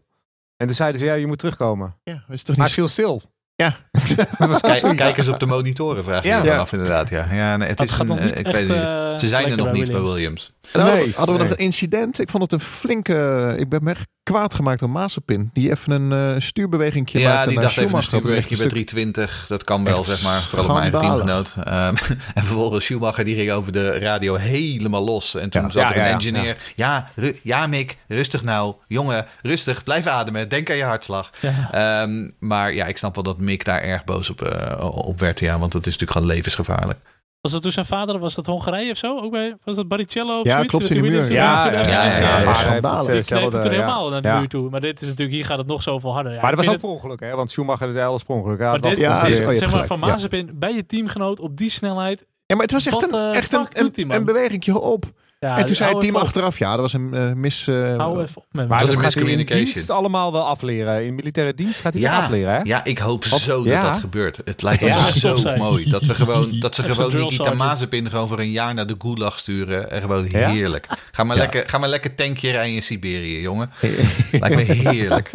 [0.57, 1.95] En toen zeiden ze, ja, je moet terugkomen.
[2.03, 2.75] Ja, is toch Maar niet...
[2.75, 3.21] hij viel stil.
[3.63, 3.75] Ja.
[4.37, 6.41] Dat was Kijk, kijk eens op de monitoren, vraag je Ja.
[6.41, 7.09] dan af inderdaad.
[7.09, 8.77] Ja, ja nee, het Dat is gaat een, nog eh, niet ik echt, weet niet.
[8.77, 10.53] eh, Ze zijn er nog niet bij Williams.
[10.71, 11.49] Hadden we- Nee, hadden we nee.
[11.49, 12.19] nog een incident.
[12.19, 13.55] Ik vond het een flinke...
[13.57, 13.83] Ik ben
[14.23, 15.49] kwaad gemaakt door Mazepin.
[15.53, 18.75] Die even een eh stuurbeweging Ja, maakte die naar dacht even een stuurbewegje bij Echt
[18.77, 19.45] een 320.
[19.47, 20.41] Dat kan wel, Echt zeg maar.
[20.41, 21.55] Vooral op mijn eigen teamgenoot.
[21.63, 21.95] Ehm,
[22.33, 25.35] en vervolgens Schumacher, die ging over de radio helemaal los.
[25.35, 25.69] En toen Ja.
[25.71, 26.57] zat Ja, er een ja, ja, engineer.
[26.75, 28.75] Ja, ru- ja, Mick, rustig nou.
[28.87, 30.49] Jongen, rustig, blijf ademen.
[30.49, 31.29] Denk aan je hartslag.
[31.39, 31.69] Ja.
[31.71, 35.39] Ehm, maar ja, ik snap wel dat Mick daar erg boos op, eh, op werd.
[35.39, 36.99] Ja, want het is natuurlijk gewoon levensgevaarlijk.
[37.41, 39.19] Was dat toen zijn vader, was dat Hongarije of zo?
[39.19, 40.69] Ook bij, was dat Baricello of Ja, zoiets?
[40.69, 41.31] klopt, in de muur.
[41.31, 43.11] Ja, ja, ja, ja, ja, ja, schandalig.
[43.13, 44.69] Die kneep het toen helemaal naar de muur toe.
[44.69, 46.33] Maar dit is natuurlijk, hier gaat het nog zoveel harder.
[46.33, 47.35] Ja, Maar dat was ook per ongeluk, hè?
[47.35, 48.59] Want Schumacher deed alles per ongeluk.
[48.59, 49.99] Maar dit is- je zeg maar, van.
[49.99, 52.25] Mazepin bij je teamgenoot op die snelheid.
[52.45, 55.05] Ja, maar het was echt een, eh, echt een, een, bewegingje op.
[55.45, 57.67] Ja, en toen zei het team achteraf, ja, dat was een eh, mis...
[57.67, 58.67] eh, Hou even op met.
[58.67, 59.65] Maar Dat is miscommunication.
[59.65, 61.05] dienst allemaal wel afleren.
[61.05, 62.59] In militaire dienst gaat hij dat afleren, hè?
[62.63, 63.81] ja, ik hoop zo ja.
[63.81, 64.39] dat dat gebeurt.
[64.45, 65.11] Het lijkt me Ja.
[65.11, 65.57] zo zijn.
[65.59, 65.89] mooi.
[65.89, 67.53] Dat, we gewoon, dat ze gewoon Nikita.
[67.53, 69.91] Mazepin gewoon voor een jaar naar de Gulag sturen.
[69.91, 70.87] En gewoon heerlijk.
[71.11, 71.41] Ga maar, Ja.
[71.41, 73.69] lekker, ga maar lekker tankje rijden in Siberië, jongen.
[74.31, 75.29] Lijkt me heerlijk.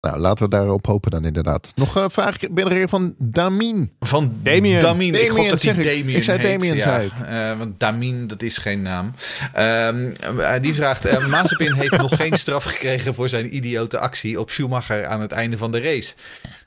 [0.00, 1.72] Nou, laten we daarop hopen dan inderdaad.
[1.74, 3.92] Nog een vraag binnengekregen van Damien.
[4.00, 4.80] Van Damien.
[4.80, 5.14] Damien.
[5.14, 5.98] Ik Damien, gok dat hij zeg ik.
[5.98, 6.60] Damien Ik zei heet.
[6.60, 6.82] Damien, ja.
[6.82, 7.12] zei ik.
[7.26, 9.14] Eh, want Damien, dat is geen naam.
[9.52, 11.04] Ehm, eh, die vraagt...
[11.04, 15.32] eh Mazepin heeft nog geen straf gekregen voor zijn idiote actie op Schumacher aan het
[15.32, 16.14] einde van de race.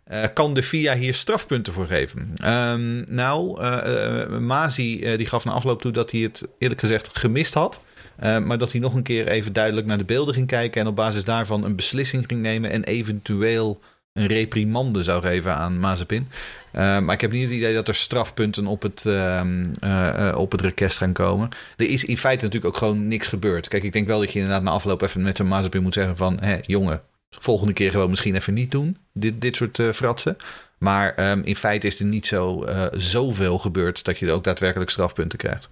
[0.03, 2.31] Eh, kan de FIA hier strafpunten voor geven?
[2.35, 6.79] Ehm, nou, eh eh, Mazi eh, die gaf na afloop toe dat hij het eerlijk
[6.79, 7.81] gezegd gemist had.
[8.15, 10.81] Eh, maar dat hij nog een keer even duidelijk naar de beelden ging kijken.
[10.81, 12.71] En op basis daarvan een beslissing ging nemen.
[12.71, 13.79] En eventueel
[14.13, 16.27] een reprimande zou geven aan Mazepin.
[16.71, 20.61] Eh, maar ik heb niet het idee dat er strafpunten op het, eh, op het
[20.61, 21.49] request gaan komen.
[21.77, 23.67] Er is in feite natuurlijk ook gewoon niks gebeurd.
[23.67, 26.17] Kijk, ik denk wel dat je inderdaad na afloop even met zo'n Mazepin moet zeggen
[26.17, 26.39] van...
[26.41, 28.97] Hé, jongen, volgende keer gewoon misschien even niet doen.
[29.13, 30.37] Dit, dit soort fratsen.
[30.77, 35.37] Maar ehm, in feite is er niet zo zoveel gebeurd dat je ook daadwerkelijk strafpunten
[35.37, 35.69] krijgt.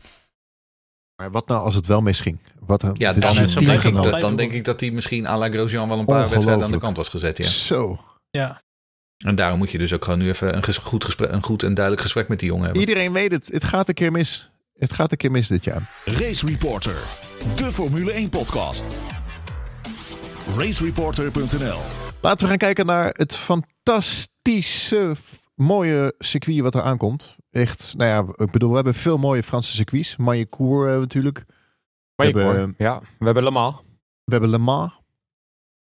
[1.21, 2.39] Maar wat nou als het wel misging?
[2.59, 5.87] Wat, Ja, dan, denk ik, dat, dan denk ik dat hij misschien à la Grosjean
[5.89, 7.37] wel een paar wedstrijden aan de kant was gezet.
[7.37, 7.47] Ja.
[7.47, 7.99] Zo.
[8.31, 8.61] Ja.
[9.17, 11.63] En daarom moet je dus ook gewoon nu even een, ges- goed, gesprek, een goed
[11.63, 12.81] en duidelijk gesprek met die jongen hebben.
[12.81, 13.47] Iedereen weet het.
[13.51, 14.49] Het gaat een keer mis.
[14.73, 15.89] Het gaat een keer mis dit jaar.
[16.05, 16.95] Race Reporter,
[17.55, 18.85] de Formule 1 podcast.
[20.57, 21.79] Racereporter.nl
[22.21, 25.11] Laten we gaan kijken naar het fantastische,
[25.55, 27.35] mooie circuit wat er aankomt.
[27.51, 30.15] Echt, nou ja, ik bedoel, we hebben veel mooie Franse circuits.
[30.17, 31.45] Maillecourt hebben we natuurlijk.
[32.15, 32.53] We hoor.
[32.53, 33.75] hebben- Ja, we hebben Le Mans.
[34.23, 35.00] We hebben Le Mans.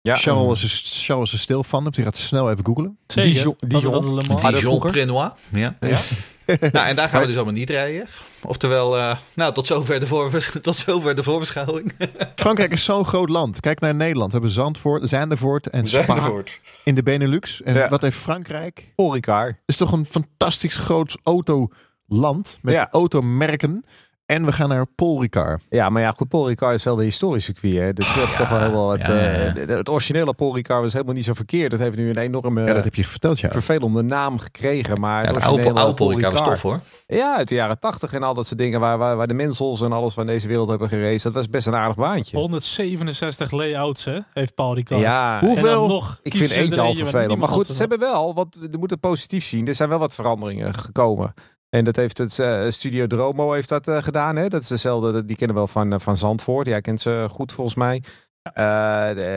[0.09, 1.87] Ja, Charles, is er, Charles is stil van.
[1.87, 2.99] Of die gaat snel even googlen.
[3.07, 3.33] Zeker.
[3.33, 4.21] Dijon- Dijon.
[4.53, 4.81] Dijon.
[4.81, 5.31] Prenois.
[5.53, 5.77] Ja.
[5.81, 5.99] Ja.
[6.73, 8.07] nou, en daar gaan we dus allemaal niet rijden.
[8.43, 10.31] Oftewel, eh, nou, tot zover de, voor,
[10.63, 11.93] tot zover de voorbeschouwing.
[12.37, 13.61] Frankrijk is zo'n groot land.
[13.61, 14.33] Kijk naar Nederland.
[14.33, 16.61] We hebben Zandvoort, Zandvoort en Spa Zandvoort.
[16.85, 17.63] in de Benelux.
[17.63, 17.89] En Ja.
[17.89, 18.93] wat heeft Frankrijk?
[18.97, 22.89] Het is toch een fantastisch groot autoland met Ja.
[22.91, 23.85] automerken.
[24.27, 25.63] En we gaan naar Paul Ricard.
[25.71, 27.83] Ja, maar ja, goed, Paul Ricard is wel de historische circuit.
[27.83, 27.93] Hè?
[27.93, 29.55] Dus dat is toch wel helemaal het, ja, ja, ja.
[29.57, 31.73] eh, het originele Paul Ricard was helemaal niet zo verkeerd.
[31.73, 33.51] Het heeft nu een enorme Ja, dat heb je verteld, ja.
[33.51, 35.01] vervelende naam gekregen.
[35.01, 36.81] Maar Ja, het de oude, originele oude Paul was tof hoor.
[37.07, 39.81] Ja, uit de jaren tachtig en al dat soort dingen waar, waar, waar de mensels
[39.81, 41.23] en alles van deze wereld hebben geraced.
[41.23, 42.37] Dat was best een aardig baantje.
[42.37, 45.01] 167 layouts hè, heeft Paul Ricard.
[45.01, 45.87] Ja, Hoeveel?
[45.87, 47.39] nog ik vind eentje al vervelend.
[47.39, 49.69] Maar goed, ze hebben wel, want we moeten positief zien.
[49.69, 51.35] Er zijn wel wat veranderingen gekomen.
[51.75, 54.37] En dat heeft het eh, Studio Dromo heeft dat eh, gedaan.
[54.37, 54.49] Hè?
[54.49, 56.67] Dat is dezelfde, die kennen we wel van, eh, van Zandvoort.
[56.67, 58.03] Jij kent ze goed volgens mij.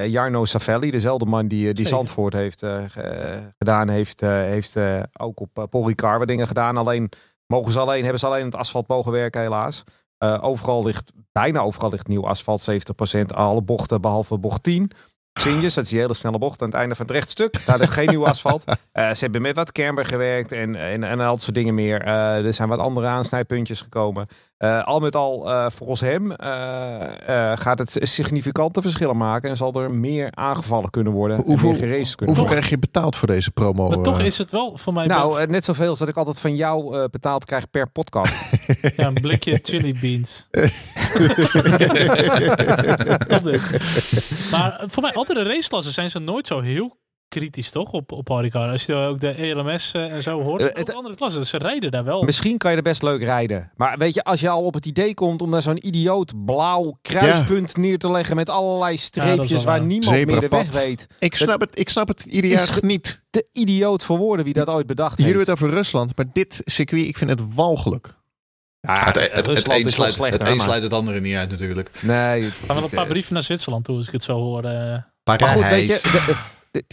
[0.10, 1.88] Jarno Savelli, dezelfde man die, die.
[1.88, 4.76] Zandvoort heeft ge- gedaan, heeft, heeft
[5.20, 6.78] ook op uh, wat dingen gedaan.
[6.78, 7.10] Alleen
[7.46, 9.84] mogen ze alleen, hebben ze alleen het asfalt mogen werken helaas.
[10.42, 12.70] Overal ligt, bijna overal ligt nieuw asfalt,
[13.18, 13.20] 70%.
[13.26, 14.92] Alle bochten behalve bocht 10.
[15.38, 17.66] Sinjes, dat is die hele snelle bocht aan het einde van het rechtstuk.
[17.66, 18.64] Daar ligt geen nieuw asfalt.
[18.92, 22.02] Eh, ze hebben met wat camber gewerkt en, en, en al dat soort dingen meer.
[22.02, 24.28] Eh, er zijn wat andere aansnijpuntjes gekomen.
[24.58, 29.49] Eh, al met al, eh, volgens hem, eh, eh, gaat het significante verschillen maken.
[29.49, 31.41] En zal er meer aangevallen kunnen worden.
[31.45, 33.88] Hoeveel- en meer geraced kunnen Hoeveel krijg je betaald voor deze promo?
[33.88, 36.55] Maar toch is het wel voor mij Nou, net zoveel als dat ik altijd van
[36.55, 38.36] jou eh, betaald krijg per podcast.
[38.97, 40.47] ja, een blikje chili beans.
[43.28, 43.62] Top dit.
[44.51, 46.97] Maar voor mij, altijd de raceklassen zijn ze nooit zo heel
[47.28, 47.92] kritisch, toch?
[47.92, 48.30] Op, op.
[48.30, 50.62] Als je ook de ELMS eh, en zo hoort.
[50.62, 51.40] Eh, ook het- andere klassen.
[51.42, 52.22] Dus ze rijden daar wel.
[52.24, 53.72] Misschien kan je er best leuk rijden.
[53.76, 56.98] Maar weet je, als je al op het idee komt om daar zo'n idioot blauw
[57.02, 61.08] kruispunt neer te leggen met allerlei streepjes waar niemand meer de weg weet.
[61.20, 63.22] ik, snap het, ik snap het ieder jaar niet.
[63.30, 65.48] Te idioot voor woorden wie dat ooit bedacht Jullie heeft.
[65.48, 68.16] hebben het over Rusland, maar dit circuit, ik vind het walgelijk.
[68.80, 71.36] Ja, het, het, het, Rusland een sluit, slecht, het een maar- sluit het andere niet
[71.36, 71.90] uit natuurlijk.
[72.02, 74.64] Nee, het- gaan wel een paar brieven naar Zwitserland toe, als ik het zo hoor.
[74.64, 74.98] eh.
[75.24, 76.02] Maar goed, weet je, Parijs.
[76.02, 76.36] de- de-
[76.72, 76.86] de-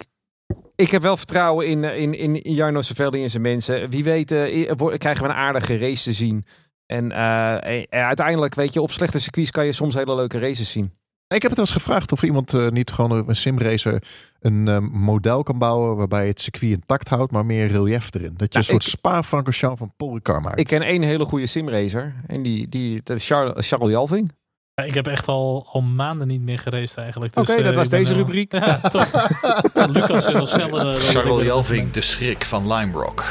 [0.76, 3.90] ik heb wel vertrouwen in, eh, in, in Jarno Savelli en zijn mensen.
[3.90, 6.44] Wie weet eh, krijgen we een aardige race te zien.
[6.86, 10.92] En eh, uiteindelijk, weet je, op slechte circuits kan je soms hele leuke races zien.
[11.28, 14.02] Ik heb het wel eens gevraagd of iemand niet gewoon een simracer
[14.44, 18.34] een eh, model kan bouwen waarbij het circuit intact houdt, maar meer relief erin.
[18.36, 20.60] Dat je Nou, een soort ik- Spa-Francorchamps van Paul Ricard maakt.
[20.60, 22.14] Ik ken één hele goede simracer.
[22.26, 24.32] En die, die, dat is Charles, Charles Jalving.
[24.74, 27.36] Ja, ik heb echt al, al maanden niet meer geraced eigenlijk.
[27.36, 28.52] Oké, Dus, eh, dat was ik ben, deze eh, rubriek.
[28.66, 29.30] Ja, top.
[29.94, 30.94] Lucas is nog sneller.
[30.96, 31.42] ik Charles.
[31.44, 33.24] Jelving, de schrik van Limebrock.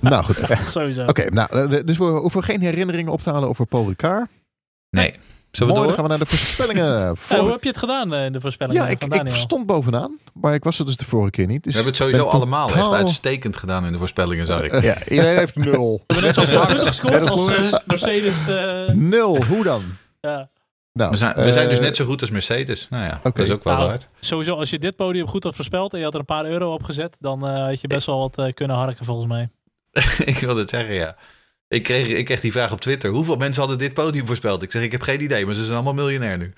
[0.00, 0.38] Nou goed.
[0.42, 1.04] Oké, Sowieso.
[1.28, 4.28] nou, eh, dus we hoeven geen herinneringen op te halen over Paul Ricard.
[4.90, 5.14] Nee.
[5.50, 5.92] Zullen we Mooi, dan door?
[5.94, 6.84] gaan we naar de voorspellingen.
[6.86, 9.66] Ja, Vorige- hoe heb je het gedaan eh, in de voorspellingen ja, ik, ik stond
[9.66, 11.62] bovenaan, maar ik was er dus de vorige keer niet.
[11.64, 14.82] Dus We hebben het sowieso allemaal echt uitstekend gedaan in de voorspellingen, zag ik.
[14.82, 16.02] Ja, iedereen heeft nul.
[16.06, 17.72] We hebben net zoals gescoord als eh.
[17.86, 18.48] Mercedes.
[18.48, 19.82] eh, Nul, hoe dan?
[20.20, 20.48] Ja.
[20.92, 22.86] Nou, We zijn, we zijn dus eh, net zo goed als Mercedes.
[22.90, 24.08] Nou ja, dat is ook wel Nou, waard.
[24.20, 26.72] Sowieso, als je dit podium goed had voorspeld en je had er een paar euro
[26.72, 29.48] op gezet, dan eh, had je best wel wat eh, kunnen harken volgens mij.
[30.32, 31.16] ik wilde het zeggen, ja.
[31.68, 33.10] Ik kreeg, ik kreeg die vraag op Twitter.
[33.10, 34.62] Hoeveel mensen hadden dit podium voorspeld?
[34.62, 36.52] Ik zeg, ik heb geen idee, maar ze zijn allemaal miljonair nu.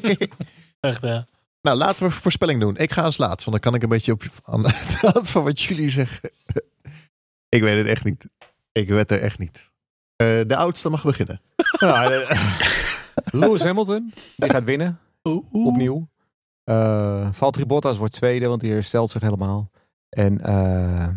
[0.80, 1.26] Echt, ja.
[1.62, 2.76] Nou, laten we een voorspelling doen.
[2.76, 5.44] Ik ga als laatst, want dan kan ik een beetje op aan de hand van
[5.44, 6.30] wat jullie zeggen.
[7.56, 8.24] ik weet het echt niet.
[8.72, 9.70] Ik weet er echt niet.
[10.16, 11.40] Eh, de oudste mag beginnen.
[11.78, 12.40] Ja, eh,
[13.24, 14.98] Lewis Hamilton, die gaat winnen.
[15.24, 15.44] Oeh.
[15.66, 16.08] Opnieuw.
[16.64, 19.70] Eh Valtteri Bottas wordt tweede, want die herstelt zich helemaal.
[20.08, 21.08] En eh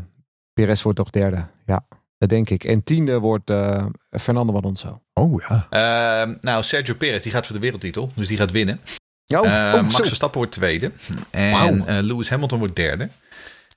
[0.54, 1.46] Perez wordt nog derde.
[1.66, 1.86] Ja,
[2.18, 2.64] dat denk ik.
[2.64, 5.02] En tiende wordt eh, Fernando Alonso.
[5.14, 5.68] Oh ja.
[5.70, 8.12] Ehm, nou, Sergio Perez, die gaat voor de wereldtitel.
[8.16, 8.80] Dus die gaat winnen.
[9.28, 9.96] Oh, oh, Max.
[9.96, 10.92] Verstappen wordt tweede.
[11.30, 11.86] En Wauw.
[11.86, 13.10] eh, Lewis Hamilton wordt derde.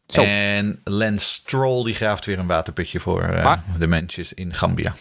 [0.07, 0.23] Zo.
[0.23, 3.23] En Lance Stroll die graaft weer een waterputje voor
[3.79, 4.95] de mensjes in Gambia.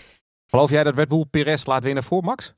[0.47, 2.53] Geloof jij dat Red Bull Perez laat winnen voor Max?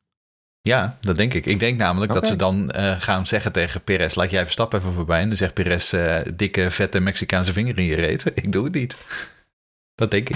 [0.66, 1.46] Ja, dat denk ik.
[1.46, 4.16] Ik denk namelijk dat ze dan eh, gaan zeggen tegen Perez...
[4.16, 5.22] laat jij Verstappen even voorbij.
[5.22, 8.32] En dan zegt Perez, eh, dikke, vette Mexicaanse vinger in je reet.
[8.44, 8.98] Ik doe het niet.
[9.96, 10.36] Dat denk ik.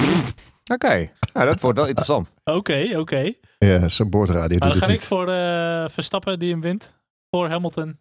[0.73, 2.33] Oké, nou, dat wordt wel interessant.
[2.57, 3.31] Oké, oké.
[3.57, 6.99] Ja, zijn boordradio Maar doet dan ga ik voor eh, Verstappen die hem wint.
[7.29, 7.99] Voor Hamilton.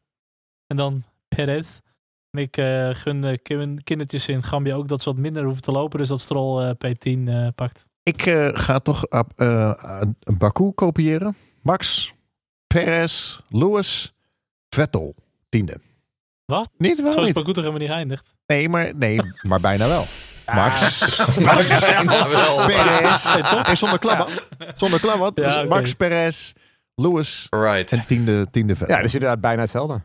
[0.66, 1.79] En dan Perez.
[2.31, 5.62] En ik eh, gun de kin- kindertjes in Gambia ook dat ze wat minder hoeven
[5.62, 5.99] te lopen.
[5.99, 7.85] Dus dat Stroll eh, P10 eh, pakt.
[8.03, 10.01] Ik eh, ga toch uh, uh,
[10.39, 11.37] Baku kopiëren.
[11.62, 12.12] Max,
[12.75, 14.12] Perez, Lewis,
[14.69, 15.14] Vettel,
[15.49, 15.81] tiende.
[16.45, 16.71] Wat?
[16.79, 17.35] Niet wel Zo is niet.
[17.35, 18.35] Baku toch helemaal niet geëindigd?
[18.47, 20.05] Nee, maar, nee, maar bijna wel.
[20.55, 21.01] Max,
[21.45, 22.57] Max, bijna wel.
[22.66, 23.25] Perez.
[23.64, 24.49] En zonder klapband.
[24.77, 25.41] Zonder klapband.
[25.41, 25.69] Ja, Dus.
[25.69, 26.53] Max, Perez,
[26.95, 27.93] Lewis Right.
[27.93, 28.95] en tiende, tiende Vettel.
[28.95, 30.03] Ja, dat is inderdaad bijna hetzelfde.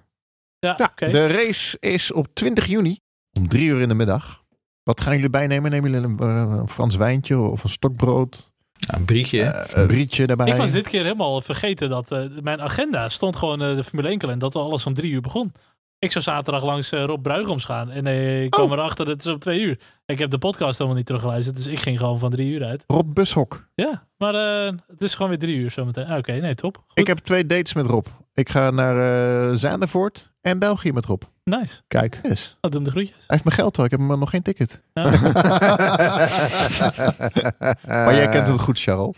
[0.59, 1.09] Ja, Ja, oké.
[1.09, 2.99] De race is op 20 juni
[3.37, 4.43] om drie uur in de middag.
[4.83, 5.71] Wat gaan jullie bijnemen?
[5.71, 8.51] Nemen jullie een, eh, een Frans wijntje of een stokbrood?
[8.87, 9.41] Ja, een brietje.
[9.43, 10.47] Eh, een brietje daarbij?
[10.47, 14.07] Ik was dit keer helemaal vergeten dat eh, mijn agenda stond gewoon eh, de Formule
[14.09, 15.51] 1 kalender dat alles om drie uur begon.
[15.99, 18.05] Ik zou zaterdag langs Rob Bruigoms gaan en
[18.43, 18.71] ik kwam Oh.
[18.77, 19.79] erachter dat het is om twee uur.
[20.05, 22.83] Ik heb de podcast helemaal niet teruggeluisterd, dus ik ging gewoon van drie uur uit.
[22.87, 23.67] Rob Bushok.
[23.75, 26.05] Ja, maar eh, het is gewoon weer drie uur zometeen.
[26.05, 26.77] Ah, Oké, nee, top.
[26.77, 26.97] Goed.
[26.99, 28.05] Ik heb twee dates met Rob.
[28.33, 28.97] Ik ga naar
[29.49, 31.21] eh Zaandervoort en België met Rob.
[31.43, 31.81] Nice.
[31.87, 32.19] Kijk.
[32.23, 32.57] Yes.
[32.61, 33.15] Oh, doe hem de groetjes.
[33.17, 33.85] Hij heeft mijn geld hoor.
[33.85, 34.81] Ik heb hem nog geen ticket.
[34.93, 35.03] Ja,
[37.87, 39.15] Maar jij kent hem goed, Charles.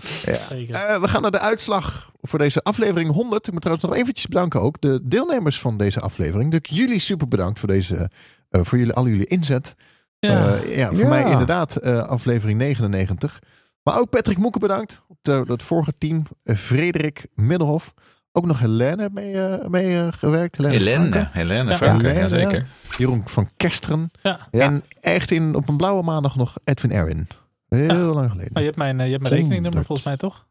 [0.49, 0.75] zeker.
[0.75, 3.45] Eh, we gaan naar de uitslag voor deze aflevering 100.
[3.47, 4.81] Ik moet trouwens nog eventjes bedanken ook.
[4.81, 6.51] De deelnemers van deze aflevering.
[6.51, 8.09] Dus jullie super bedankt voor deze,
[8.49, 9.73] eh, voor jullie, al jullie inzet.
[10.19, 10.55] ja.
[10.55, 11.07] Eh, ja, voor Ja.
[11.07, 13.39] mij inderdaad eh, aflevering 99.
[13.83, 15.01] Maar ook Patrick Moeken bedankt.
[15.21, 16.23] Het vorige team.
[16.43, 17.93] Frederik Middelhof.
[18.37, 20.57] Ook nog Helene mee, eh, mee eh, gewerkt.
[20.57, 21.29] Helene, Helene.
[21.31, 21.77] Helene Ja.
[21.97, 22.67] Helene, ja, zeker.
[22.97, 24.11] Jeroen van Kersteren.
[24.23, 24.39] ja.
[24.51, 24.61] Ja.
[24.61, 27.27] En echt in, op een blauwe maandag nog Edwin Erwin.
[27.67, 27.93] Heel Ja.
[28.13, 28.51] lang geleden.
[28.55, 30.45] Oh, je hebt mijn, eh, je hebt mijn rekeningnummer volgens mij toch?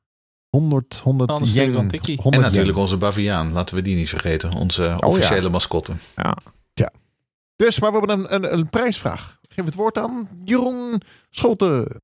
[0.49, 1.75] 100, 100 Anders yen.
[1.75, 2.17] een tikkie.
[2.23, 2.83] 100 En natuurlijk yen.
[2.85, 3.53] onze Baviaan.
[3.53, 4.53] Laten we die niet vergeten.
[4.55, 4.97] Onze ja.
[4.97, 5.93] officiële mascotte.
[7.57, 9.39] Dus, maar we hebben een, een, een prijsvraag.
[9.49, 12.03] Geef het woord aan Jeroen Scholten.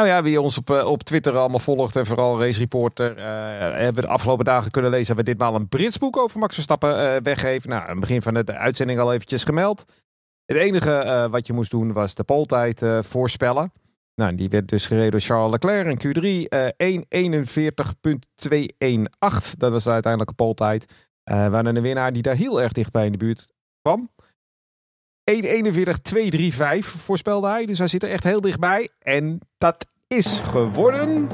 [0.00, 3.24] Nou ja, wie ons op, eh, op Twitter allemaal volgt en vooral Race Reporter, eh,
[3.58, 6.54] hebben we de afgelopen dagen kunnen lezen dat we ditmaal een Brits boek over Max
[6.54, 7.70] Verstappen eh, weggeven.
[7.70, 9.84] Nou, aan het begin van de uitzending al eventjes gemeld.
[10.44, 13.72] Het enige wat je moest doen was de poltijd voorspellen.
[14.14, 16.48] Nou, die werd dus gereden door Charles Leclerc in Q3.
[16.48, 20.92] eh 1.41.218, dat was de uiteindelijke poltijd.
[21.24, 23.48] We hadden een winnaar die daar heel erg dichtbij in de buurt
[23.82, 24.10] kwam.
[25.30, 27.66] 1.41.235 voorspelde hij.
[27.66, 28.88] Dus hij zit er echt heel dichtbij.
[29.02, 31.28] En dat is geworden...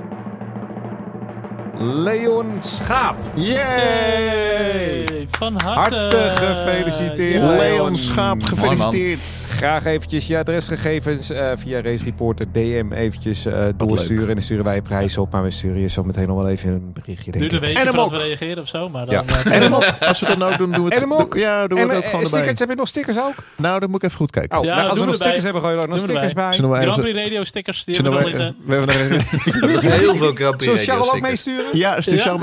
[1.78, 3.16] Leon Schaap.
[3.34, 5.26] Yay!
[5.30, 5.96] Van harte.
[5.96, 7.42] Harte gefeliciteerd.
[7.42, 9.20] Leon Schaap, gefeliciteerd.
[9.56, 14.16] Graag eventjes je adresgegevens eh, via Race Reporter DM eventjes eh, doorsturen.
[14.18, 14.28] leuk.
[14.28, 15.32] En dan sturen wij prijzen op.
[15.32, 17.30] Maar we sturen je zo meteen nog wel even een berichtje.
[17.30, 19.14] Denk Duurt een weekje voordat we reageren of zo, maar dan...
[19.14, 19.22] Ja.
[19.44, 19.72] eh, En hem.
[20.08, 21.02] Als we dat nou doen, doen we het.
[21.02, 21.34] En hem ook.
[21.34, 22.54] Ja, doen we En het ook gewoon stickers, erbij.
[22.58, 23.34] heb je nog stickers ook?
[23.56, 24.58] Nou, dan moet ik even goed kijken.
[24.58, 26.52] Oh, Ja, nou, als we nog stickers hebben, gooi je er ook nog stickers bij.
[26.52, 28.94] Grand Prix Radio stickers, die hebben zullen we we, nog liggen.
[28.94, 31.20] we hebben er Heel veel Grand Prix Zullen we radio Charles ook stickers.
[31.20, 31.78] meesturen?
[31.78, 31.88] ja,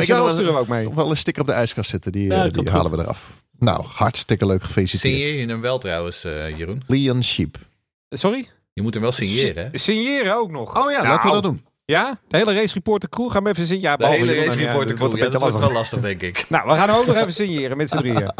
[0.06, 0.90] Charles, sturen we ook mee.
[0.94, 2.12] wel een sticker op de ijskast zitten.
[2.12, 2.34] Die,
[2.72, 3.30] halen we eraf.
[3.64, 5.14] Nou, hartstikke leuk gefeliciteerd.
[5.16, 6.84] Signeer je hem wel trouwens, eh, Jeroen?
[6.88, 7.58] Leon Sheep.
[8.10, 8.48] Sorry?
[8.74, 9.78] Je moet hem wel signeren, hè?
[9.78, 10.78] Signeren ook nog.
[10.86, 11.66] Oh ja, Nou, laten we dat doen.
[11.86, 12.20] Ja?
[12.28, 13.80] De hele Race Reporter crew gaan we even zien.
[13.82, 15.26] Ja, De hele Jeroen, race ja, reporter dat wordt crew.
[15.26, 16.00] een Ja, dat beetje wordt lastig.
[16.00, 16.46] wel lastig, denk ik.
[16.50, 18.32] Nou, we gaan hem ook nog even signeren met z'n drieën.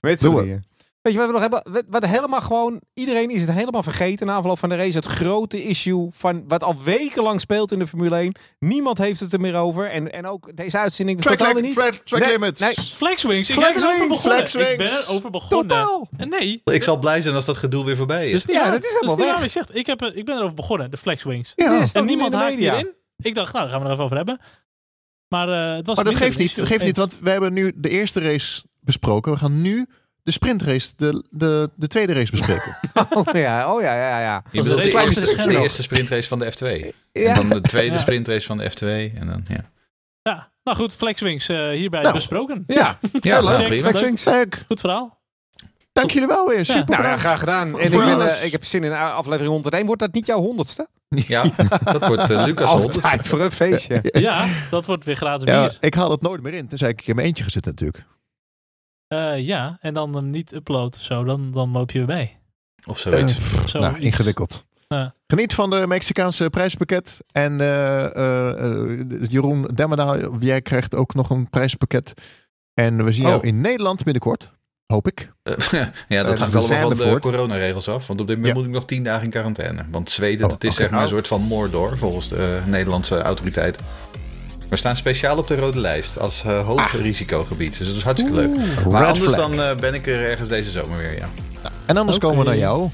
[0.00, 0.64] Met z'n drieën.
[1.02, 1.84] Weet je wat we nog hebben?
[1.88, 2.80] Wat- helemaal gewoon...
[2.94, 4.96] Iedereen is het helemaal vergeten na afloop van de race.
[4.96, 8.34] Het grote issue van wat al wekenlang speelt in de Formule 1.
[8.58, 9.86] Niemand heeft het er meer over.
[9.90, 11.74] En, en ook deze uitzending Track, totaal li- niet.
[11.74, 12.60] track, track Nee, limits.
[12.60, 12.72] nee.
[12.74, 14.48] Flexwings, ik Flexwings, ben erover begonnen.
[14.48, 14.70] Flexwings.
[14.72, 15.68] Ik ben erover begonnen.
[15.68, 16.08] Totaal.
[16.16, 18.44] En nee, Ik zal blij zijn als dat gedoe weer voorbij is.
[18.44, 19.32] dus Ja, dat is Dus helemaal weg.
[19.34, 19.74] wat je zegt.
[19.76, 21.52] Ik, heb, er- ik ben erover begonnen, de Flexwings.
[21.56, 21.78] Ja.
[21.80, 22.74] Toch En niemand meer in de haakt media.
[22.74, 22.92] hierin.
[23.16, 24.38] Ik dacht, nou, daar gaan we er even over hebben.
[25.28, 27.88] Maar eh, het was Maar dat geeft niet, geeft niet, want we hebben nu de
[27.88, 29.32] eerste race besproken.
[29.32, 29.86] We gaan nu
[30.22, 32.76] de sprintrace, de, de, de tweede race bespreken.
[33.10, 34.42] Oh ja, oh ja, ja, ja.
[34.50, 34.98] Je Was bedoelt de
[35.58, 36.94] eerste, de sprintrace van de F2.
[37.12, 37.98] En dan de tweede Ja.
[38.00, 39.18] sprintrace van de F2.
[39.18, 39.70] En dan, ja.
[40.22, 42.14] Ja, nou goed, Flexwings eh, hierbij Nou.
[42.14, 42.64] besproken.
[42.66, 43.66] Ja, Ja, leuk.
[43.66, 43.88] prima.
[43.88, 44.24] Flexwings.
[44.24, 45.20] Leuk, Goed verhaal.
[45.92, 46.66] dank jullie wel weer.
[46.66, 47.00] Super Ja.
[47.00, 47.78] Nou ja, graag gedaan.
[47.78, 49.86] En ik, eh, ik heb zin in aflevering 101.
[49.86, 50.86] Wordt dat niet jouw honderdste?
[51.08, 51.44] Ja,
[51.84, 52.94] dat wordt eh, Lucas hond.
[53.02, 53.98] Altijd voor een feestje.
[54.02, 55.76] Ja, dat wordt weer gratis Ja, bier.
[55.80, 58.04] ik haal het nooit meer in, tenzij ik in mijn eentje gezet natuurlijk.
[59.12, 62.38] Eh, ja, en dan hem niet upload of zo, dan, dan loop je weer bij.
[62.86, 63.32] Of zoiets.
[63.32, 64.04] Eh, pff, Zo nou, iets.
[64.04, 64.64] ingewikkeld.
[65.26, 67.18] Geniet van de Mexicaanse prijspakket.
[67.32, 72.12] En eh, Jeroen Demmerdaal, jij krijgt ook nog een prijspakket.
[72.74, 73.44] En we zien jou Oh.
[73.44, 74.50] in Nederland binnenkort.
[74.86, 75.32] Hoop ik.
[75.42, 75.70] Dat
[76.08, 78.06] ja, dat hangt allemaal van de coronaregels af.
[78.06, 78.60] Want op dit moment Ja.
[78.60, 79.84] moet ik nog tien dagen in quarantaine.
[79.90, 81.10] Want Zweden, Oh, dat is zeg maar een Oh.
[81.12, 83.84] soort van Mordor, volgens de Nederlandse autoriteiten.
[84.72, 87.78] We staan speciaal op de rode lijst als eh, hoog risicogebied.
[87.78, 88.56] Dus dat is hartstikke leuk.
[88.90, 89.36] Maar anders flag.
[89.48, 91.28] dan eh, ben ik er ergens deze zomer weer, ja.
[91.86, 92.88] En anders komen we naar jou.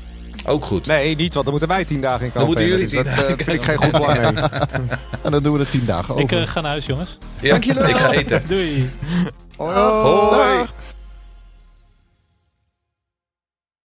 [0.46, 0.86] Ook goed.
[0.86, 3.12] Nee, niet, want dan moeten wij tien dagen in Dan moeten jullie Dus tien dat,
[3.12, 3.36] eh, dagen.
[3.36, 4.34] vind ik geen goed plan.
[4.34, 4.44] nee.
[5.24, 6.40] En dan doen we er tien dagen over.
[6.40, 7.18] Ik ga naar huis, jongens.
[7.40, 7.90] Ja, Dank jullie wel.
[7.90, 8.42] Ik ga eten.
[8.48, 8.90] Doei.
[9.56, 10.64] Hoi.